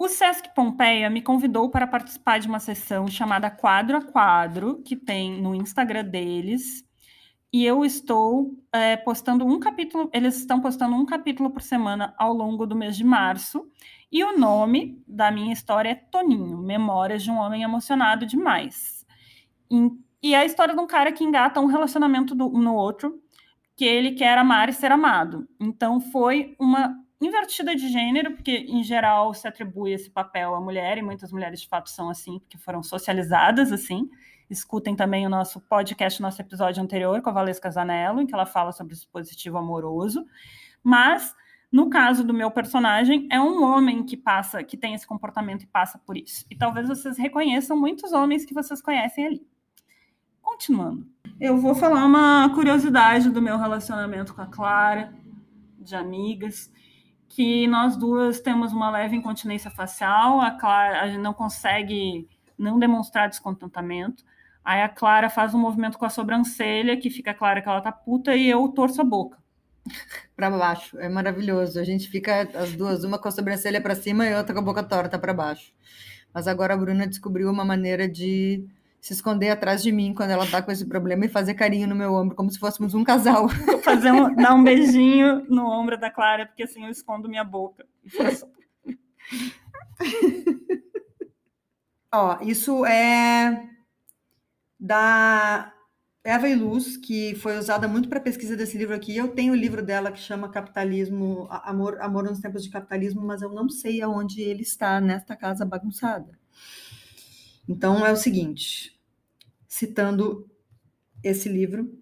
O 0.00 0.08
Sesc 0.08 0.54
Pompeia 0.54 1.10
me 1.10 1.20
convidou 1.20 1.68
para 1.68 1.86
participar 1.86 2.38
de 2.38 2.48
uma 2.48 2.58
sessão 2.58 3.06
chamada 3.06 3.50
Quadro 3.50 3.98
a 3.98 4.00
Quadro, 4.00 4.80
que 4.82 4.96
tem 4.96 5.42
no 5.42 5.54
Instagram 5.54 6.06
deles. 6.06 6.82
E 7.52 7.66
eu 7.66 7.84
estou 7.84 8.58
é, 8.72 8.96
postando 8.96 9.44
um 9.44 9.60
capítulo, 9.60 10.08
eles 10.10 10.38
estão 10.38 10.58
postando 10.58 10.96
um 10.96 11.04
capítulo 11.04 11.50
por 11.50 11.60
semana 11.60 12.14
ao 12.16 12.32
longo 12.32 12.64
do 12.64 12.74
mês 12.74 12.96
de 12.96 13.04
março. 13.04 13.70
E 14.10 14.24
o 14.24 14.38
nome 14.38 15.04
da 15.06 15.30
minha 15.30 15.52
história 15.52 15.90
é 15.90 15.94
Toninho, 15.94 16.56
Memórias 16.56 17.22
de 17.22 17.30
um 17.30 17.36
Homem 17.36 17.62
Emocionado 17.62 18.24
Demais. 18.24 19.04
E, 20.22 20.34
é 20.34 20.38
a 20.38 20.46
história 20.46 20.74
de 20.74 20.80
um 20.80 20.86
cara 20.86 21.12
que 21.12 21.24
engata 21.24 21.60
um 21.60 21.66
relacionamento 21.66 22.34
do, 22.34 22.48
no 22.48 22.74
outro, 22.74 23.20
que 23.76 23.84
ele 23.84 24.12
quer 24.12 24.38
amar 24.38 24.70
e 24.70 24.72
ser 24.72 24.92
amado. 24.92 25.46
Então 25.60 26.00
foi 26.00 26.56
uma 26.58 26.98
invertida 27.20 27.76
de 27.76 27.88
gênero, 27.88 28.32
porque 28.32 28.64
em 28.68 28.82
geral 28.82 29.34
se 29.34 29.46
atribui 29.46 29.92
esse 29.92 30.10
papel 30.10 30.54
à 30.54 30.60
mulher, 30.60 30.96
e 30.96 31.02
muitas 31.02 31.30
mulheres 31.30 31.60
de 31.60 31.68
fato 31.68 31.90
são 31.90 32.08
assim, 32.08 32.38
porque 32.38 32.56
foram 32.56 32.82
socializadas 32.82 33.70
assim. 33.70 34.08
Escutem 34.48 34.96
também 34.96 35.26
o 35.26 35.30
nosso 35.30 35.60
podcast, 35.60 36.20
nosso 36.22 36.40
episódio 36.40 36.82
anterior 36.82 37.20
com 37.20 37.30
a 37.30 37.32
Valesca 37.32 37.70
Zanello, 37.70 38.20
em 38.20 38.26
que 38.26 38.34
ela 38.34 38.46
fala 38.46 38.72
sobre 38.72 38.94
o 38.94 38.96
dispositivo 38.96 39.58
amoroso. 39.58 40.26
Mas, 40.82 41.36
no 41.70 41.90
caso 41.90 42.24
do 42.24 42.34
meu 42.34 42.50
personagem, 42.50 43.28
é 43.30 43.40
um 43.40 43.62
homem 43.62 44.02
que 44.02 44.16
passa, 44.16 44.64
que 44.64 44.76
tem 44.76 44.94
esse 44.94 45.06
comportamento 45.06 45.62
e 45.62 45.66
passa 45.66 45.98
por 45.98 46.16
isso. 46.16 46.46
E 46.50 46.56
talvez 46.56 46.88
vocês 46.88 47.16
reconheçam 47.18 47.78
muitos 47.78 48.12
homens 48.12 48.44
que 48.44 48.54
vocês 48.54 48.80
conhecem 48.80 49.26
ali. 49.26 49.46
Continuando. 50.42 51.06
Eu 51.38 51.58
vou 51.58 51.74
falar 51.74 52.04
uma 52.04 52.52
curiosidade 52.54 53.30
do 53.30 53.40
meu 53.40 53.56
relacionamento 53.56 54.34
com 54.34 54.42
a 54.42 54.46
Clara, 54.46 55.14
de 55.78 55.94
amigas 55.94 56.72
que 57.30 57.68
nós 57.68 57.96
duas 57.96 58.40
temos 58.40 58.72
uma 58.72 58.90
leve 58.90 59.14
incontinência 59.14 59.70
facial, 59.70 60.40
a 60.40 60.50
Clara 60.50 61.16
não 61.16 61.32
consegue 61.32 62.28
não 62.58 62.76
demonstrar 62.76 63.28
descontentamento. 63.28 64.24
Aí 64.64 64.82
a 64.82 64.88
Clara 64.88 65.30
faz 65.30 65.54
um 65.54 65.58
movimento 65.58 65.96
com 65.96 66.04
a 66.04 66.10
sobrancelha, 66.10 66.96
que 66.96 67.08
fica 67.08 67.32
clara 67.32 67.62
que 67.62 67.68
ela 67.68 67.80
tá 67.80 67.92
puta, 67.92 68.34
e 68.34 68.50
eu 68.50 68.66
torço 68.68 69.00
a 69.00 69.04
boca. 69.04 69.38
para 70.36 70.50
baixo, 70.50 70.98
é 70.98 71.08
maravilhoso. 71.08 71.78
A 71.78 71.84
gente 71.84 72.08
fica 72.08 72.42
as 72.52 72.72
duas, 72.72 73.04
uma 73.04 73.16
com 73.16 73.28
a 73.28 73.30
sobrancelha 73.30 73.80
para 73.80 73.94
cima 73.94 74.26
e 74.26 74.34
outra 74.34 74.52
com 74.52 74.60
a 74.60 74.64
boca 74.64 74.82
torta 74.82 75.16
para 75.16 75.32
baixo. 75.32 75.72
Mas 76.34 76.48
agora 76.48 76.74
a 76.74 76.76
Bruna 76.76 77.06
descobriu 77.06 77.48
uma 77.48 77.64
maneira 77.64 78.08
de 78.08 78.66
se 79.00 79.12
esconder 79.14 79.50
atrás 79.50 79.82
de 79.82 79.90
mim 79.90 80.12
quando 80.14 80.30
ela 80.30 80.46
tá 80.46 80.60
com 80.60 80.70
esse 80.70 80.86
problema 80.86 81.24
e 81.24 81.28
fazer 81.28 81.54
carinho 81.54 81.88
no 81.88 81.94
meu 81.94 82.12
ombro, 82.12 82.36
como 82.36 82.50
se 82.50 82.58
fôssemos 82.58 82.94
um 82.94 83.02
casal. 83.02 83.48
Vou 83.48 83.78
fazer 83.82 84.12
um, 84.12 84.34
dar 84.34 84.54
um 84.54 84.62
beijinho 84.62 85.46
no 85.48 85.66
ombro 85.66 85.98
da 85.98 86.10
Clara, 86.10 86.46
porque 86.46 86.64
assim 86.64 86.84
eu 86.84 86.90
escondo 86.90 87.28
minha 87.28 87.44
boca. 87.44 87.86
Ó, 92.12 92.38
isso 92.42 92.84
é 92.84 93.68
da 94.78 95.72
Eva 96.24 96.48
e 96.48 96.54
Luz, 96.54 96.96
que 96.96 97.34
foi 97.36 97.56
usada 97.56 97.86
muito 97.88 98.08
para 98.08 98.20
pesquisa 98.20 98.56
desse 98.56 98.76
livro 98.76 98.94
aqui. 98.94 99.16
Eu 99.16 99.28
tenho 99.28 99.52
o 99.52 99.56
livro 99.56 99.82
dela 99.82 100.10
que 100.10 100.18
chama 100.18 100.50
Capitalismo, 100.50 101.46
Amor, 101.50 102.00
Amor 102.00 102.24
nos 102.24 102.40
Tempos 102.40 102.64
de 102.64 102.70
Capitalismo, 102.70 103.22
mas 103.22 103.40
eu 103.42 103.50
não 103.50 103.68
sei 103.68 104.02
aonde 104.02 104.42
ele 104.42 104.62
está 104.62 105.00
nesta 105.00 105.36
casa 105.36 105.64
bagunçada. 105.64 106.39
Então 107.70 108.04
é 108.04 108.10
o 108.10 108.16
seguinte, 108.16 109.00
citando 109.68 110.50
esse 111.22 111.48
livro, 111.48 111.96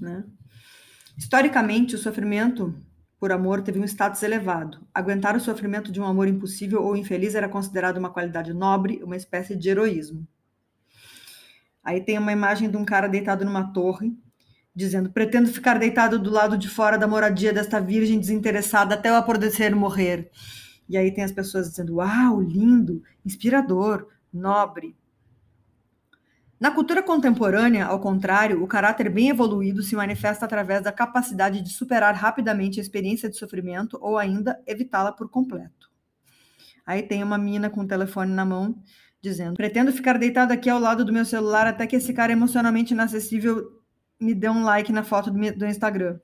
né? 0.00 0.24
Historicamente, 1.14 1.94
o 1.94 1.98
sofrimento 1.98 2.74
por 3.20 3.30
amor 3.30 3.60
teve 3.60 3.78
um 3.78 3.84
status 3.84 4.22
elevado. 4.22 4.80
Aguentar 4.94 5.36
o 5.36 5.40
sofrimento 5.40 5.92
de 5.92 6.00
um 6.00 6.06
amor 6.06 6.26
impossível 6.26 6.82
ou 6.82 6.96
infeliz 6.96 7.34
era 7.34 7.50
considerado 7.50 7.98
uma 7.98 8.08
qualidade 8.08 8.54
nobre, 8.54 9.02
uma 9.02 9.14
espécie 9.14 9.54
de 9.54 9.68
heroísmo. 9.68 10.26
Aí 11.84 12.00
tem 12.00 12.16
uma 12.16 12.32
imagem 12.32 12.70
de 12.70 12.78
um 12.78 12.84
cara 12.84 13.08
deitado 13.08 13.44
numa 13.44 13.70
torre, 13.74 14.16
dizendo: 14.74 15.10
Pretendo 15.10 15.50
ficar 15.50 15.78
deitado 15.78 16.18
do 16.18 16.30
lado 16.30 16.56
de 16.56 16.66
fora 16.66 16.96
da 16.96 17.06
moradia 17.06 17.52
desta 17.52 17.78
virgem 17.78 18.18
desinteressada 18.18 18.94
até 18.94 19.12
o 19.12 19.16
apodrecer 19.16 19.76
morrer. 19.76 20.30
E 20.88 20.96
aí 20.96 21.12
tem 21.12 21.24
as 21.24 21.32
pessoas 21.32 21.68
dizendo: 21.68 21.96
Uau, 21.96 22.40
lindo, 22.40 23.02
inspirador, 23.22 24.08
nobre. 24.32 24.96
Na 26.60 26.72
cultura 26.72 27.02
contemporânea, 27.02 27.86
ao 27.86 28.00
contrário, 28.00 28.62
o 28.62 28.66
caráter 28.66 29.08
bem 29.08 29.28
evoluído 29.28 29.82
se 29.82 29.94
manifesta 29.94 30.44
através 30.44 30.82
da 30.82 30.90
capacidade 30.90 31.62
de 31.62 31.70
superar 31.70 32.14
rapidamente 32.14 32.80
a 32.80 32.82
experiência 32.82 33.28
de 33.28 33.36
sofrimento 33.36 33.96
ou 34.00 34.18
ainda 34.18 34.60
evitá-la 34.66 35.12
por 35.12 35.30
completo. 35.30 35.88
Aí 36.84 37.02
tem 37.02 37.22
uma 37.22 37.38
mina 37.38 37.70
com 37.70 37.82
o 37.82 37.86
telefone 37.86 38.32
na 38.32 38.44
mão 38.44 38.82
dizendo: 39.20 39.54
Pretendo 39.54 39.92
ficar 39.92 40.18
deitado 40.18 40.52
aqui 40.52 40.68
ao 40.68 40.80
lado 40.80 41.04
do 41.04 41.12
meu 41.12 41.24
celular 41.24 41.66
até 41.66 41.86
que 41.86 41.96
esse 41.96 42.12
cara 42.12 42.32
emocionalmente 42.32 42.92
inacessível 42.92 43.78
me 44.20 44.34
dê 44.34 44.48
um 44.48 44.64
like 44.64 44.92
na 44.92 45.04
foto 45.04 45.30
do, 45.30 45.38
do 45.56 45.66
Instagram. 45.66 46.18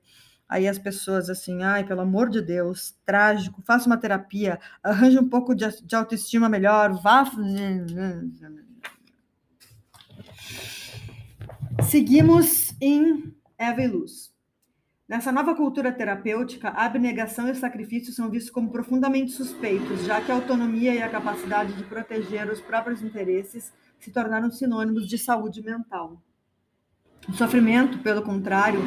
Aí 0.49 0.69
as 0.69 0.79
pessoas 0.79 1.31
assim, 1.31 1.63
ai, 1.63 1.85
pelo 1.85 2.03
amor 2.03 2.29
de 2.29 2.43
Deus, 2.43 2.95
trágico, 3.05 3.63
faça 3.63 3.87
uma 3.87 3.97
terapia, 3.97 4.61
arranje 4.83 5.19
um 5.19 5.29
pouco 5.29 5.55
de, 5.55 5.65
de 5.83 5.97
autoestima 5.97 6.49
melhor, 6.49 7.01
vá. 7.03 7.25
Seguimos 11.89 12.75
em 12.81 13.35
Eva 13.59 13.83
e 13.83 13.89
Luz. 13.89 14.35
Nessa 15.07 15.31
nova 15.31 15.55
cultura 15.55 15.93
terapêutica, 15.93 16.71
a 16.71 16.87
abnegação 16.87 17.47
e 17.49 17.51
o 17.51 17.55
sacrifício 17.55 18.13
são 18.13 18.31
vistos 18.31 18.51
como 18.51 18.71
profundamente 18.71 19.33
suspeitos, 19.33 20.05
já 20.05 20.21
que 20.21 20.33
a 20.33 20.35
autonomia 20.35 20.95
e 20.95 21.03
a 21.03 21.11
capacidade 21.11 21.75
de 21.75 21.85
proteger 21.85 22.51
os 22.51 22.61
próprios 22.61 23.03
interesses 23.03 23.71
se 24.01 24.11
tornaram 24.11 24.51
sinônimos 24.51 25.07
de 25.07 25.19
saúde 25.19 25.63
mental. 25.63 26.23
O 27.29 27.33
sofrimento, 27.33 27.99
pelo 27.99 28.23
contrário, 28.23 28.81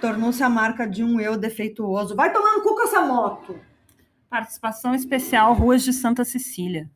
tornou-se 0.00 0.42
a 0.42 0.48
marca 0.48 0.86
de 0.86 1.02
um 1.02 1.20
eu 1.20 1.36
defeituoso. 1.36 2.14
Vai 2.14 2.32
tomando 2.32 2.62
cu 2.62 2.74
com 2.74 2.82
essa 2.82 3.02
moto! 3.02 3.58
Participação 4.28 4.94
especial 4.94 5.54
Ruas 5.54 5.82
de 5.82 5.92
Santa 5.92 6.24
Cecília. 6.24 6.90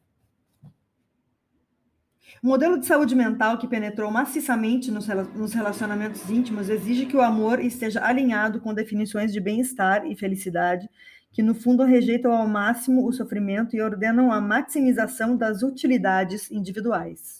O 2.42 2.46
modelo 2.46 2.78
de 2.78 2.86
saúde 2.86 3.14
mental 3.14 3.58
que 3.58 3.68
penetrou 3.68 4.10
maciçamente 4.10 4.90
nos 4.90 5.52
relacionamentos 5.52 6.28
íntimos 6.30 6.70
exige 6.70 7.04
que 7.04 7.16
o 7.16 7.20
amor 7.20 7.60
esteja 7.60 8.02
alinhado 8.02 8.60
com 8.60 8.72
definições 8.72 9.30
de 9.30 9.40
bem-estar 9.40 10.06
e 10.06 10.16
felicidade, 10.16 10.88
que 11.30 11.42
no 11.42 11.54
fundo 11.54 11.84
rejeitam 11.84 12.32
ao 12.32 12.48
máximo 12.48 13.06
o 13.06 13.12
sofrimento 13.12 13.76
e 13.76 13.82
ordenam 13.82 14.32
a 14.32 14.40
maximização 14.40 15.36
das 15.36 15.62
utilidades 15.62 16.50
individuais. 16.50 17.39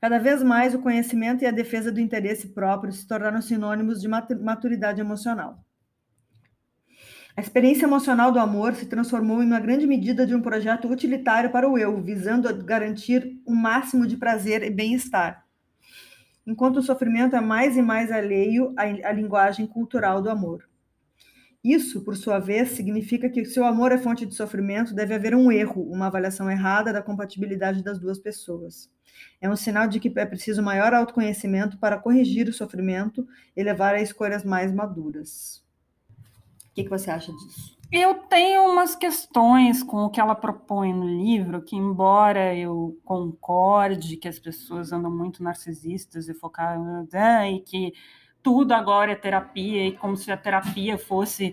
Cada 0.00 0.18
vez 0.18 0.42
mais, 0.42 0.74
o 0.74 0.78
conhecimento 0.78 1.42
e 1.42 1.46
a 1.46 1.50
defesa 1.50 1.90
do 1.90 2.00
interesse 2.00 2.48
próprio 2.48 2.92
se 2.92 3.06
tornaram 3.06 3.40
sinônimos 3.40 4.00
de 4.00 4.08
maturidade 4.08 5.00
emocional. 5.00 5.64
A 7.36 7.40
experiência 7.40 7.84
emocional 7.84 8.32
do 8.32 8.38
amor 8.38 8.74
se 8.74 8.86
transformou 8.86 9.42
em 9.42 9.46
uma 9.46 9.60
grande 9.60 9.86
medida 9.86 10.26
de 10.26 10.34
um 10.34 10.40
projeto 10.40 10.88
utilitário 10.88 11.50
para 11.50 11.68
o 11.68 11.76
eu, 11.76 12.00
visando 12.00 12.54
garantir 12.64 13.38
o 13.44 13.52
um 13.52 13.54
máximo 13.54 14.06
de 14.06 14.16
prazer 14.16 14.62
e 14.62 14.70
bem-estar. 14.70 15.44
Enquanto 16.46 16.78
o 16.78 16.82
sofrimento 16.82 17.36
é 17.36 17.40
mais 17.40 17.76
e 17.76 17.82
mais 17.82 18.10
alheio 18.10 18.72
à, 18.76 18.84
à 19.08 19.12
linguagem 19.12 19.66
cultural 19.66 20.22
do 20.22 20.30
amor. 20.30 20.66
Isso, 21.66 22.04
por 22.04 22.16
sua 22.16 22.38
vez, 22.38 22.70
significa 22.70 23.28
que 23.28 23.44
se 23.44 23.58
o 23.58 23.64
amor 23.64 23.90
é 23.90 23.98
fonte 23.98 24.24
de 24.24 24.32
sofrimento, 24.36 24.94
deve 24.94 25.14
haver 25.14 25.34
um 25.34 25.50
erro, 25.50 25.82
uma 25.82 26.06
avaliação 26.06 26.48
errada 26.48 26.92
da 26.92 27.02
compatibilidade 27.02 27.82
das 27.82 27.98
duas 27.98 28.20
pessoas. 28.20 28.88
É 29.40 29.50
um 29.50 29.56
sinal 29.56 29.88
de 29.88 29.98
que 29.98 30.12
é 30.14 30.24
preciso 30.24 30.62
maior 30.62 30.94
autoconhecimento 30.94 31.76
para 31.76 31.98
corrigir 31.98 32.48
o 32.48 32.52
sofrimento 32.52 33.26
e 33.56 33.64
levar 33.64 33.96
a 33.96 34.00
escolhas 34.00 34.44
mais 34.44 34.72
maduras. 34.72 35.64
que, 36.72 36.84
que 36.84 36.90
você 36.90 37.10
acha 37.10 37.32
disso? 37.32 37.76
Eu 37.90 38.14
tenho 38.14 38.62
umas 38.70 38.94
questões 38.94 39.82
com 39.82 40.04
o 40.04 40.10
que 40.10 40.20
ela 40.20 40.36
propõe 40.36 40.92
no 40.92 41.08
livro, 41.08 41.62
que 41.62 41.74
embora 41.74 42.54
eu 42.54 42.96
concorde 43.04 44.16
que 44.16 44.28
as 44.28 44.38
pessoas 44.38 44.92
andam 44.92 45.10
muito 45.10 45.42
narcisistas 45.42 46.28
e 46.28 46.34
focadas, 46.34 47.08
né, 47.12 47.50
e 47.50 47.60
que 47.60 47.92
tudo 48.46 48.70
agora 48.70 49.10
é 49.10 49.16
terapia, 49.16 49.88
e 49.88 49.96
como 49.96 50.16
se 50.16 50.30
a 50.30 50.36
terapia 50.36 50.96
fosse 50.96 51.52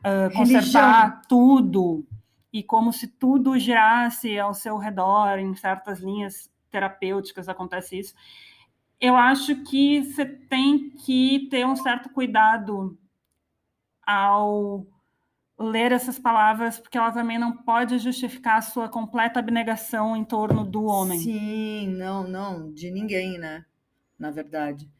uh, 0.00 0.30
consertar 0.36 1.04
Religião. 1.04 1.22
tudo, 1.26 2.06
e 2.52 2.62
como 2.62 2.92
se 2.92 3.08
tudo 3.08 3.58
girasse 3.58 4.38
ao 4.38 4.52
seu 4.52 4.76
redor, 4.76 5.38
em 5.38 5.54
certas 5.54 6.00
linhas 6.00 6.52
terapêuticas 6.70 7.48
acontece 7.48 7.98
isso. 7.98 8.14
Eu 9.00 9.16
acho 9.16 9.56
que 9.64 10.04
você 10.04 10.26
tem 10.26 10.90
que 10.90 11.48
ter 11.50 11.66
um 11.66 11.76
certo 11.76 12.10
cuidado 12.10 12.98
ao 14.06 14.86
ler 15.58 15.92
essas 15.92 16.18
palavras, 16.18 16.78
porque 16.78 16.98
ela 16.98 17.10
também 17.10 17.38
não 17.38 17.56
pode 17.56 17.98
justificar 17.98 18.58
a 18.58 18.62
sua 18.62 18.86
completa 18.86 19.40
abnegação 19.40 20.14
em 20.14 20.24
torno 20.24 20.62
do 20.62 20.84
homem. 20.84 21.18
Sim, 21.20 21.88
não, 21.96 22.28
não, 22.28 22.70
de 22.70 22.90
ninguém, 22.90 23.38
né? 23.38 23.64
Na 24.18 24.30
verdade. 24.30 24.90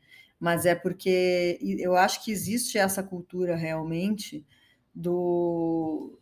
Mas 0.45 0.67
é 0.67 0.75
porque 0.75 1.59
eu 1.81 1.97
acho 1.97 2.23
que 2.23 2.31
existe 2.31 2.77
essa 2.77 3.03
cultura 3.03 3.57
realmente 3.57 4.45
do. 4.95 6.19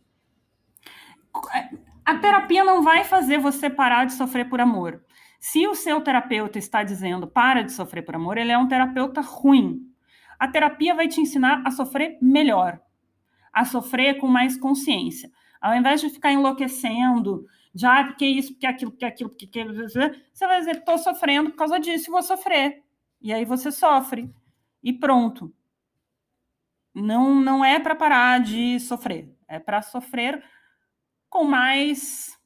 A 2.05 2.15
terapia 2.15 2.63
não 2.63 2.81
vai 2.81 3.03
fazer 3.03 3.37
você 3.37 3.69
parar 3.69 4.05
de 4.05 4.13
sofrer 4.13 4.49
por 4.49 4.61
amor. 4.61 5.03
Se 5.41 5.67
o 5.67 5.75
seu 5.75 5.99
terapeuta 5.99 6.57
está 6.57 6.83
dizendo 6.83 7.27
para 7.27 7.63
de 7.63 7.73
sofrer 7.73 8.03
por 8.03 8.15
amor, 8.15 8.37
ele 8.37 8.53
é 8.53 8.57
um 8.57 8.67
terapeuta 8.67 9.19
ruim. 9.19 9.81
A 10.39 10.47
terapia 10.47 10.95
vai 10.95 11.09
te 11.09 11.19
ensinar 11.19 11.61
a 11.65 11.71
sofrer 11.71 12.17
melhor 12.21 12.79
a 13.53 13.63
sofrer 13.63 14.17
com 14.17 14.27
mais 14.27 14.57
consciência. 14.57 15.29
Ao 15.61 15.75
invés 15.75 16.01
de 16.01 16.09
ficar 16.09 16.33
enlouquecendo, 16.33 17.45
já 17.73 17.99
ah, 17.99 18.03
porque 18.05 18.25
isso, 18.25 18.53
porque 18.53 18.65
aquilo, 18.65 18.91
porque 18.91 19.05
aquilo, 19.05 19.29
porque 19.29 19.45
aquilo, 19.45 19.73
você 19.87 20.47
vai 20.47 20.59
dizer, 20.59 20.77
estou 20.77 20.97
sofrendo 20.97 21.51
por 21.51 21.57
causa 21.57 21.79
disso 21.79 22.09
e 22.09 22.11
vou 22.11 22.23
sofrer. 22.23 22.83
E 23.23 23.31
aí 23.31 23.45
você 23.45 23.71
sofre. 23.71 24.29
E 24.83 24.91
pronto. 24.91 25.55
Não, 26.93 27.39
não 27.39 27.63
é 27.63 27.79
para 27.79 27.95
parar 27.95 28.41
de 28.41 28.77
sofrer. 28.81 29.33
É 29.47 29.59
para 29.59 29.81
sofrer 29.81 30.43
com 31.29 31.45
mais 31.45 32.37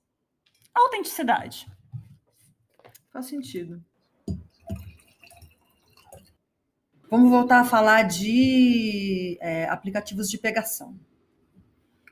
autenticidade. 0.74 1.68
Faz 3.12 3.26
sentido. 3.26 3.84
Vamos 7.10 7.32
voltar 7.32 7.62
a 7.62 7.66
falar 7.66 8.04
de 8.04 9.38
é, 9.42 9.68
aplicativos 9.70 10.30
de 10.30 10.38
pegação. 10.38 11.00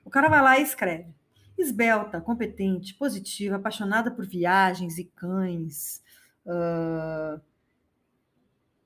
O 0.04 0.10
cara 0.10 0.28
vai 0.28 0.42
lá 0.42 0.58
e 0.58 0.64
escreve: 0.64 1.14
esbelta, 1.58 2.20
competente, 2.20 2.96
positiva, 2.96 3.58
apaixonada 3.58 4.10
por 4.10 4.26
viagens 4.26 4.98
e 4.98 5.06
cães. 5.06 6.02
Uh... 6.46 7.55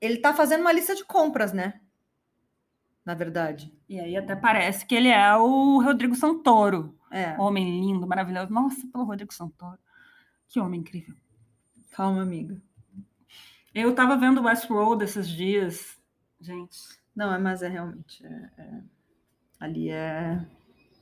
Ele 0.00 0.14
está 0.14 0.32
fazendo 0.32 0.62
uma 0.62 0.72
lista 0.72 0.94
de 0.94 1.04
compras, 1.04 1.52
né? 1.52 1.80
Na 3.04 3.14
verdade. 3.14 3.72
E 3.88 3.98
aí 3.98 4.16
até 4.16 4.36
parece 4.36 4.86
que 4.86 4.94
ele 4.94 5.08
é 5.08 5.36
o 5.36 5.82
Rodrigo 5.82 6.14
Santoro. 6.14 6.96
É. 7.10 7.38
Homem 7.38 7.80
lindo, 7.80 8.06
maravilhoso. 8.06 8.52
Nossa, 8.52 8.86
pelo 8.92 9.04
Rodrigo 9.04 9.34
Santoro. 9.34 9.78
Que 10.48 10.60
homem 10.60 10.80
incrível. 10.80 11.14
Calma, 11.92 12.22
amiga. 12.22 12.60
Eu 13.74 13.94
tava 13.94 14.16
vendo 14.16 14.42
Westworld 14.42 15.04
esses 15.04 15.28
dias 15.28 16.00
gente. 16.40 16.78
Não, 17.14 17.32
é, 17.32 17.38
mas 17.38 17.62
é 17.62 17.68
realmente. 17.68 18.24
É, 18.24 18.50
é, 18.58 18.80
ali 19.58 19.90
é. 19.90 20.44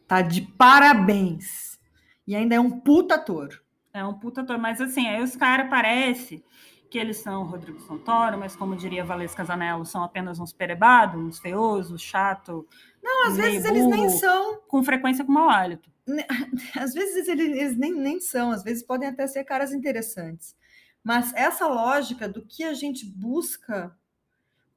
Tá 0.06 0.20
de 0.20 0.42
parabéns. 0.42 1.78
E 2.26 2.34
ainda 2.34 2.54
é 2.54 2.60
um 2.60 2.80
puta 2.80 3.14
ator. 3.14 3.62
É 3.92 4.04
um 4.04 4.14
puta 4.14 4.40
ator. 4.40 4.58
Mas 4.58 4.80
assim, 4.80 5.06
aí 5.06 5.22
os 5.22 5.36
caras 5.36 5.70
parece 5.70 6.44
que 6.90 6.98
eles 6.98 7.18
são 7.18 7.44
Rodrigo 7.44 7.80
Santoro, 7.80 8.38
mas 8.38 8.56
como 8.56 8.76
diria 8.76 9.04
Valesca 9.04 9.44
Zanello, 9.44 9.84
são 9.84 10.02
apenas 10.02 10.38
uns 10.38 10.52
perebados, 10.52 11.20
uns 11.20 11.38
feiosos, 11.38 12.00
chato. 12.00 12.66
Não, 13.02 13.28
às 13.28 13.36
vezes 13.36 13.62
burro, 13.62 13.76
eles 13.76 13.86
nem 13.86 14.08
são. 14.08 14.60
Com 14.68 14.82
frequência 14.82 15.24
com 15.24 15.32
mau 15.32 15.50
hálito. 15.50 15.90
Às 16.74 16.94
vezes 16.94 17.28
eles, 17.28 17.76
nem, 17.76 17.92
nem 17.92 18.18
são, 18.18 18.50
às 18.50 18.64
vezes 18.64 18.82
podem 18.82 19.06
até 19.06 19.26
ser 19.26 19.44
caras 19.44 19.74
interessantes. 19.74 20.56
Mas 21.04 21.34
essa 21.34 21.66
lógica 21.66 22.26
do 22.26 22.40
que 22.46 22.64
a 22.64 22.72
gente 22.72 23.04
busca 23.04 23.94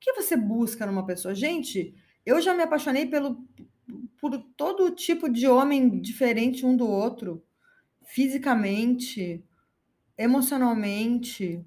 que 0.02 0.12
você 0.14 0.36
busca 0.36 0.86
numa 0.86 1.06
pessoa? 1.06 1.36
Gente, 1.36 1.94
eu 2.26 2.42
já 2.42 2.54
me 2.56 2.64
apaixonei 2.64 3.06
pelo, 3.06 3.48
por 4.20 4.36
todo 4.58 4.92
tipo 4.92 5.30
de 5.30 5.48
homem 5.48 6.02
diferente 6.02 6.66
um 6.66 6.76
do 6.76 6.88
outro, 6.88 7.44
fisicamente, 8.04 9.44
emocionalmente. 10.18 11.64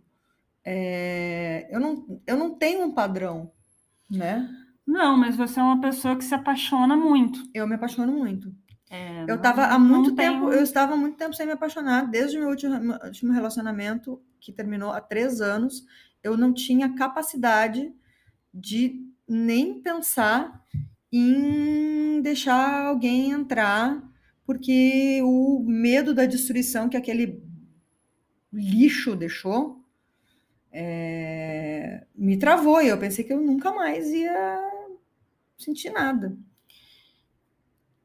É, 0.64 1.68
eu, 1.70 1.78
não, 1.78 2.20
eu 2.26 2.36
não 2.36 2.54
tenho 2.54 2.84
um 2.84 2.94
padrão, 2.94 3.52
né? 4.10 4.48
Não, 4.86 5.16
mas 5.16 5.36
você 5.36 5.60
é 5.60 5.62
uma 5.62 5.80
pessoa 5.80 6.16
que 6.16 6.24
se 6.24 6.34
apaixona 6.34 6.96
muito. 6.96 7.42
Eu 7.52 7.66
me 7.66 7.74
apaixono 7.74 8.12
muito. 8.12 8.54
É, 8.90 9.24
eu 9.28 9.36
estava 9.36 9.66
há 9.66 9.78
muito 9.78 10.14
tempo, 10.14 10.46
tenho... 10.46 10.52
eu 10.52 10.62
estava 10.62 10.94
há 10.94 10.96
muito 10.96 11.16
tempo 11.16 11.34
sem 11.34 11.46
me 11.46 11.52
apaixonar, 11.52 12.08
desde 12.08 12.36
o 12.36 12.40
meu 12.40 12.50
último, 12.50 12.94
último 13.04 13.32
relacionamento, 13.32 14.22
que 14.40 14.52
terminou 14.52 14.92
há 14.92 15.00
três 15.00 15.40
anos, 15.40 15.84
eu 16.22 16.36
não 16.36 16.52
tinha 16.52 16.94
capacidade 16.94 17.92
de 18.52 19.04
nem 19.28 19.80
pensar 19.80 20.62
em 21.10 22.20
deixar 22.22 22.86
alguém 22.86 23.30
entrar, 23.30 24.02
porque 24.46 25.20
o 25.22 25.64
medo 25.66 26.14
da 26.14 26.26
destruição 26.26 26.88
que 26.88 26.96
aquele 26.96 27.42
lixo 28.52 29.16
deixou 29.16 29.83
é, 30.76 32.04
me 32.16 32.36
travou 32.36 32.82
e 32.82 32.88
eu 32.88 32.98
pensei 32.98 33.24
que 33.24 33.32
eu 33.32 33.40
nunca 33.40 33.72
mais 33.72 34.08
ia 34.08 34.60
sentir 35.56 35.90
nada. 35.90 36.36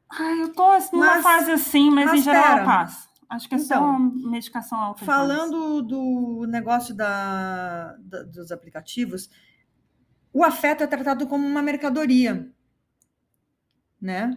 Ai, 0.08 0.42
eu 0.42 0.52
tô 0.52 0.62
assim, 0.70 0.96
numa 0.96 1.06
mas, 1.06 1.22
fase 1.22 1.50
assim, 1.50 1.90
mas, 1.90 2.06
mas 2.06 2.20
em 2.20 2.22
geral 2.22 2.42
pera. 2.44 2.60
eu 2.60 2.64
passo. 2.64 3.10
Acho 3.28 3.48
que 3.48 3.54
é 3.56 3.58
então, 3.58 3.78
só 3.78 3.90
uma 3.90 4.30
medicação 4.30 4.78
alta. 4.78 5.04
Falando 5.04 5.82
do 5.82 6.46
negócio 6.48 6.94
da, 6.94 7.96
da, 7.98 8.22
dos 8.22 8.52
aplicativos, 8.52 9.28
o 10.32 10.44
afeto 10.44 10.84
é 10.84 10.86
tratado 10.86 11.26
como 11.26 11.46
uma 11.46 11.62
mercadoria, 11.62 12.52
né? 14.00 14.36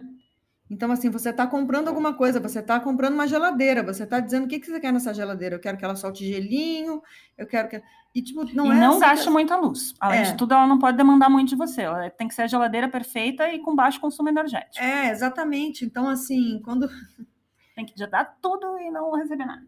Então, 0.70 0.90
assim, 0.90 1.10
você 1.10 1.28
está 1.28 1.46
comprando 1.46 1.88
alguma 1.88 2.14
coisa, 2.14 2.40
você 2.40 2.60
está 2.60 2.80
comprando 2.80 3.14
uma 3.14 3.26
geladeira, 3.26 3.82
você 3.82 4.04
está 4.04 4.18
dizendo 4.18 4.44
o 4.44 4.48
que, 4.48 4.58
que 4.58 4.66
você 4.66 4.80
quer 4.80 4.92
nessa 4.92 5.12
geladeira. 5.12 5.56
Eu 5.56 5.60
quero 5.60 5.76
que 5.76 5.84
ela 5.84 5.94
solte 5.94 6.26
gelinho, 6.26 7.02
eu 7.36 7.46
quero 7.46 7.68
que. 7.68 7.82
E, 8.14 8.22
tipo, 8.22 8.44
não 8.54 8.72
e 8.72 8.76
é. 8.76 8.80
não 8.80 8.98
gaste 8.98 9.28
muita 9.28 9.56
luz. 9.56 9.92
Além 10.00 10.20
é. 10.20 10.22
de 10.22 10.36
tudo, 10.36 10.54
ela 10.54 10.66
não 10.66 10.78
pode 10.78 10.96
demandar 10.96 11.28
muito 11.28 11.50
de 11.50 11.56
você. 11.56 11.82
Ela 11.82 12.08
tem 12.10 12.28
que 12.28 12.34
ser 12.34 12.42
a 12.42 12.46
geladeira 12.46 12.88
perfeita 12.88 13.52
e 13.52 13.58
com 13.58 13.74
baixo 13.74 14.00
consumo 14.00 14.28
energético. 14.28 14.82
É, 14.82 15.10
exatamente. 15.10 15.84
Então, 15.84 16.08
assim, 16.08 16.60
quando. 16.64 16.88
Tem 17.74 17.84
que 17.84 17.92
te 17.92 18.06
dar 18.06 18.24
tudo 18.40 18.78
e 18.78 18.88
não 18.88 19.10
receber 19.16 19.44
nada. 19.44 19.66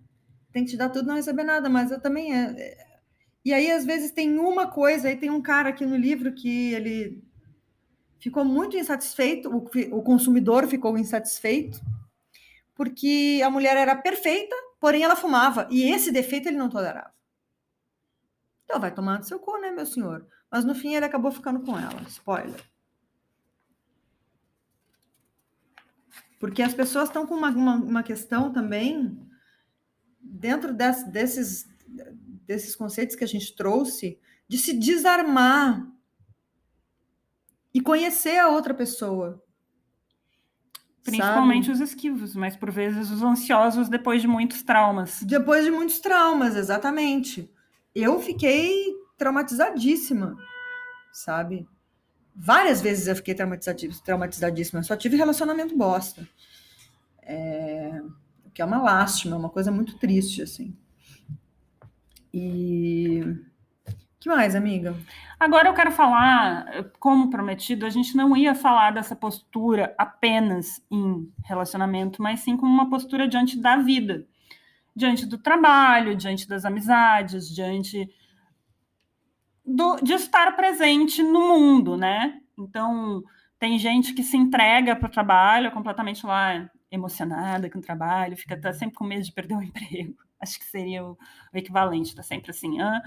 Tem 0.53 0.65
que 0.65 0.71
te 0.71 0.77
dar 0.77 0.91
tudo 0.91 1.07
e 1.07 1.09
não 1.09 1.17
receber 1.17 1.43
nada, 1.43 1.69
mas 1.69 1.91
eu 1.91 2.01
também. 2.01 2.33
É, 2.33 2.77
e 3.45 3.53
aí, 3.53 3.69
às 3.71 3.85
vezes, 3.85 4.13
tem 4.13 4.39
uma 4.39 4.69
coisa, 4.69 5.09
aí 5.09 5.17
tem 5.17 5.29
um 5.29 5.43
cara 5.43 5.71
aqui 5.71 5.85
no 5.85 5.97
livro 5.97 6.33
que 6.33 6.73
ele 6.73 7.26
ficou 8.19 8.45
muito 8.45 8.77
insatisfeito, 8.77 9.49
o, 9.49 9.99
o 9.99 10.03
consumidor 10.03 10.67
ficou 10.67 10.97
insatisfeito, 10.97 11.81
porque 12.75 13.41
a 13.45 13.51
mulher 13.51 13.77
era 13.77 13.95
perfeita, 13.97 14.55
porém 14.81 15.03
ela 15.03 15.17
fumava, 15.17 15.67
e 15.71 15.91
esse 15.91 16.11
defeito 16.11 16.49
ele 16.49 16.57
não 16.57 16.69
tolerava. 16.69 17.13
Então 18.65 18.81
vai 18.81 18.93
tomar 18.93 19.19
no 19.19 19.25
seu 19.25 19.39
cu, 19.39 19.59
né, 19.59 19.71
meu 19.71 19.87
senhor? 19.87 20.27
Mas 20.51 20.65
no 20.65 20.75
fim 20.75 20.95
ele 20.95 21.05
acabou 21.05 21.31
ficando 21.31 21.61
com 21.61 21.79
ela. 21.79 22.03
Spoiler. 22.09 22.61
Porque 26.39 26.63
as 26.63 26.75
pessoas 26.75 27.09
estão 27.09 27.27
com 27.27 27.35
uma, 27.35 27.51
uma, 27.51 27.75
uma 27.77 28.03
questão 28.03 28.53
também, 28.53 29.19
dentro 30.21 30.75
desse, 30.75 31.09
desses 31.11 31.67
desses 32.47 32.77
conceitos 32.77 33.17
que 33.17 33.25
a 33.25 33.29
gente 33.29 33.55
trouxe, 33.55 34.19
de 34.49 34.57
se 34.57 34.73
desarmar 34.73 35.87
e 37.77 37.81
conhecer 37.83 38.39
a 38.39 38.49
outra 38.49 38.73
pessoa. 38.73 39.45
Principalmente 41.05 41.67
sabe? 41.67 41.75
os 41.75 41.81
esquivos, 41.91 42.35
mas 42.35 42.57
por 42.57 42.71
vezes 42.71 43.11
os 43.11 43.23
ansiosos 43.23 43.91
depois 43.91 44.23
de 44.23 44.27
muitos 44.27 44.63
traumas. 44.63 45.23
Depois 45.23 45.63
de 45.63 45.71
muitos 45.71 45.99
traumas, 45.99 46.57
exatamente. 46.57 47.53
Eu 47.95 48.19
fiquei 48.19 48.95
traumatizadíssima, 49.19 50.39
sabe? 51.13 51.69
Várias 52.35 52.81
vezes 52.81 53.09
eu 53.09 53.17
fiquei 53.17 53.35
traumatizadíssima. 53.35 54.83
Só 54.83 54.97
tive 54.97 55.19
relacionamento 55.19 55.77
bosta. 55.77 56.27
É... 57.21 58.01
O 58.47 58.51
que 58.53 58.63
é 58.63 58.65
uma 58.65 58.81
lástima, 58.81 59.37
é 59.37 59.39
uma 59.39 59.51
coisa 59.51 59.71
muito 59.71 59.99
triste, 59.99 60.41
assim. 60.41 60.75
E 62.33 63.21
que 64.27 64.29
mais, 64.29 64.57
amiga? 64.57 64.97
Agora 65.39 65.69
eu 65.69 65.75
quero 65.75 65.93
falar, 65.93 66.91
como 66.99 67.31
prometido, 67.31 67.87
a 67.87 67.91
gente 67.91 68.17
não 68.17 68.37
ia 68.37 68.57
falar 68.57 68.91
dessa 68.91 69.15
postura 69.15 69.95
apenas 69.97 70.83
em 70.91 71.33
relacionamento, 71.45 72.21
mas 72.21 72.41
sim 72.41 72.57
como 72.57 72.73
uma 72.73 72.91
postura 72.91 73.29
diante 73.29 73.57
da 73.57 73.77
vida, 73.77 74.27
diante 74.97 75.25
do 75.25 75.39
trabalho, 75.39 76.17
diante 76.17 76.49
das 76.49 76.65
amizades, 76.65 77.49
diante 77.49 78.11
do, 79.65 79.97
de 80.03 80.15
estar 80.15 80.57
presente 80.57 81.23
no 81.23 81.49
mundo, 81.49 81.97
né? 81.97 82.41
Então, 82.59 83.23
tem 83.61 83.79
gente 83.79 84.13
que 84.13 84.25
se 84.25 84.37
entrega 84.37 84.97
para 84.97 85.07
o 85.07 85.13
trabalho 85.13 85.71
completamente 85.71 86.27
lá 86.27 86.69
emocionada 86.91 87.71
com 87.71 87.79
o 87.79 87.83
trabalho, 87.83 88.37
fica 88.37 88.61
tá 88.61 88.73
sempre 88.73 88.97
com 88.97 89.05
medo 89.05 89.23
de 89.23 89.33
perder 89.33 89.55
o 89.55 89.63
emprego. 89.63 90.17
Acho 90.41 90.59
que 90.59 90.65
seria 90.65 91.05
o, 91.05 91.13
o 91.13 91.57
equivalente, 91.57 92.15
tá 92.15 92.25
sempre 92.25 92.51
assim. 92.51 92.81
Ah, 92.81 93.01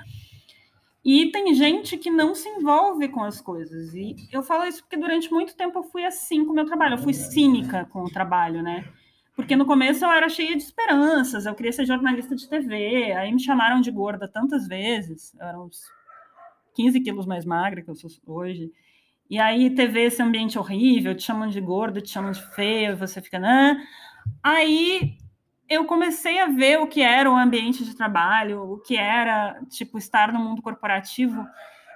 e 1.03 1.31
tem 1.31 1.53
gente 1.53 1.97
que 1.97 2.11
não 2.11 2.35
se 2.35 2.47
envolve 2.49 3.07
com 3.07 3.23
as 3.23 3.39
coisas. 3.39 3.93
E 3.93 4.15
eu 4.31 4.43
falo 4.43 4.65
isso 4.65 4.81
porque 4.81 4.97
durante 4.97 5.31
muito 5.31 5.55
tempo 5.55 5.79
eu 5.79 5.83
fui 5.83 6.05
assim 6.05 6.43
com 6.43 6.51
o 6.51 6.55
meu 6.55 6.65
trabalho. 6.65 6.95
Eu 6.95 6.97
fui 6.99 7.13
cínica 7.13 7.85
com 7.85 8.03
o 8.03 8.11
trabalho, 8.11 8.61
né? 8.61 8.85
Porque 9.35 9.55
no 9.55 9.65
começo 9.65 10.03
eu 10.03 10.11
era 10.11 10.27
cheia 10.27 10.55
de 10.57 10.63
esperanças. 10.63 11.45
Eu 11.45 11.55
queria 11.55 11.71
ser 11.71 11.85
jornalista 11.85 12.35
de 12.35 12.49
TV. 12.49 13.13
Aí 13.13 13.31
me 13.31 13.39
chamaram 13.41 13.79
de 13.79 13.89
gorda 13.89 14.27
tantas 14.27 14.67
vezes. 14.67 15.33
Eu 15.39 15.47
era 15.47 15.59
uns 15.59 15.81
15 16.75 16.99
quilos 16.99 17.25
mais 17.25 17.45
magra 17.45 17.81
que 17.81 17.89
eu 17.89 17.95
sou 17.95 18.09
hoje. 18.27 18.69
E 19.29 19.39
aí 19.39 19.73
TV, 19.73 20.01
esse 20.01 20.21
ambiente 20.21 20.59
horrível. 20.59 21.15
Te 21.15 21.23
chamam 21.23 21.47
de 21.47 21.61
gorda, 21.61 22.01
te 22.01 22.09
chamam 22.09 22.31
de 22.31 22.45
feia. 22.53 22.95
Você 22.97 23.21
fica... 23.21 23.39
Né? 23.39 23.81
Aí 24.43 25.15
eu 25.69 25.85
comecei 25.85 26.39
a 26.39 26.47
ver 26.47 26.79
o 26.79 26.87
que 26.87 27.01
era 27.01 27.29
o 27.31 27.35
ambiente 27.35 27.85
de 27.85 27.95
trabalho, 27.95 28.73
o 28.73 28.79
que 28.79 28.97
era, 28.97 29.61
tipo, 29.69 29.97
estar 29.97 30.33
no 30.33 30.39
mundo 30.39 30.61
corporativo, 30.61 31.45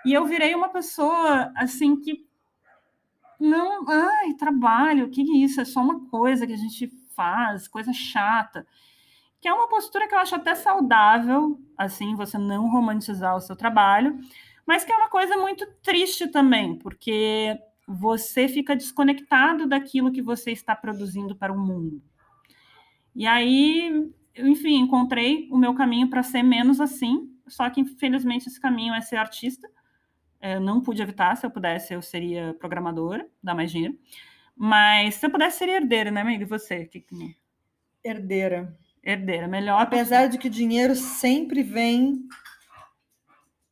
e 0.06 0.14
eu 0.14 0.26
virei 0.26 0.54
uma 0.54 0.70
pessoa, 0.70 1.52
assim, 1.56 2.00
que 2.00 2.26
não, 3.40 3.84
ai, 3.90 4.34
trabalho, 4.34 5.06
o 5.08 5.10
que 5.10 5.22
é 5.22 5.38
isso? 5.44 5.60
É 5.60 5.66
só 5.66 5.82
uma 5.82 6.08
coisa 6.08 6.46
que 6.46 6.54
a 6.54 6.58
gente 6.58 6.90
faz, 7.16 7.68
coisa 7.68 7.92
chata. 7.92 8.66
Que 9.42 9.48
é 9.48 9.54
uma 9.54 9.68
postura 9.68 10.08
que 10.08 10.16
eu 10.16 10.20
acho 10.20 10.36
até 10.36 10.56
saudável, 10.56 11.60
assim, 11.78 12.16
você 12.16 12.38
não 12.38 12.70
romantizar 12.70 13.36
o 13.36 13.42
seu 13.42 13.56
trabalho, 13.56 14.18
mas 14.66 14.86
que 14.86 14.92
é 14.92 14.96
uma 14.96 15.10
coisa 15.10 15.36
muito 15.36 15.66
triste 15.82 16.28
também, 16.28 16.78
porque 16.78 17.60
você 17.88 18.48
fica 18.48 18.76
desconectado 18.76 19.68
daquilo 19.68 20.12
que 20.12 20.22
você 20.22 20.52
está 20.52 20.76
produzindo 20.76 21.36
para 21.36 21.52
o 21.52 21.60
mundo. 21.60 22.02
E 23.16 23.28
aí, 23.28 24.12
enfim, 24.36 24.80
encontrei 24.80 25.48
o 25.52 25.58
meu 25.58 25.74
caminho 25.74 26.10
para 26.10 26.24
ser 26.24 26.44
menos 26.44 26.82
assim, 26.82 27.30
só 27.48 27.70
que 27.70 27.82
infelizmente 27.82 28.48
esse 28.48 28.60
caminho 28.60 28.94
é 28.94 29.02
ser 29.02 29.18
artista. 29.18 29.70
Eu 30.42 30.60
não 30.60 30.82
pude 30.82 31.02
evitar, 31.02 31.36
se 31.38 31.46
eu 31.46 31.52
pudesse, 31.52 31.94
eu 31.94 32.02
seria 32.02 32.54
programadora, 32.60 33.28
dar 33.42 33.56
mais 33.56 33.72
dinheiro. 33.72 33.98
Mas 34.56 35.16
se 35.16 35.26
eu 35.26 35.32
pudesse, 35.32 35.60
seria 35.60 35.78
herdeira, 35.78 36.12
né, 36.12 36.22
amiga? 36.22 36.44
E 36.44 36.48
você? 36.48 36.86
Que... 36.86 37.06
Herdeira. 38.04 38.78
Herdeira, 39.04 39.48
melhor. 39.48 39.82
Apesar 39.82 40.28
de 40.28 40.38
que 40.38 40.50
dinheiro 40.50 40.96
sempre 40.96 41.64
vem 41.64 42.28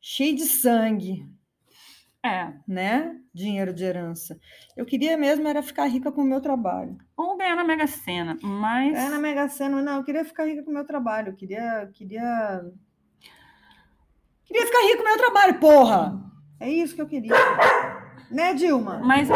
cheio 0.00 0.36
de 0.36 0.44
sangue. 0.44 1.26
É. 2.24 2.52
Né? 2.68 3.16
Dinheiro 3.34 3.74
de 3.74 3.84
herança. 3.84 4.38
Eu 4.76 4.86
queria 4.86 5.16
mesmo 5.16 5.48
era 5.48 5.62
ficar 5.62 5.86
rica 5.86 6.12
com 6.12 6.22
o 6.22 6.24
meu 6.24 6.40
trabalho. 6.40 6.96
Ou 7.16 7.36
ganhar 7.36 7.56
na 7.56 7.64
Mega 7.64 7.86
Sena, 7.88 8.38
mas. 8.40 8.92
Ganhar 8.92 9.10
na 9.10 9.18
Mega 9.18 9.48
Sena, 9.48 9.82
não, 9.82 9.96
eu 9.96 10.04
queria 10.04 10.24
ficar 10.24 10.44
rica 10.44 10.62
com 10.62 10.70
o 10.70 10.74
meu 10.74 10.86
trabalho. 10.86 11.30
Eu 11.30 11.34
queria. 11.34 11.90
Queria. 11.92 12.64
Queria 14.44 14.66
ficar 14.66 14.82
rica 14.82 14.96
com 14.98 15.02
o 15.02 15.06
meu 15.06 15.18
trabalho, 15.18 15.58
porra! 15.58 16.20
É 16.60 16.70
isso 16.70 16.94
que 16.94 17.02
eu 17.02 17.08
queria. 17.08 17.34
Né, 18.30 18.54
Dilma? 18.54 19.00
Mas. 19.00 19.28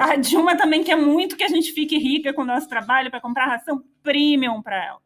A 0.00 0.16
Dilma 0.16 0.56
também 0.56 0.82
quer 0.82 0.96
muito 0.96 1.36
que 1.36 1.44
a 1.44 1.48
gente 1.48 1.70
fique 1.70 1.96
rica 1.96 2.32
com 2.32 2.42
o 2.42 2.46
nosso 2.46 2.68
trabalho 2.68 3.10
para 3.12 3.20
comprar 3.20 3.46
ração 3.46 3.80
premium 4.02 4.60
para 4.60 4.84
ela. 4.84 5.00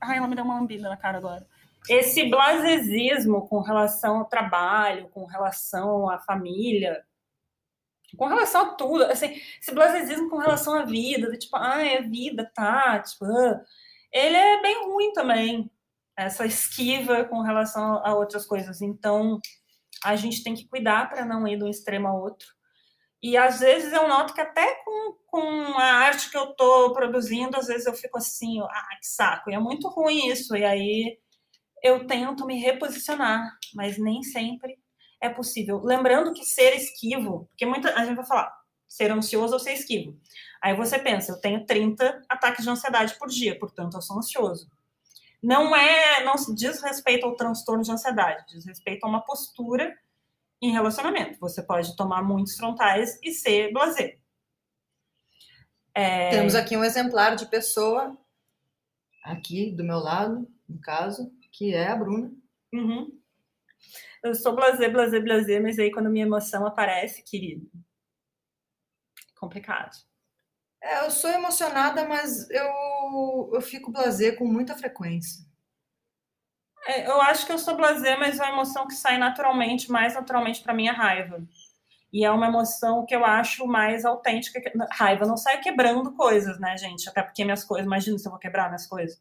Ai, 0.00 0.18
ela 0.18 0.26
me 0.26 0.34
deu 0.34 0.44
uma 0.44 0.58
lambida 0.58 0.88
na 0.88 0.96
cara 0.96 1.18
agora 1.18 1.46
esse 1.88 2.28
blasesismo 2.28 3.48
com 3.48 3.60
relação 3.60 4.18
ao 4.18 4.24
trabalho, 4.26 5.08
com 5.10 5.24
relação 5.24 6.08
à 6.10 6.18
família, 6.18 7.04
com 8.16 8.26
relação 8.26 8.62
a 8.62 8.74
tudo, 8.74 9.04
assim, 9.04 9.40
esse 9.60 9.72
blasesismo 9.72 10.28
com 10.28 10.38
relação 10.38 10.74
à 10.74 10.84
vida, 10.84 11.36
tipo, 11.38 11.56
ah, 11.56 11.82
é 11.82 12.02
vida, 12.02 12.50
tá, 12.54 12.98
tipo, 13.00 13.24
ah, 13.24 13.64
ele 14.12 14.36
é 14.36 14.60
bem 14.60 14.84
ruim 14.86 15.12
também, 15.12 15.70
essa 16.16 16.44
esquiva 16.44 17.24
com 17.24 17.40
relação 17.40 18.04
a 18.04 18.14
outras 18.14 18.44
coisas. 18.44 18.82
Então, 18.82 19.40
a 20.04 20.16
gente 20.16 20.42
tem 20.42 20.54
que 20.54 20.68
cuidar 20.68 21.08
para 21.08 21.24
não 21.24 21.46
ir 21.46 21.56
de 21.56 21.64
um 21.64 21.68
extremo 21.68 22.08
a 22.08 22.14
outro. 22.14 22.48
E 23.22 23.36
às 23.36 23.60
vezes 23.60 23.92
eu 23.92 24.08
noto 24.08 24.32
que 24.32 24.40
até 24.40 24.82
com, 24.82 25.12
com 25.26 25.78
a 25.78 25.84
arte 25.84 26.30
que 26.30 26.36
eu 26.36 26.50
estou 26.50 26.92
produzindo, 26.92 27.56
às 27.56 27.66
vezes 27.66 27.86
eu 27.86 27.94
fico 27.94 28.18
assim, 28.18 28.60
ah, 28.62 28.96
que 28.98 29.06
saco, 29.06 29.50
e 29.50 29.54
é 29.54 29.58
muito 29.58 29.88
ruim 29.88 30.28
isso. 30.28 30.56
E 30.56 30.64
aí 30.64 31.18
eu 31.82 32.06
tento 32.06 32.46
me 32.46 32.58
reposicionar, 32.58 33.56
mas 33.74 33.98
nem 33.98 34.22
sempre 34.22 34.78
é 35.20 35.28
possível. 35.28 35.82
Lembrando 35.82 36.32
que 36.32 36.44
ser 36.44 36.74
esquivo, 36.74 37.46
porque 37.48 37.66
muita 37.66 37.94
a 37.94 38.04
gente 38.04 38.16
vai 38.16 38.26
falar 38.26 38.60
ser 38.90 39.12
ansioso 39.12 39.54
ou 39.54 39.60
ser 39.60 39.74
esquivo. 39.74 40.18
Aí 40.60 40.74
você 40.74 40.98
pensa, 40.98 41.30
eu 41.30 41.40
tenho 41.40 41.64
30 41.64 42.24
ataques 42.28 42.64
de 42.64 42.70
ansiedade 42.70 43.16
por 43.18 43.28
dia, 43.28 43.56
portanto 43.56 43.94
eu 43.94 44.02
sou 44.02 44.18
ansioso. 44.18 44.68
Não 45.40 45.74
é, 45.74 46.24
não 46.24 46.36
se 46.36 46.52
diz 46.54 46.82
respeito 46.82 47.24
ao 47.24 47.36
transtorno 47.36 47.84
de 47.84 47.92
ansiedade, 47.92 48.44
diz 48.48 48.66
respeito 48.66 49.04
a 49.04 49.08
uma 49.08 49.24
postura 49.24 49.96
em 50.60 50.72
relacionamento. 50.72 51.38
Você 51.38 51.62
pode 51.62 51.96
tomar 51.96 52.22
muitos 52.22 52.56
frontais 52.56 53.18
e 53.22 53.32
ser 53.32 53.72
blazer. 53.72 54.18
É... 55.94 56.30
Temos 56.30 56.56
aqui 56.56 56.76
um 56.76 56.84
exemplar 56.84 57.36
de 57.36 57.46
pessoa, 57.46 58.18
aqui 59.24 59.70
do 59.70 59.84
meu 59.84 59.98
lado, 59.98 60.46
no 60.68 60.80
caso, 60.80 61.32
que 61.50 61.74
é 61.74 61.88
a 61.88 61.96
Bruna. 61.96 62.32
Uhum. 62.72 63.20
Eu 64.22 64.34
sou 64.34 64.54
blazer, 64.54 64.92
blazer, 64.92 65.22
blazer, 65.22 65.62
mas 65.62 65.78
aí 65.78 65.90
quando 65.90 66.10
minha 66.10 66.26
emoção 66.26 66.66
aparece, 66.66 67.22
querido, 67.22 67.70
complicado. 69.34 69.96
É, 70.82 71.04
eu 71.04 71.10
sou 71.10 71.30
emocionada, 71.30 72.06
mas 72.06 72.48
eu, 72.50 73.50
eu 73.52 73.60
fico 73.60 73.90
blazer 73.90 74.36
com 74.36 74.44
muita 74.44 74.76
frequência. 74.76 75.44
É, 76.86 77.06
eu 77.06 77.20
acho 77.20 77.46
que 77.46 77.52
eu 77.52 77.58
sou 77.58 77.76
blazer, 77.76 78.18
mas 78.18 78.38
é 78.38 78.42
uma 78.44 78.52
emoção 78.52 78.86
que 78.86 78.94
sai 78.94 79.18
naturalmente, 79.18 79.90
mais 79.90 80.14
naturalmente 80.14 80.62
para 80.62 80.74
minha 80.74 80.92
raiva. 80.92 81.42
E 82.12 82.24
é 82.24 82.30
uma 82.30 82.48
emoção 82.48 83.06
que 83.06 83.14
eu 83.14 83.24
acho 83.24 83.66
mais 83.66 84.04
autêntica. 84.04 84.60
Raiva 84.90 85.26
não 85.26 85.36
sai 85.36 85.60
quebrando 85.60 86.12
coisas, 86.12 86.58
né, 86.58 86.76
gente? 86.76 87.08
Até 87.08 87.22
porque 87.22 87.44
minhas 87.44 87.62
coisas, 87.62 87.86
imagina 87.86 88.18
se 88.18 88.26
eu 88.26 88.30
vou 88.30 88.40
quebrar 88.40 88.66
minhas 88.66 88.86
coisas 88.86 89.20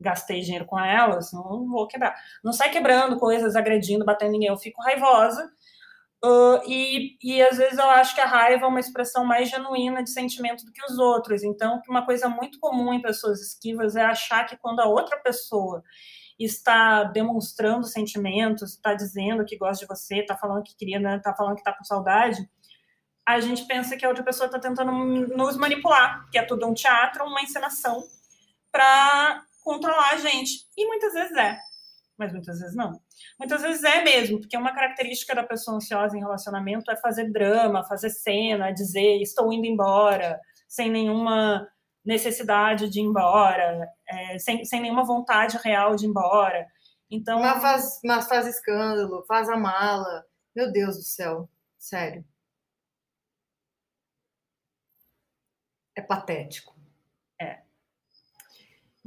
gastei 0.00 0.40
dinheiro 0.40 0.66
com 0.66 0.78
elas, 0.78 1.32
não 1.32 1.66
vou 1.68 1.86
quebrar. 1.86 2.14
Não 2.44 2.52
sai 2.52 2.70
quebrando 2.70 3.18
coisas, 3.18 3.56
agredindo, 3.56 4.04
batendo 4.04 4.32
ninguém, 4.32 4.48
eu 4.48 4.58
fico 4.58 4.82
raivosa. 4.82 5.50
Uh, 6.24 6.58
e, 6.66 7.16
e 7.22 7.42
às 7.42 7.58
vezes 7.58 7.78
eu 7.78 7.88
acho 7.90 8.14
que 8.14 8.20
a 8.20 8.26
raiva 8.26 8.64
é 8.64 8.68
uma 8.68 8.80
expressão 8.80 9.24
mais 9.24 9.50
genuína 9.50 10.02
de 10.02 10.10
sentimento 10.10 10.64
do 10.64 10.72
que 10.72 10.84
os 10.84 10.98
outros. 10.98 11.42
Então, 11.42 11.80
uma 11.88 12.04
coisa 12.04 12.28
muito 12.28 12.58
comum 12.58 12.92
em 12.92 13.02
pessoas 13.02 13.40
esquivas 13.40 13.96
é 13.96 14.02
achar 14.02 14.44
que 14.44 14.56
quando 14.56 14.80
a 14.80 14.86
outra 14.86 15.16
pessoa 15.18 15.82
está 16.38 17.04
demonstrando 17.04 17.86
sentimentos, 17.86 18.72
está 18.74 18.94
dizendo 18.94 19.44
que 19.44 19.56
gosta 19.56 19.84
de 19.84 19.88
você, 19.88 20.16
está 20.16 20.36
falando 20.36 20.62
que 20.62 20.76
queria, 20.76 20.98
né, 20.98 21.16
está 21.16 21.34
falando 21.34 21.54
que 21.54 21.60
está 21.60 21.72
com 21.72 21.84
saudade, 21.84 22.46
a 23.26 23.40
gente 23.40 23.66
pensa 23.66 23.96
que 23.96 24.04
a 24.04 24.08
outra 24.08 24.24
pessoa 24.24 24.46
está 24.46 24.58
tentando 24.58 24.92
nos 24.92 25.56
manipular, 25.56 26.28
que 26.30 26.38
é 26.38 26.42
tudo 26.42 26.66
um 26.66 26.74
teatro, 26.74 27.24
uma 27.24 27.42
encenação, 27.42 28.04
para 28.70 29.42
controlar 29.66 30.12
a 30.12 30.16
gente. 30.16 30.64
E 30.76 30.86
muitas 30.86 31.12
vezes 31.12 31.36
é, 31.36 31.58
mas 32.16 32.32
muitas 32.32 32.60
vezes 32.60 32.76
não. 32.76 33.00
Muitas 33.38 33.60
vezes 33.60 33.82
é 33.82 34.02
mesmo, 34.02 34.38
porque 34.40 34.56
uma 34.56 34.72
característica 34.72 35.34
da 35.34 35.42
pessoa 35.42 35.76
ansiosa 35.76 36.16
em 36.16 36.20
relacionamento 36.20 36.90
é 36.90 36.96
fazer 36.96 37.30
drama, 37.32 37.84
fazer 37.84 38.10
cena, 38.10 38.72
dizer 38.72 39.20
estou 39.20 39.52
indo 39.52 39.66
embora, 39.66 40.40
sem 40.68 40.90
nenhuma 40.90 41.68
necessidade 42.04 42.88
de 42.88 43.00
ir 43.00 43.02
embora, 43.02 43.88
é, 44.08 44.38
sem, 44.38 44.64
sem 44.64 44.80
nenhuma 44.80 45.04
vontade 45.04 45.58
real 45.58 45.96
de 45.96 46.06
ir 46.06 46.08
embora. 46.08 46.66
Então. 47.10 47.40
Mas 47.40 47.60
faz, 47.60 48.00
mas 48.04 48.28
faz 48.28 48.46
escândalo, 48.46 49.24
faz 49.26 49.48
a 49.48 49.56
mala. 49.56 50.24
Meu 50.54 50.72
Deus 50.72 50.96
do 50.96 51.02
céu, 51.02 51.50
sério. 51.76 52.24
É 55.96 56.00
patético. 56.00 56.75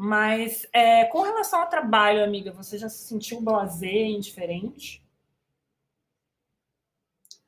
Mas 0.02 0.66
é, 0.72 1.04
com 1.08 1.24
relação 1.24 1.60
ao 1.60 1.68
trabalho, 1.68 2.24
amiga, 2.24 2.54
você 2.54 2.78
já 2.78 2.88
se 2.88 3.06
sentiu 3.06 3.41
blazer, 3.41 4.06
indiferente? 4.06 5.04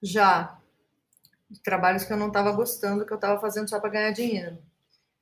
Já. 0.03 0.59
Trabalhos 1.63 2.03
que 2.03 2.11
eu 2.11 2.17
não 2.17 2.27
estava 2.27 2.51
gostando, 2.51 3.05
que 3.05 3.13
eu 3.13 3.15
estava 3.15 3.39
fazendo 3.39 3.69
só 3.69 3.79
para 3.79 3.91
ganhar 3.91 4.11
dinheiro. 4.11 4.61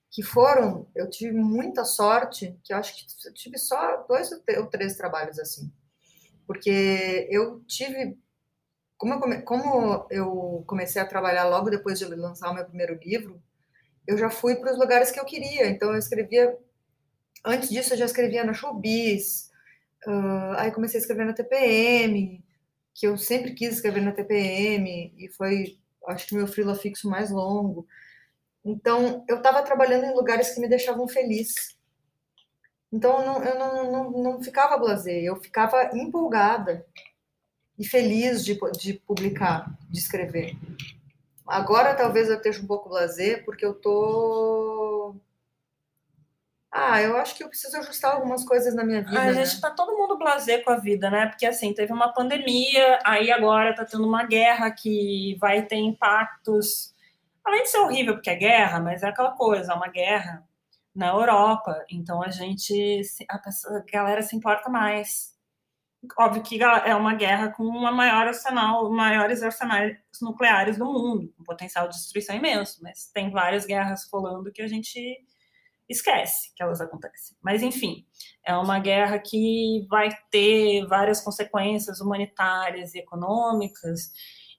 Que 0.09 0.23
foram, 0.23 0.87
eu 0.95 1.07
tive 1.07 1.37
muita 1.37 1.85
sorte, 1.85 2.57
que 2.63 2.73
eu 2.73 2.77
acho 2.77 2.95
que 2.95 3.05
eu 3.27 3.33
tive 3.35 3.59
só 3.59 3.97
dois 4.07 4.31
ou 4.31 4.65
três 4.65 4.97
trabalhos 4.97 5.37
assim. 5.37 5.71
porque 6.47 7.27
eu 7.29 7.59
tive 7.67 8.17
como 8.97 9.13
eu, 9.13 9.19
come, 9.19 9.41
como 9.43 10.07
eu 10.09 10.63
comecei 10.65 10.99
a 10.99 11.07
trabalhar 11.07 11.47
logo 11.47 11.69
depois 11.69 11.99
de 11.99 12.05
lançar 12.05 12.49
o 12.49 12.55
meu 12.55 12.65
primeiro 12.65 12.99
livro, 13.03 13.39
eu 14.07 14.17
já 14.17 14.31
fui 14.31 14.55
para 14.55 14.71
os 14.73 14.79
lugares 14.79 15.11
que 15.11 15.19
eu 15.19 15.25
queria. 15.25 15.69
Então, 15.69 15.91
eu 15.91 15.99
escrevia. 15.99 16.57
Antes 17.45 17.69
disso, 17.69 17.93
eu 17.93 17.97
já 17.97 18.05
escrevia 18.05 18.43
na 18.43 18.53
Showbiz. 18.53 19.49
Uh, 20.05 20.53
aí, 20.57 20.71
comecei 20.71 20.99
a 20.99 21.01
escrever 21.01 21.25
na 21.25 21.33
TPM, 21.33 22.43
que 22.93 23.07
eu 23.07 23.17
sempre 23.17 23.53
quis 23.53 23.75
escrever 23.75 24.01
na 24.01 24.11
TPM, 24.11 25.13
e 25.17 25.29
foi, 25.29 25.77
acho 26.07 26.27
que, 26.27 26.35
meu 26.35 26.47
frila 26.47 26.75
fixo 26.75 27.09
mais 27.09 27.31
longo. 27.31 27.87
Então, 28.63 29.25
eu 29.27 29.37
estava 29.37 29.63
trabalhando 29.63 30.05
em 30.05 30.13
lugares 30.13 30.53
que 30.53 30.59
me 30.59 30.67
deixavam 30.67 31.07
feliz. 31.07 31.77
Então, 32.91 33.19
eu 33.19 33.25
não, 33.25 33.43
eu 33.43 33.59
não, 33.59 33.91
não, 33.91 34.11
não 34.23 34.43
ficava 34.43 34.77
blasé, 34.77 35.21
eu 35.21 35.35
ficava 35.35 35.91
empolgada 35.93 36.85
e 37.77 37.87
feliz 37.87 38.43
de, 38.43 38.59
de 38.77 38.93
publicar, 38.93 39.77
de 39.89 39.99
escrever. 39.99 40.57
Agora 41.49 41.95
talvez 41.95 42.29
eu 42.29 42.35
esteja 42.35 42.61
um 42.61 42.67
pouco 42.67 42.89
blazer, 42.89 43.43
porque 43.43 43.65
eu 43.65 43.73
tô. 43.73 44.78
Ah, 46.81 47.01
eu 47.01 47.17
acho 47.17 47.35
que 47.35 47.43
eu 47.43 47.49
preciso 47.49 47.77
ajustar 47.77 48.13
algumas 48.13 48.45
coisas 48.45 48.73
na 48.73 48.85
minha 48.85 49.01
vida. 49.01 49.19
A 49.19 49.33
gente 49.33 49.55
né? 49.55 49.61
tá 49.61 49.69
todo 49.71 49.97
mundo 49.97 50.17
blazer 50.17 50.63
com 50.63 50.71
a 50.71 50.77
vida, 50.77 51.09
né? 51.09 51.27
Porque 51.27 51.45
assim, 51.45 51.73
teve 51.73 51.91
uma 51.91 52.13
pandemia, 52.13 52.99
aí 53.03 53.29
agora 53.31 53.75
tá 53.75 53.83
tendo 53.83 54.07
uma 54.07 54.23
guerra 54.23 54.71
que 54.71 55.35
vai 55.39 55.63
ter 55.63 55.75
impactos. 55.75 56.95
Além 57.43 57.63
de 57.63 57.69
ser 57.69 57.79
horrível, 57.79 58.13
porque 58.13 58.29
é 58.29 58.35
guerra, 58.35 58.79
mas 58.79 59.03
é 59.03 59.09
aquela 59.09 59.31
coisa, 59.31 59.73
é 59.73 59.75
uma 59.75 59.89
guerra 59.89 60.47
na 60.95 61.07
Europa. 61.07 61.83
Então 61.89 62.23
a 62.23 62.29
gente. 62.29 63.01
A, 63.29 63.37
pessoa, 63.37 63.79
a 63.79 63.91
galera 63.91 64.21
se 64.21 64.35
importa 64.35 64.69
mais 64.69 65.37
óbvio 66.17 66.41
que 66.41 66.61
é 66.63 66.95
uma 66.95 67.13
guerra 67.13 67.49
com 67.49 67.63
uma 67.63 67.91
maior 67.91 68.27
arsenal, 68.27 68.89
maiores 68.89 69.43
arsenais 69.43 69.97
nucleares 70.21 70.77
do 70.77 70.85
mundo, 70.85 71.33
com 71.37 71.43
potencial 71.43 71.89
de 71.89 71.95
destruição 71.95 72.35
imenso, 72.35 72.81
mas 72.81 73.11
tem 73.13 73.29
várias 73.29 73.65
guerras 73.65 74.07
rolando 74.11 74.51
que 74.51 74.61
a 74.61 74.67
gente 74.67 75.17
esquece 75.89 76.53
que 76.55 76.63
elas 76.63 76.79
acontecem. 76.79 77.35
Mas 77.41 77.63
enfim, 77.63 78.05
é 78.45 78.55
uma 78.55 78.79
guerra 78.79 79.19
que 79.19 79.85
vai 79.89 80.09
ter 80.31 80.85
várias 80.87 81.21
consequências 81.21 81.99
humanitárias 81.99 82.93
e 82.93 82.99
econômicas, 82.99 84.11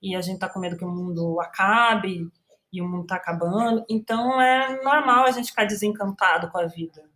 e 0.02 0.16
a 0.16 0.20
gente 0.20 0.34
está 0.34 0.48
com 0.48 0.58
medo 0.58 0.76
que 0.76 0.84
o 0.84 0.90
mundo 0.90 1.40
acabe, 1.40 2.28
e 2.72 2.82
o 2.82 2.88
mundo 2.88 3.02
está 3.02 3.16
acabando, 3.16 3.84
então 3.88 4.40
é 4.40 4.82
normal 4.82 5.24
a 5.26 5.30
gente 5.30 5.50
ficar 5.50 5.64
desencantado 5.64 6.50
com 6.50 6.58
a 6.58 6.66
vida 6.66 7.10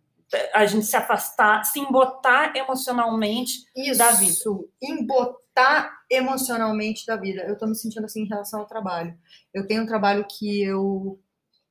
a 0.53 0.65
gente 0.65 0.85
se 0.85 0.95
afastar, 0.95 1.63
se 1.63 1.79
embotar 1.79 2.55
emocionalmente 2.55 3.65
Isso, 3.75 3.97
da 3.97 4.11
vida. 4.11 4.33
Embotar 4.81 5.91
emocionalmente 6.09 7.05
da 7.05 7.15
vida. 7.15 7.43
Eu 7.43 7.53
estou 7.53 7.67
me 7.67 7.75
sentindo 7.75 8.05
assim 8.05 8.23
em 8.23 8.27
relação 8.27 8.61
ao 8.61 8.67
trabalho. 8.67 9.17
Eu 9.53 9.67
tenho 9.67 9.83
um 9.83 9.87
trabalho 9.87 10.25
que 10.27 10.63
eu 10.63 11.19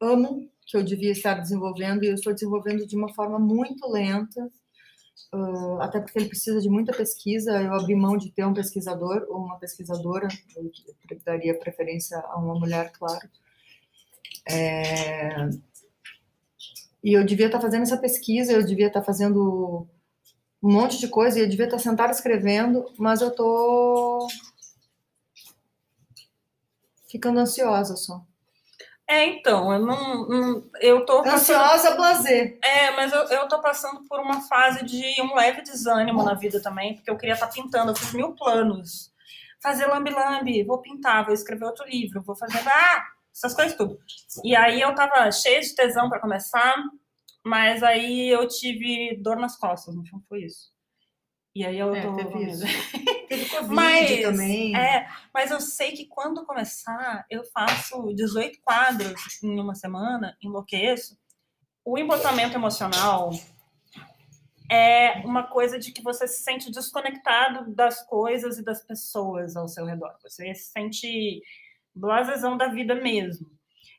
amo, 0.01 0.49
que 0.67 0.77
eu 0.77 0.83
devia 0.83 1.13
estar 1.13 1.35
desenvolvendo, 1.35 2.05
e 2.05 2.09
eu 2.09 2.15
estou 2.15 2.33
desenvolvendo 2.33 2.87
de 2.87 2.97
uma 2.97 3.13
forma 3.15 3.39
muito 3.39 3.91
lenta, 3.91 4.51
uh, 5.35 5.81
até 5.81 6.01
porque 6.01 6.19
ele 6.19 6.29
precisa 6.29 6.61
de 6.61 6.69
muita 6.69 6.93
pesquisa. 6.93 7.63
Eu 7.63 7.75
abri 7.75 7.95
mão 7.95 8.17
de 8.17 8.31
ter 8.31 8.45
um 8.45 8.55
pesquisador 8.55 9.27
ou 9.29 9.45
uma 9.45 9.59
pesquisadora, 9.59 10.29
eu 10.57 10.71
daria 11.25 11.59
preferência 11.59 12.19
a 12.19 12.39
uma 12.39 12.59
mulher, 12.59 12.93
claro. 12.93 13.29
É 14.49 15.49
e 17.05 17.13
eu 17.13 17.23
devia 17.23 17.47
estar 17.47 17.61
fazendo 17.61 17.83
essa 17.83 17.99
pesquisa, 17.99 18.51
eu 18.51 18.65
devia 18.65 18.87
estar 18.87 19.03
fazendo 19.03 19.87
um 20.63 20.73
monte 20.73 20.99
de 20.99 21.07
coisa, 21.07 21.39
e 21.39 21.43
eu 21.43 21.49
devia 21.49 21.67
estar 21.67 21.79
sentada 21.79 22.11
escrevendo, 22.11 22.87
mas 22.97 23.21
eu 23.21 23.31
tô 23.31 24.27
ficando 27.07 27.41
ansiosa 27.41 27.95
só. 27.95 28.25
É, 29.07 29.27
então, 29.27 29.73
eu 29.73 29.81
não. 29.81 30.27
não 30.27 30.71
eu 30.81 31.05
tô 31.05 31.21
Ansiosa, 31.21 31.59
passando, 31.59 31.97
blazer. 31.97 32.59
É, 32.63 32.91
mas 32.93 33.13
eu, 33.13 33.21
eu 33.25 33.49
tô 33.49 33.61
passando 33.61 34.03
por 34.09 34.19
uma 34.19 34.41
fase 34.43 34.85
de 34.85 35.21
um 35.21 35.35
leve 35.35 35.63
desânimo 35.63 36.23
na 36.23 36.35
vida 36.35 36.61
também, 36.63 36.95
porque 36.95 37.11
eu 37.11 37.17
queria 37.19 37.35
estar 37.35 37.49
pintando, 37.49 37.93
eu 37.93 37.97
fiz 37.97 38.13
mil 38.13 38.33
planos. 38.33 39.13
Fazer 39.63 39.87
lambi-lambi, 39.87 40.63
vou 40.65 40.81
pintar, 40.81 41.25
vou 41.25 41.35
escrever 41.35 41.65
outro 41.65 41.87
livro, 41.87 42.23
vou 42.23 42.37
fazer. 42.37 42.59
Ah! 42.67 43.15
essas 43.35 43.55
coisas 43.55 43.77
tudo. 43.77 43.99
E 44.45 44.55
aí 44.55 44.81
eu 44.81 44.95
tava 44.95 45.31
cheia 45.33 45.61
de 45.61 45.75
tesão 45.75 46.09
para 46.09 46.21
começar, 46.21 46.77
mas 47.45 47.83
aí 47.83 48.29
eu 48.29 48.47
tive 48.47 49.17
dor 49.21 49.37
nas 49.37 49.57
costas, 49.57 49.95
no 49.95 50.05
foi 50.29 50.45
isso. 50.45 50.73
E 51.55 51.65
aí 51.65 51.79
eu 51.79 51.95
é, 51.95 52.03
tô... 52.03 52.17
teve 52.17 52.51
isso. 52.51 52.65
teve 53.29 53.49
Covid 53.49 53.75
mas, 53.75 54.21
também. 54.23 54.77
É, 54.77 55.09
mas 55.33 55.51
eu 55.51 55.61
sei 55.61 55.93
que 55.93 56.07
quando 56.07 56.45
começar, 56.45 57.25
eu 57.31 57.45
faço 57.45 58.13
18 58.15 58.61
quadros 58.63 59.43
em 59.43 59.61
uma 59.61 59.75
semana, 59.75 60.37
enlouqueço. 60.43 61.17
O 61.85 61.99
embotamento 61.99 62.57
emocional 62.57 63.31
é 64.71 65.21
uma 65.25 65.45
coisa 65.45 65.79
de 65.79 65.93
que 65.93 66.03
você 66.03 66.27
se 66.27 66.43
sente 66.43 66.71
desconectado 66.71 67.73
das 67.73 68.05
coisas 68.07 68.59
e 68.59 68.65
das 68.65 68.83
pessoas 68.83 69.57
ao 69.57 69.69
seu 69.69 69.85
redor. 69.85 70.17
Você 70.23 70.53
se 70.55 70.73
sente 70.73 71.43
blasezão 71.95 72.57
da 72.57 72.69
vida 72.69 72.95
mesmo. 72.95 73.47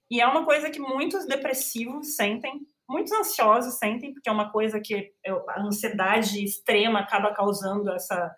E 0.09 0.19
é 0.19 0.27
uma 0.27 0.43
coisa 0.43 0.69
que 0.69 0.79
muitos 0.79 1.25
depressivos 1.25 2.15
sentem, 2.15 2.67
muitos 2.87 3.11
ansiosos 3.11 3.77
sentem, 3.77 4.13
porque 4.13 4.29
é 4.29 4.31
uma 4.31 4.51
coisa 4.51 4.79
que 4.79 5.13
a 5.49 5.61
ansiedade 5.61 6.43
extrema 6.43 6.99
acaba 6.99 7.33
causando 7.33 7.91
essa, 7.91 8.33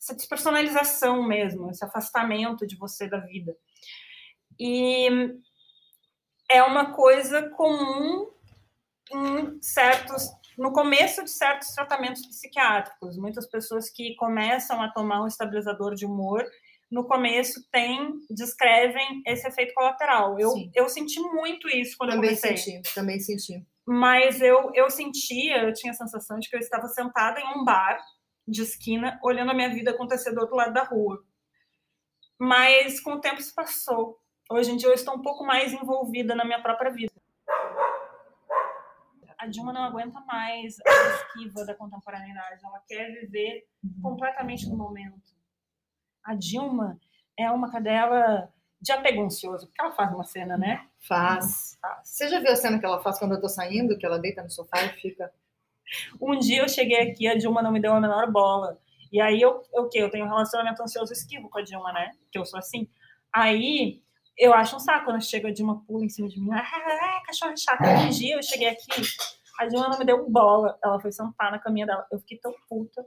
essa 0.00 0.14
despersonalização 0.14 1.26
mesmo, 1.26 1.70
esse 1.70 1.84
afastamento 1.84 2.66
de 2.66 2.76
você 2.76 3.08
da 3.08 3.18
vida. 3.18 3.56
E 4.58 5.08
é 6.50 6.62
uma 6.62 6.92
coisa 6.92 7.48
comum 7.50 8.30
em 9.12 9.60
certos 9.62 10.30
no 10.56 10.70
começo 10.70 11.24
de 11.24 11.30
certos 11.30 11.68
tratamentos 11.68 12.26
psiquiátricos, 12.26 13.16
muitas 13.16 13.48
pessoas 13.48 13.88
que 13.90 14.14
começam 14.16 14.82
a 14.82 14.90
tomar 14.90 15.22
um 15.22 15.26
estabilizador 15.26 15.94
de 15.94 16.04
humor 16.04 16.44
no 16.90 17.06
começo 17.06 17.66
tem 17.70 18.12
descrevem 18.30 19.22
esse 19.26 19.48
efeito 19.48 19.72
colateral. 19.72 20.38
Eu, 20.38 20.52
eu 20.74 20.88
senti 20.90 21.18
muito 21.20 21.66
isso 21.68 21.96
quando 21.96 22.10
também 22.10 22.30
eu 22.30 22.36
comecei. 22.36 22.56
Senti, 22.56 22.94
também 22.94 23.18
senti. 23.18 23.66
Mas 23.86 24.40
eu, 24.40 24.70
eu 24.74 24.90
sentia, 24.90 25.64
eu 25.64 25.72
tinha 25.72 25.90
a 25.90 25.96
sensação 25.96 26.38
de 26.38 26.48
que 26.48 26.56
eu 26.56 26.60
estava 26.60 26.86
sentada 26.88 27.40
em 27.40 27.58
um 27.58 27.64
bar 27.64 27.98
de 28.46 28.62
esquina, 28.62 29.18
olhando 29.22 29.50
a 29.50 29.54
minha 29.54 29.68
vida 29.68 29.90
acontecer 29.90 30.32
do 30.32 30.40
outro 30.40 30.56
lado 30.56 30.72
da 30.72 30.84
rua. 30.84 31.24
Mas 32.38 33.00
com 33.00 33.14
o 33.14 33.20
tempo 33.20 33.40
se 33.40 33.54
passou. 33.54 34.18
Hoje 34.50 34.70
em 34.70 34.76
dia 34.76 34.88
eu 34.88 34.94
estou 34.94 35.14
um 35.14 35.22
pouco 35.22 35.44
mais 35.44 35.72
envolvida 35.72 36.34
na 36.34 36.44
minha 36.44 36.62
própria 36.62 36.90
vida. 36.90 37.12
A 39.38 39.46
Dilma 39.46 39.72
não 39.72 39.82
aguenta 39.82 40.20
mais 40.20 40.76
a 40.86 40.90
esquiva 41.14 41.64
da 41.64 41.74
contemporaneidade. 41.74 42.64
Ela 42.64 42.80
quer 42.86 43.10
viver 43.20 43.66
completamente 44.00 44.68
no 44.68 44.76
momento 44.76 45.32
a 46.24 46.34
Dilma 46.34 46.98
é 47.36 47.50
uma 47.50 47.70
cadela 47.70 48.52
de 48.82 48.90
apego 48.90 49.22
ansioso, 49.22 49.68
porque 49.68 49.80
ela 49.80 49.92
faz 49.92 50.12
uma 50.12 50.24
cena, 50.24 50.58
né? 50.58 50.84
Faz. 51.06 51.78
faz. 51.80 52.08
Você 52.08 52.28
já 52.28 52.40
viu 52.40 52.50
a 52.50 52.56
cena 52.56 52.80
que 52.80 52.84
ela 52.84 53.00
faz 53.00 53.16
quando 53.16 53.34
eu 53.34 53.40
tô 53.40 53.48
saindo, 53.48 53.96
que 53.96 54.04
ela 54.04 54.18
deita 54.18 54.42
no 54.42 54.50
sofá 54.50 54.82
e 54.82 54.88
fica. 54.88 55.32
Um 56.20 56.36
dia 56.36 56.62
eu 56.62 56.68
cheguei 56.68 57.00
aqui, 57.00 57.28
a 57.28 57.36
Dilma 57.36 57.62
não 57.62 57.70
me 57.70 57.80
deu 57.80 57.92
a 57.92 58.00
menor 58.00 58.28
bola. 58.30 58.76
E 59.12 59.20
aí 59.20 59.40
eu, 59.40 59.62
o 59.72 59.88
quê? 59.88 59.98
Eu 59.98 60.10
tenho 60.10 60.24
um 60.24 60.28
relacionamento 60.28 60.82
ansioso 60.82 61.12
esquivo 61.12 61.48
com 61.48 61.58
a 61.58 61.62
Dilma, 61.62 61.92
né? 61.92 62.10
Que 62.30 62.38
eu 62.38 62.44
sou 62.44 62.58
assim. 62.58 62.88
Aí 63.32 64.02
eu 64.36 64.52
acho 64.52 64.74
um 64.74 64.80
saco 64.80 65.04
quando 65.04 65.22
chega 65.22 65.48
a 65.48 65.52
Dilma 65.52 65.84
pula 65.86 66.04
em 66.04 66.08
cima 66.08 66.28
de 66.28 66.40
mim. 66.40 66.50
Ah, 66.52 66.58
ah, 66.58 67.18
ah 67.18 67.22
cachorro 67.24 67.54
chato. 67.56 67.84
Um 67.84 68.08
dia 68.08 68.34
eu 68.34 68.42
cheguei 68.42 68.68
aqui, 68.68 68.90
a 69.60 69.66
Dilma 69.66 69.90
não 69.90 69.98
me 69.98 70.04
deu 70.04 70.28
bola. 70.28 70.76
Ela 70.82 70.98
foi 70.98 71.12
sentar 71.12 71.52
na 71.52 71.60
caminha 71.60 71.86
dela. 71.86 72.04
Eu 72.10 72.18
fiquei 72.18 72.38
tão 72.38 72.52
puta. 72.68 73.06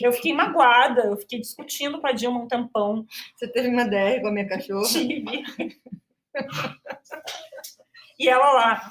Eu 0.00 0.12
fiquei 0.12 0.32
magoada, 0.32 1.02
eu 1.02 1.16
fiquei 1.16 1.40
discutindo 1.40 2.00
com 2.00 2.06
a 2.06 2.12
Dilma 2.12 2.40
um 2.40 2.48
tempão. 2.48 3.06
Você 3.34 3.48
teve 3.48 3.68
uma 3.68 3.84
DR 3.84 4.20
com 4.20 4.28
a 4.28 4.32
minha 4.32 4.48
cachorra? 4.48 4.86
Tive. 4.86 5.44
e 8.18 8.28
ela 8.28 8.52
lá. 8.52 8.90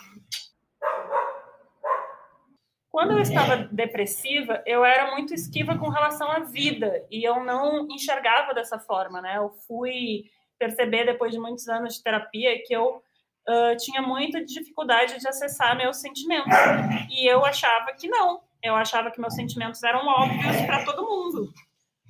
Quando 2.93 3.13
eu 3.13 3.19
estava 3.19 3.57
depressiva, 3.71 4.61
eu 4.67 4.85
era 4.85 5.11
muito 5.11 5.33
esquiva 5.33 5.77
com 5.77 5.89
relação 5.89 6.29
à 6.31 6.41
vida 6.41 7.03
e 7.09 7.23
eu 7.23 7.43
não 7.43 7.87
enxergava 7.89 8.53
dessa 8.53 8.77
forma, 8.77 9.19
né? 9.19 9.37
Eu 9.37 9.49
fui 9.67 10.25
perceber 10.59 11.05
depois 11.05 11.31
de 11.31 11.39
muitos 11.39 11.67
anos 11.67 11.95
de 11.95 12.03
terapia 12.03 12.61
que 12.63 12.71
eu 12.71 13.01
uh, 13.49 13.75
tinha 13.77 14.01
muita 14.01 14.45
dificuldade 14.45 15.19
de 15.19 15.27
acessar 15.27 15.75
meus 15.75 15.97
sentimentos 15.97 16.53
e 17.09 17.25
eu 17.25 17.43
achava 17.43 17.93
que 17.93 18.07
não, 18.07 18.41
eu 18.63 18.75
achava 18.75 19.11
que 19.11 19.19
meus 19.19 19.35
sentimentos 19.35 19.83
eram 19.83 20.07
óbvios 20.07 20.61
para 20.65 20.85
todo 20.85 21.07
mundo. 21.07 21.53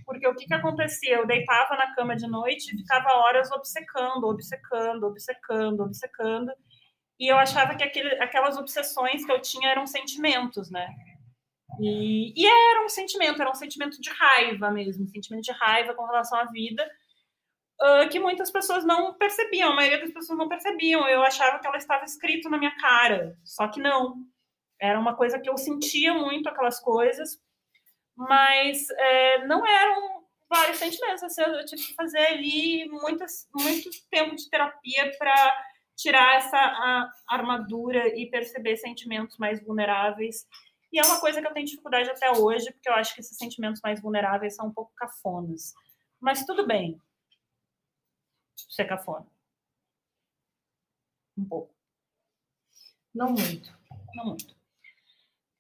Porque 0.06 0.28
o 0.28 0.36
que, 0.36 0.46
que 0.46 0.54
acontecia? 0.54 1.16
Eu 1.16 1.26
deitava 1.26 1.76
na 1.76 1.94
cama 1.96 2.16
de 2.16 2.28
noite 2.28 2.74
e 2.74 2.78
ficava 2.78 3.18
horas 3.20 3.52
obcecando, 3.52 4.28
obcecando, 4.28 5.08
obcecando, 5.08 5.84
obcecando. 5.84 6.52
E 7.20 7.28
eu 7.32 7.38
achava 7.38 7.76
que 7.76 7.84
aquele, 7.84 8.22
aquelas 8.22 8.58
obsessões 8.58 9.26
que 9.26 9.32
eu 9.32 9.42
tinha 9.42 9.70
eram 9.70 9.88
sentimentos, 9.88 10.70
né? 10.70 10.88
E, 11.80 12.34
e, 12.36 12.46
era 12.46 12.86
um 12.86 12.90
sentimento, 12.90 13.42
era 13.42 13.50
um 13.50 13.56
sentimento 13.56 14.00
de 14.00 14.10
raiva 14.12 14.70
mesmo, 14.70 15.06
um 15.06 15.08
sentimento 15.08 15.44
de 15.44 15.52
raiva 15.54 15.94
com 15.96 16.06
relação 16.06 16.38
à 16.38 16.46
vida, 16.46 16.88
uh, 17.82 18.10
que 18.10 18.20
muitas 18.20 18.52
pessoas 18.52 18.86
não 18.86 19.16
percebiam, 19.16 19.72
a 19.72 19.76
maioria 19.76 20.00
das 20.00 20.12
pessoas 20.12 20.38
não 20.38 20.48
percebiam. 20.48 21.08
Eu 21.08 21.24
achava 21.24 21.60
que 21.60 21.66
ela 21.66 21.78
estava 21.78 22.06
escrito 22.06 22.50
na 22.50 22.58
minha 22.58 22.76
cara, 22.78 23.36
só 23.44 23.68
que 23.68 23.82
não. 23.82 24.18
Era 24.84 25.00
uma 25.00 25.16
coisa 25.16 25.40
que 25.40 25.50
eu 25.50 25.58
sentia 25.58 26.14
muito 26.14 26.50
aquelas 26.50 26.78
coisas, 26.78 27.42
mas 28.18 28.90
é, 28.90 29.48
não 29.48 29.66
eram 29.66 30.26
vários 30.50 30.78
sentimentos. 30.78 31.24
Assim, 31.24 31.42
eu 31.42 31.66
tive 31.66 31.84
que 31.84 31.94
fazer 31.94 32.20
ali 32.20 32.90
muitas, 32.90 33.48
muito 33.56 33.90
tempo 34.12 34.36
de 34.36 34.50
terapia 34.50 35.16
para 35.18 35.34
tirar 35.96 36.36
essa 36.36 37.10
armadura 37.30 38.10
e 38.10 38.30
perceber 38.30 38.76
sentimentos 38.76 39.38
mais 39.38 39.64
vulneráveis. 39.64 40.46
E 40.92 41.00
é 41.00 41.06
uma 41.06 41.22
coisa 41.22 41.42
que 41.42 41.48
eu 41.48 41.54
tenho 41.54 41.66
dificuldade 41.66 42.10
até 42.10 42.30
hoje, 42.32 42.70
porque 42.74 42.90
eu 42.90 42.94
acho 42.94 43.16
que 43.16 43.22
esses 43.22 43.38
sentimentos 43.38 43.80
mais 43.82 44.02
vulneráveis 44.02 44.54
são 44.54 44.68
um 44.68 44.74
pouco 44.74 44.92
cafonas. 44.98 45.74
Mas 46.20 46.46
tudo 46.46 46.68
bem. 46.68 47.00
Ser 48.70 48.84
cafona. 48.84 49.26
Um 51.38 51.46
pouco. 51.46 51.74
Não 53.16 53.30
muito. 53.30 53.74
Não 54.14 54.26
muito. 54.26 54.53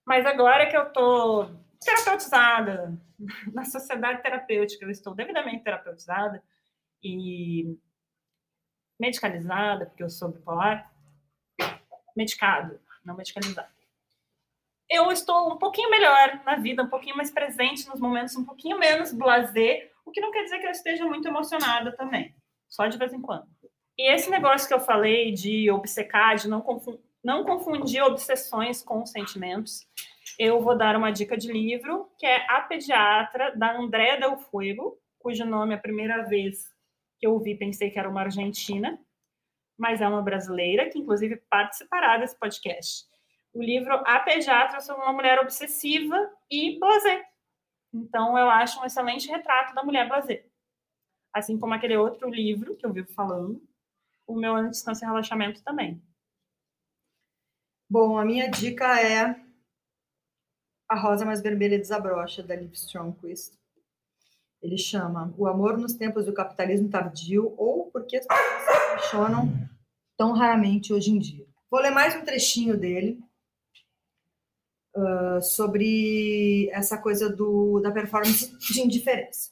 Mas 0.05 0.25
agora 0.25 0.69
que 0.69 0.75
eu 0.75 0.91
tô 0.91 1.49
terapeutizada, 1.79 2.97
na 3.53 3.65
sociedade 3.65 4.21
terapêutica, 4.21 4.85
eu 4.85 4.89
estou 4.89 5.13
devidamente 5.13 5.63
terapeutizada 5.63 6.43
e 7.01 7.77
medicalizada, 8.99 9.85
porque 9.85 10.03
eu 10.03 10.09
sou 10.09 10.29
bipolar, 10.29 10.91
medicado, 12.15 12.79
não 13.03 13.15
medicalizado. 13.15 13.71
Eu 14.89 15.11
estou 15.11 15.51
um 15.51 15.57
pouquinho 15.57 15.89
melhor 15.89 16.41
na 16.45 16.55
vida, 16.55 16.83
um 16.83 16.89
pouquinho 16.89 17.17
mais 17.17 17.31
presente 17.31 17.87
nos 17.87 17.99
momentos, 17.99 18.35
um 18.35 18.45
pouquinho 18.45 18.77
menos 18.77 19.11
blazer, 19.11 19.91
o 20.05 20.11
que 20.11 20.21
não 20.21 20.31
quer 20.31 20.43
dizer 20.43 20.59
que 20.59 20.67
eu 20.67 20.71
esteja 20.71 21.05
muito 21.05 21.27
emocionada 21.27 21.91
também, 21.93 22.35
só 22.69 22.87
de 22.87 22.97
vez 22.97 23.11
em 23.13 23.21
quando. 23.21 23.47
E 23.97 24.11
esse 24.13 24.29
negócio 24.29 24.67
que 24.67 24.73
eu 24.73 24.79
falei 24.79 25.31
de 25.31 25.69
obcecar, 25.71 26.35
de 26.35 26.47
não, 26.47 26.61
confundir, 26.61 27.01
não 27.23 27.43
confundir 27.43 28.03
obsessões 28.03 28.83
com 28.83 29.05
sentimentos, 29.05 29.87
eu 30.37 30.61
vou 30.61 30.77
dar 30.77 30.95
uma 30.95 31.11
dica 31.11 31.37
de 31.37 31.51
livro, 31.51 32.09
que 32.17 32.25
é 32.25 32.45
A 32.49 32.61
Pediatra, 32.61 33.55
da 33.55 33.77
André 33.77 34.17
Del 34.17 34.37
Fuego, 34.37 34.99
cujo 35.19 35.45
nome, 35.45 35.73
a 35.73 35.77
primeira 35.77 36.23
vez 36.23 36.65
que 37.19 37.27
eu 37.27 37.33
ouvi, 37.33 37.55
pensei 37.55 37.89
que 37.89 37.97
era 37.97 38.09
uma 38.09 38.21
argentina, 38.21 38.99
mas 39.77 40.01
é 40.01 40.07
uma 40.07 40.21
brasileira, 40.21 40.89
que 40.89 40.99
inclusive 40.99 41.37
participará 41.49 42.17
desse 42.17 42.37
podcast. 42.37 43.05
O 43.53 43.61
livro 43.61 43.93
A 44.05 44.19
Pediatra 44.19 44.81
sobre 44.81 45.03
uma 45.03 45.13
mulher 45.13 45.39
obsessiva 45.39 46.17
e 46.49 46.77
blazer. 46.79 47.23
Então, 47.93 48.37
eu 48.37 48.49
acho 48.49 48.81
um 48.81 48.85
excelente 48.85 49.29
retrato 49.29 49.73
da 49.75 49.83
mulher 49.83 50.07
blazer. 50.07 50.49
Assim 51.31 51.59
como 51.59 51.73
aquele 51.73 51.95
outro 51.95 52.29
livro 52.29 52.75
que 52.75 52.85
eu 52.85 52.91
vivo 52.91 53.11
falando, 53.13 53.61
o 54.27 54.35
meu 54.35 54.55
Antidistância 54.55 55.05
e 55.05 55.07
Relaxamento 55.07 55.63
também. 55.63 56.01
Bom, 57.93 58.17
a 58.17 58.25
minha 58.25 58.49
dica 58.49 58.99
é 58.99 59.39
A 60.89 60.99
Rosa 60.99 61.23
Mais 61.25 61.41
Vermelha 61.41 61.77
Desabrocha, 61.77 62.41
da 62.41 62.55
Liv 62.55 62.73
Stromquist. 62.73 63.53
Ele 64.63 64.79
chama 64.79 65.31
O 65.37 65.45
Amor 65.45 65.77
nos 65.77 65.93
Tempos 65.93 66.25
do 66.25 66.33
Capitalismo 66.33 66.89
Tardio 66.89 67.53
ou 67.55 67.91
Por 67.91 68.07
que 68.07 68.17
as 68.17 68.25
pessoas 68.25 68.63
se 68.63 68.71
apaixonam 68.71 69.69
tão 70.17 70.31
raramente 70.31 70.91
hoje 70.91 71.11
em 71.11 71.19
dia. 71.19 71.45
Vou 71.69 71.79
ler 71.79 71.91
mais 71.91 72.15
um 72.15 72.25
trechinho 72.25 72.75
dele 72.75 73.19
uh, 74.95 75.39
sobre 75.43 76.71
essa 76.71 76.97
coisa 76.97 77.29
do, 77.29 77.79
da 77.79 77.91
performance 77.91 78.57
de 78.57 78.81
indiferença. 78.81 79.51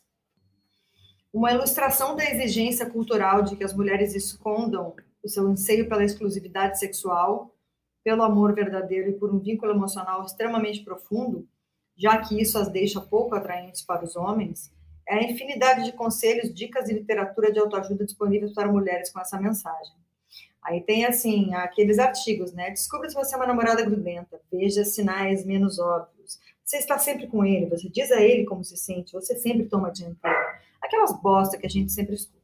Uma 1.31 1.51
ilustração 1.51 2.15
da 2.15 2.25
exigência 2.25 2.89
cultural 2.89 3.43
de 3.43 3.55
que 3.55 3.63
as 3.63 3.75
mulheres 3.75 4.15
escondam 4.15 4.95
o 5.21 5.29
seu 5.29 5.45
anseio 5.45 5.87
pela 5.87 6.03
exclusividade 6.03 6.79
sexual 6.79 7.55
pelo 8.03 8.23
amor 8.23 8.53
verdadeiro 8.53 9.09
e 9.09 9.13
por 9.13 9.33
um 9.33 9.39
vínculo 9.39 9.71
emocional 9.71 10.23
extremamente 10.23 10.83
profundo, 10.83 11.47
já 11.95 12.17
que 12.17 12.39
isso 12.41 12.57
as 12.57 12.69
deixa 12.69 12.99
pouco 12.99 13.35
atraentes 13.35 13.81
para 13.81 14.03
os 14.03 14.15
homens, 14.15 14.73
é 15.07 15.15
a 15.15 15.23
infinidade 15.23 15.83
de 15.83 15.93
conselhos, 15.93 16.53
dicas 16.53 16.89
e 16.89 16.93
literatura 16.93 17.51
de 17.51 17.59
autoajuda 17.59 18.05
disponíveis 18.05 18.53
para 18.53 18.71
mulheres 18.71 19.11
com 19.11 19.19
essa 19.19 19.39
mensagem. 19.39 19.93
Aí 20.63 20.81
tem 20.81 21.05
assim, 21.05 21.53
aqueles 21.55 21.97
artigos, 21.97 22.53
né? 22.53 22.69
Descubra 22.69 23.09
se 23.09 23.15
você 23.15 23.33
é 23.33 23.37
uma 23.37 23.47
namorada 23.47 23.83
grudenta, 23.83 24.39
veja 24.51 24.85
sinais 24.85 25.43
menos 25.43 25.79
óbvios. 25.79 26.39
Você 26.63 26.77
está 26.77 26.97
sempre 26.97 27.27
com 27.27 27.43
ele, 27.43 27.65
você 27.65 27.89
diz 27.89 28.11
a 28.11 28.21
ele 28.21 28.45
como 28.45 28.63
se 28.63 28.77
sente, 28.77 29.11
você 29.11 29.35
sempre 29.35 29.65
toma 29.65 29.91
dianteira. 29.91 30.61
Aquelas 30.81 31.19
bosta 31.19 31.57
que 31.57 31.65
a 31.65 31.69
gente 31.69 31.91
sempre 31.91 32.15
escuta. 32.15 32.40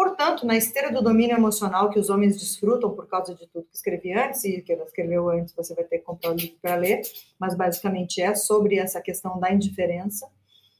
Portanto, 0.00 0.46
na 0.46 0.56
esteira 0.56 0.90
do 0.90 1.02
domínio 1.02 1.36
emocional 1.36 1.90
que 1.90 1.98
os 1.98 2.08
homens 2.08 2.40
desfrutam 2.40 2.90
por 2.96 3.06
causa 3.06 3.34
de 3.34 3.46
tudo 3.46 3.66
que 3.66 3.76
escrevi 3.76 4.14
antes, 4.14 4.42
e 4.44 4.62
que 4.62 4.72
ela 4.72 4.84
escreveu 4.84 5.28
antes, 5.28 5.54
você 5.54 5.74
vai 5.74 5.84
ter 5.84 5.98
que 5.98 6.04
comprar 6.04 6.30
o 6.30 6.34
livro 6.34 6.56
para 6.62 6.74
ler, 6.74 7.02
mas 7.38 7.54
basicamente 7.54 8.22
é 8.22 8.34
sobre 8.34 8.78
essa 8.78 8.98
questão 9.02 9.38
da 9.38 9.52
indiferença, 9.52 10.26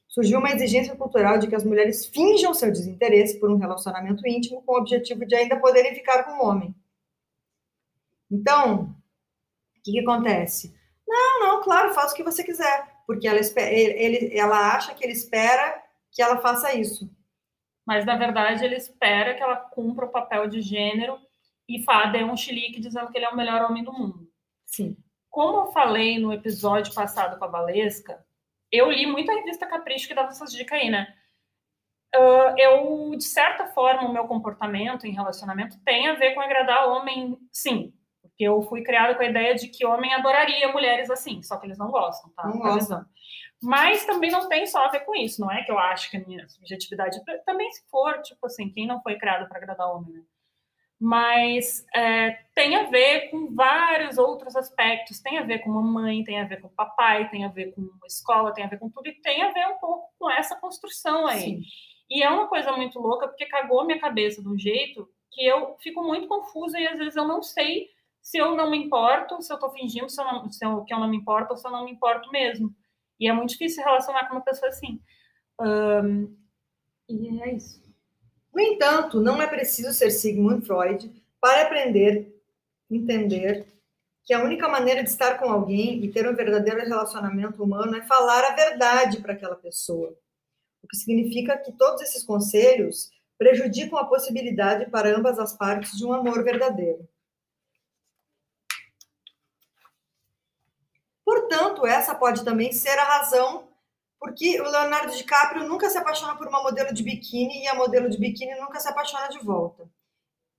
surgiu 0.09 0.39
uma 0.39 0.51
exigência 0.51 0.97
cultural 0.97 1.37
de 1.37 1.49
que 1.49 1.55
as 1.55 1.65
mulheres 1.65 2.07
finjam 2.07 2.55
seu 2.55 2.73
desinteresse 2.73 3.39
por 3.39 3.51
um 3.51 3.59
relacionamento 3.59 4.27
íntimo 4.27 4.63
com 4.63 4.73
o 4.73 4.79
objetivo 4.79 5.27
de 5.27 5.35
ainda 5.35 5.61
poderem 5.61 5.95
ficar 5.95 6.25
com 6.25 6.43
o 6.43 6.49
homem. 6.49 6.75
Então, 8.31 8.85
o 8.85 9.83
que, 9.83 9.93
que 9.93 10.01
acontece? 10.01 10.75
Não, 11.07 11.41
não, 11.41 11.63
claro, 11.63 11.93
faça 11.93 12.15
o 12.15 12.17
que 12.17 12.25
você 12.25 12.43
quiser, 12.43 12.89
porque 13.07 13.29
ela, 13.29 13.39
ele, 13.69 14.35
ela 14.35 14.75
acha 14.75 14.95
que 14.95 15.05
ele 15.05 15.13
espera 15.13 15.79
que 16.11 16.23
ela 16.23 16.39
faça 16.39 16.73
isso 16.73 17.07
mas 17.91 18.07
na 18.07 18.15
verdade 18.15 18.65
ele 18.65 18.77
espera 18.77 19.35
que 19.35 19.43
ela 19.43 19.57
cumpra 19.57 20.07
o 20.07 20.11
papel 20.13 20.47
de 20.47 20.63
gênero 20.63 21.19
e 21.69 21.85
dê 22.13 22.23
um 22.23 22.37
chilique 22.37 22.79
dizendo 22.79 23.11
que 23.11 23.19
ele 23.19 23.25
é 23.25 23.29
o 23.29 23.37
melhor 23.37 23.63
homem 23.63 23.83
do 23.83 23.93
mundo. 23.93 24.31
Sim. 24.65 24.97
Como 25.29 25.63
eu 25.63 25.73
falei 25.73 26.17
no 26.17 26.33
episódio 26.33 26.95
passado 26.95 27.37
com 27.37 27.45
a 27.45 27.49
Valesca, 27.49 28.25
eu 28.71 28.93
li 28.93 29.07
muito 29.07 29.29
a 29.33 29.35
revista 29.35 29.67
Capricho 29.67 30.07
que 30.07 30.15
dava 30.15 30.29
essas 30.29 30.53
dicas 30.53 30.81
aí, 30.81 30.89
né? 30.89 31.13
Uh, 32.15 32.55
eu, 32.57 33.11
de 33.17 33.25
certa 33.25 33.67
forma, 33.67 34.09
o 34.09 34.13
meu 34.13 34.29
comportamento 34.29 35.05
em 35.05 35.13
relacionamento 35.13 35.77
tem 35.85 36.07
a 36.07 36.15
ver 36.15 36.33
com 36.35 36.41
agradar 36.41 36.87
homem, 36.91 37.37
sim. 37.51 37.93
Porque 38.23 38.45
eu 38.45 38.63
fui 38.63 38.85
criada 38.85 39.17
com 39.17 39.23
a 39.25 39.27
ideia 39.27 39.57
de 39.57 39.67
que 39.67 39.85
homem 39.85 40.15
adoraria 40.15 40.71
mulheres 40.71 41.11
assim, 41.11 41.43
só 41.43 41.57
que 41.57 41.67
eles 41.67 41.79
não 41.79 41.91
gostam, 41.91 42.31
tá? 42.37 42.47
Não 42.47 42.61
gostam. 42.61 43.05
Mas 43.63 44.07
também 44.07 44.31
não 44.31 44.49
tem 44.49 44.67
só 44.67 44.87
a 44.87 44.91
ver 44.91 45.01
com 45.01 45.15
isso, 45.15 45.41
não 45.41 45.51
é 45.51 45.63
que 45.63 45.71
eu 45.71 45.79
acho 45.79 46.11
que 46.11 46.17
a 46.17 46.21
minha 46.21 46.49
subjetividade 46.49 47.21
também 47.45 47.71
se 47.73 47.83
for, 47.91 48.21
tipo 48.23 48.47
assim, 48.47 48.71
quem 48.71 48.87
não 48.87 49.03
foi 49.03 49.17
criado 49.19 49.49
para 49.49 49.59
agradar 49.59 49.91
homem, 49.91 50.15
né? 50.15 50.23
Mas 50.99 51.87
é, 51.95 52.39
tem 52.55 52.77
a 52.77 52.85
ver 52.85 53.31
com 53.31 53.55
vários 53.55 54.19
outros 54.19 54.55
aspectos, 54.55 55.21
tem 55.21 55.39
a 55.39 55.43
ver 55.43 55.61
com 55.61 55.71
mamãe, 55.71 56.23
tem 56.25 56.39
a 56.39 56.45
ver 56.45 56.61
com 56.61 56.69
papai, 56.69 57.31
tem 57.31 57.45
a 57.45 57.49
ver 57.49 57.73
com 57.75 57.89
escola, 58.07 58.53
tem 58.53 58.65
a 58.65 58.69
ver 58.69 58.79
com 58.79 58.91
tudo, 58.91 59.09
e 59.09 59.15
tem 59.15 59.43
a 59.43 59.51
ver 59.51 59.67
um 59.69 59.79
pouco 59.79 60.11
com 60.19 60.31
essa 60.31 60.57
construção 60.57 61.27
aí. 61.27 61.41
Sim. 61.41 61.63
E 62.11 62.23
é 62.23 62.29
uma 62.29 62.49
coisa 62.49 62.73
muito 62.73 62.99
louca, 62.99 63.29
porque 63.29 63.47
cagou 63.47 63.87
minha 63.87 63.99
cabeça 63.99 64.43
de 64.43 64.49
um 64.49 64.59
jeito 64.59 65.09
que 65.31 65.47
eu 65.47 65.77
fico 65.81 66.03
muito 66.03 66.27
confusa 66.27 66.79
e 66.79 66.87
às 66.87 66.99
vezes 66.99 67.17
eu 67.17 67.25
não 67.25 67.43
sei 67.43 67.89
se 68.21 68.37
eu 68.37 68.55
não 68.55 68.71
me 68.71 68.77
importo, 68.77 69.41
se 69.41 69.53
eu 69.53 69.59
tô 69.59 69.71
fingindo 69.71 70.09
se 70.11 70.21
eu 70.21 70.25
não, 70.25 70.51
se 70.51 70.65
eu, 70.65 70.85
que 70.85 70.93
eu 70.93 70.99
não 70.99 71.09
me 71.09 71.17
importo 71.17 71.53
ou 71.53 71.57
se 71.57 71.67
eu 71.67 71.71
não 71.71 71.85
me 71.85 71.93
importo 71.93 72.31
mesmo. 72.31 72.75
E 73.21 73.29
é 73.29 73.33
muito 73.33 73.51
difícil 73.51 73.85
relacionar 73.85 74.27
com 74.27 74.37
uma 74.37 74.41
pessoa 74.41 74.71
assim. 74.71 74.99
Um, 75.61 76.35
e 77.07 77.43
é 77.43 77.55
isso. 77.55 77.81
No 78.53 78.61
entanto, 78.61 79.21
não 79.21 79.41
é 79.41 79.47
preciso 79.47 79.93
ser 79.93 80.11
Sigmund 80.11 80.67
Freud 80.67 81.13
para 81.41 81.63
aprender, 81.63 82.35
entender 82.91 83.67
que 84.25 84.33
a 84.33 84.43
única 84.43 84.69
maneira 84.69 85.03
de 85.03 85.11
estar 85.11 85.39
com 85.39 85.51
alguém 85.51 86.05
e 86.05 86.11
ter 86.11 86.29
um 86.29 86.35
verdadeiro 86.35 86.81
relacionamento 86.81 87.63
humano 87.63 87.97
é 87.97 88.03
falar 88.03 88.45
a 88.45 88.55
verdade 88.55 89.21
para 89.21 89.35
aquela 89.35 89.57
pessoa. 89.57 90.17
O 90.83 90.89
que 90.89 90.97
significa 90.97 91.59
que 91.59 91.73
todos 91.73 92.01
esses 92.03 92.25
conselhos 92.25 93.11
prejudicam 93.39 93.99
a 93.99 94.07
possibilidade 94.07 94.91
para 94.91 95.17
ambas 95.17 95.39
as 95.39 95.57
partes 95.57 95.97
de 95.97 96.05
um 96.05 96.13
amor 96.13 96.45
verdadeiro. 96.45 97.09
Portanto, 101.31 101.87
essa 101.87 102.13
pode 102.13 102.45
também 102.45 102.73
ser 102.73 102.99
a 102.99 103.05
razão 103.05 103.69
porque 104.19 104.61
o 104.61 104.65
Leonardo 104.69 105.17
DiCaprio 105.17 105.63
nunca 105.63 105.89
se 105.89 105.97
apaixona 105.97 106.35
por 106.35 106.49
uma 106.49 106.61
modelo 106.61 106.93
de 106.93 107.05
biquíni 107.05 107.63
e 107.63 107.69
a 107.69 107.75
modelo 107.77 108.11
de 108.11 108.19
biquíni 108.19 108.53
nunca 108.57 108.81
se 108.81 108.89
apaixona 108.89 109.29
de 109.29 109.39
volta. 109.39 109.89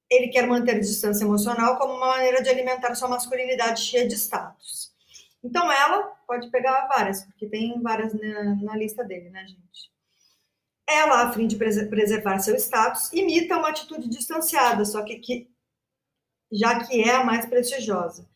Ele 0.09 0.29
quer 0.29 0.47
manter 0.47 0.79
distância 0.79 1.25
emocional 1.25 1.77
como 1.77 1.95
uma 1.95 2.07
maneira 2.07 2.41
de 2.41 2.49
alimentar 2.49 2.95
sua 2.95 3.09
masculinidade 3.09 3.81
cheia 3.81 4.07
de 4.07 4.15
status. 4.15 4.93
Então 5.43 5.69
ela 5.69 6.03
pode 6.25 6.49
pegar 6.49 6.87
várias, 6.87 7.25
porque 7.25 7.47
tem 7.47 7.81
várias 7.81 8.13
na, 8.13 8.55
na 8.55 8.77
lista 8.77 9.03
dele, 9.03 9.29
né, 9.29 9.45
gente? 9.45 9.91
Ela, 10.87 11.23
a 11.23 11.33
fim 11.33 11.47
de 11.47 11.57
preservar 11.57 12.39
seu 12.39 12.55
status, 12.55 13.11
imita 13.11 13.57
uma 13.57 13.71
atitude 13.71 14.07
distanciada, 14.07 14.85
só 14.85 15.03
que, 15.03 15.19
que 15.19 15.51
já 16.49 16.81
que 16.81 17.01
é 17.01 17.11
a 17.11 17.25
mais 17.25 17.45
prestigiosa. 17.45 18.30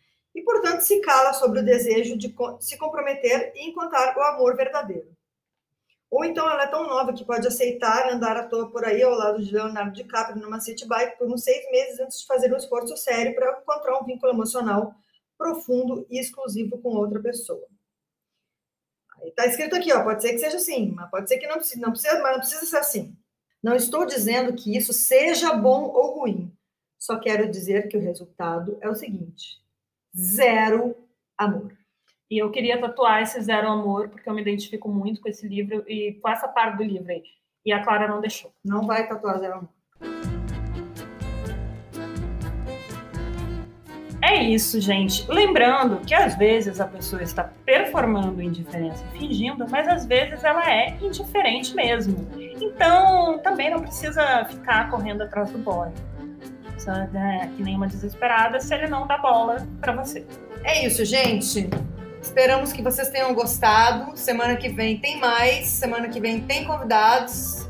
Portanto, 0.45 0.81
se 0.81 1.01
cala 1.01 1.33
sobre 1.33 1.59
o 1.59 1.65
desejo 1.65 2.15
de 2.15 2.33
se 2.59 2.77
comprometer 2.77 3.51
e 3.55 3.67
encontrar 3.67 4.15
o 4.15 4.21
amor 4.21 4.55
verdadeiro. 4.55 5.11
Ou 6.11 6.23
então 6.23 6.47
ela 6.47 6.63
é 6.63 6.67
tão 6.67 6.87
nova 6.87 7.11
que 7.13 7.25
pode 7.25 7.47
aceitar 7.47 8.09
andar 8.13 8.37
à 8.37 8.47
toa 8.47 8.69
por 8.69 8.85
aí 8.85 9.01
ao 9.01 9.15
lado 9.15 9.43
de 9.43 9.51
Leonardo 9.51 9.91
DiCaprio 9.91 10.39
numa 10.39 10.59
city 10.59 10.87
bike 10.87 11.17
por 11.17 11.27
uns 11.27 11.43
seis 11.43 11.69
meses 11.71 11.99
antes 11.99 12.21
de 12.21 12.27
fazer 12.27 12.53
um 12.53 12.57
esforço 12.57 12.95
sério 12.95 13.33
para 13.33 13.59
encontrar 13.59 13.99
um 13.99 14.05
vínculo 14.05 14.31
emocional 14.31 14.93
profundo 15.35 16.05
e 16.09 16.19
exclusivo 16.19 16.77
com 16.77 16.89
outra 16.89 17.19
pessoa. 17.19 17.67
Está 19.23 19.47
escrito 19.47 19.75
aqui, 19.75 19.91
ó, 19.91 20.03
pode 20.03 20.21
ser 20.21 20.33
que 20.33 20.37
seja 20.37 20.57
assim, 20.57 20.91
mas 20.91 21.09
pode 21.09 21.27
ser 21.27 21.39
que 21.39 21.47
não 21.47 21.55
precisa, 21.55 21.81
não 21.81 21.91
precisa, 21.91 22.21
mas 22.21 22.31
não 22.33 22.39
precisa 22.39 22.65
ser 22.65 22.77
assim. 22.77 23.17
Não 23.63 23.75
estou 23.75 24.05
dizendo 24.05 24.53
que 24.53 24.77
isso 24.77 24.93
seja 24.93 25.53
bom 25.53 25.85
ou 25.85 26.19
ruim. 26.19 26.55
Só 26.99 27.19
quero 27.19 27.49
dizer 27.49 27.87
que 27.87 27.97
o 27.97 28.01
resultado 28.01 28.77
é 28.79 28.87
o 28.87 28.95
seguinte: 28.95 29.59
zero 30.15 30.95
amor. 31.37 31.75
E 32.29 32.39
eu 32.41 32.49
queria 32.49 32.79
tatuar 32.79 33.21
esse 33.21 33.39
zero 33.41 33.67
amor, 33.67 34.09
porque 34.09 34.27
eu 34.27 34.33
me 34.33 34.41
identifico 34.41 34.89
muito 34.89 35.21
com 35.21 35.29
esse 35.29 35.47
livro 35.47 35.83
e 35.87 36.13
com 36.21 36.29
essa 36.29 36.47
parte 36.47 36.77
do 36.77 36.83
livro 36.83 37.11
aí. 37.11 37.23
E 37.65 37.71
a 37.71 37.83
Clara 37.83 38.07
não 38.07 38.21
deixou. 38.21 38.51
Não 38.63 38.85
vai 38.85 39.07
tatuar 39.07 39.39
zero 39.39 39.53
amor. 39.55 39.69
É 44.27 44.41
isso, 44.41 44.81
gente. 44.81 45.23
Lembrando 45.29 46.03
que 46.03 46.15
às 46.15 46.35
vezes 46.35 46.81
a 46.81 46.87
pessoa 46.87 47.21
está 47.21 47.43
performando 47.63 48.41
indiferença 48.41 49.05
e 49.13 49.19
fingindo, 49.19 49.67
mas 49.69 49.87
às 49.87 50.05
vezes 50.07 50.43
ela 50.43 50.67
é 50.67 50.97
indiferente 50.99 51.75
mesmo. 51.75 52.27
Então, 52.35 53.37
também 53.39 53.69
não 53.69 53.81
precisa 53.81 54.43
ficar 54.45 54.89
correndo 54.89 55.21
atrás 55.21 55.51
do 55.51 55.59
boy. 55.59 55.89
Né, 57.11 57.51
que 57.55 57.63
nem 57.63 57.75
uma 57.75 57.87
desesperada 57.87 58.59
se 58.59 58.73
ele 58.73 58.87
não 58.87 59.07
dá 59.07 59.17
bola 59.17 59.67
para 59.79 59.93
você. 59.93 60.25
É 60.63 60.85
isso, 60.85 61.03
gente. 61.05 61.69
Esperamos 62.21 62.73
que 62.73 62.81
vocês 62.81 63.09
tenham 63.09 63.33
gostado. 63.33 64.17
Semana 64.17 64.55
que 64.55 64.69
vem 64.69 64.97
tem 64.97 65.19
mais. 65.19 65.67
Semana 65.67 66.09
que 66.09 66.19
vem 66.19 66.41
tem 66.41 66.65
convidados. 66.65 67.69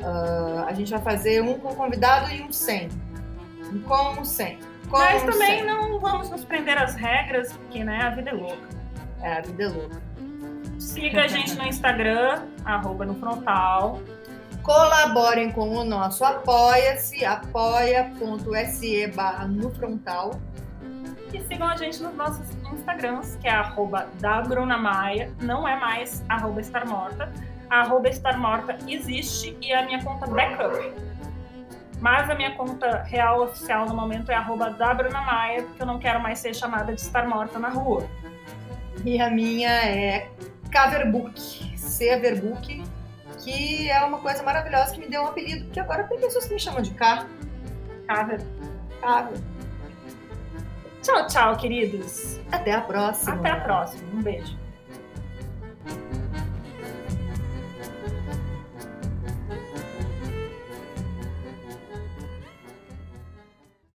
Uh, 0.00 0.64
a 0.66 0.72
gente 0.74 0.90
vai 0.90 1.00
fazer 1.00 1.42
um 1.42 1.58
com 1.58 1.74
convidado 1.74 2.30
e 2.30 2.42
um 2.42 2.52
sem. 2.52 2.88
Um 3.72 3.80
com 3.80 4.20
um 4.20 4.24
sem. 4.24 4.58
Com 4.88 4.98
Mas 4.98 5.22
também 5.22 5.58
sem. 5.58 5.66
não 5.66 5.98
vamos 5.98 6.30
nos 6.30 6.44
prender 6.44 6.78
às 6.78 6.94
regras, 6.94 7.52
porque 7.52 7.82
né, 7.82 8.02
a 8.02 8.10
vida 8.10 8.30
é 8.30 8.34
louca. 8.34 8.68
É, 9.22 9.38
a 9.38 9.40
vida 9.40 9.64
é 9.64 9.68
louca. 9.68 10.02
Siga 10.78 11.22
a 11.22 11.26
gente 11.26 11.54
no 11.56 11.66
Instagram, 11.66 12.42
arroba 12.64 13.06
no 13.06 13.14
frontal. 13.14 14.00
Colaborem 14.66 15.52
com 15.52 15.68
o 15.76 15.84
nosso 15.84 16.24
Apoia-se, 16.24 17.24
apoia.se 17.24 19.06
barra 19.14 19.46
no 19.46 19.70
frontal. 19.70 20.40
E 21.32 21.40
sigam 21.42 21.68
a 21.68 21.76
gente 21.76 22.02
nos 22.02 22.12
nossos 22.16 22.44
Instagrams, 22.72 23.36
que 23.36 23.46
é 23.46 23.52
arroba 23.52 24.08
da 24.18 24.42
Bruna 24.42 24.76
Maia, 24.76 25.32
não 25.40 25.68
é 25.68 25.78
mais 25.78 26.24
arroba 26.28 26.60
estar 26.60 26.84
morta. 26.84 27.32
A 27.70 27.82
arroba 27.82 28.08
estar 28.08 28.36
morta 28.38 28.76
existe 28.88 29.56
e 29.62 29.70
é 29.70 29.78
a 29.78 29.86
minha 29.86 30.02
conta 30.02 30.26
backup. 30.26 30.92
Mas 32.00 32.28
a 32.28 32.34
minha 32.34 32.56
conta 32.56 33.04
real 33.04 33.44
oficial 33.44 33.86
no 33.86 33.94
momento 33.94 34.32
é 34.32 34.34
arroba 34.34 34.70
da 34.70 34.92
Bruna 34.92 35.20
Maia, 35.20 35.62
porque 35.62 35.80
eu 35.80 35.86
não 35.86 36.00
quero 36.00 36.20
mais 36.20 36.40
ser 36.40 36.56
chamada 36.56 36.92
de 36.92 37.00
estar 37.00 37.24
morta 37.28 37.56
na 37.60 37.68
rua. 37.68 38.04
E 39.04 39.20
a 39.20 39.30
minha 39.30 39.70
é 39.70 40.28
Caverbook, 40.72 41.72
Caverbook, 42.08 42.82
que 43.42 43.90
é 43.90 44.04
uma 44.04 44.18
coisa 44.18 44.42
maravilhosa 44.42 44.92
que 44.94 45.00
me 45.00 45.08
deu 45.08 45.22
um 45.22 45.26
apelido, 45.26 45.64
porque 45.64 45.80
agora 45.80 46.04
tem 46.04 46.18
pessoas 46.18 46.46
que 46.46 46.54
me 46.54 46.60
chamam 46.60 46.82
de 46.82 46.90
K. 46.92 47.26
Caver. 48.06 48.40
Caver. 49.00 49.38
Tchau, 51.02 51.26
tchau, 51.28 51.56
queridos. 51.56 52.40
Até 52.50 52.72
a 52.72 52.80
próxima. 52.80 53.34
Até 53.36 53.50
a 53.50 53.60
próxima. 53.60 54.02
Um 54.12 54.22
beijo. 54.22 54.65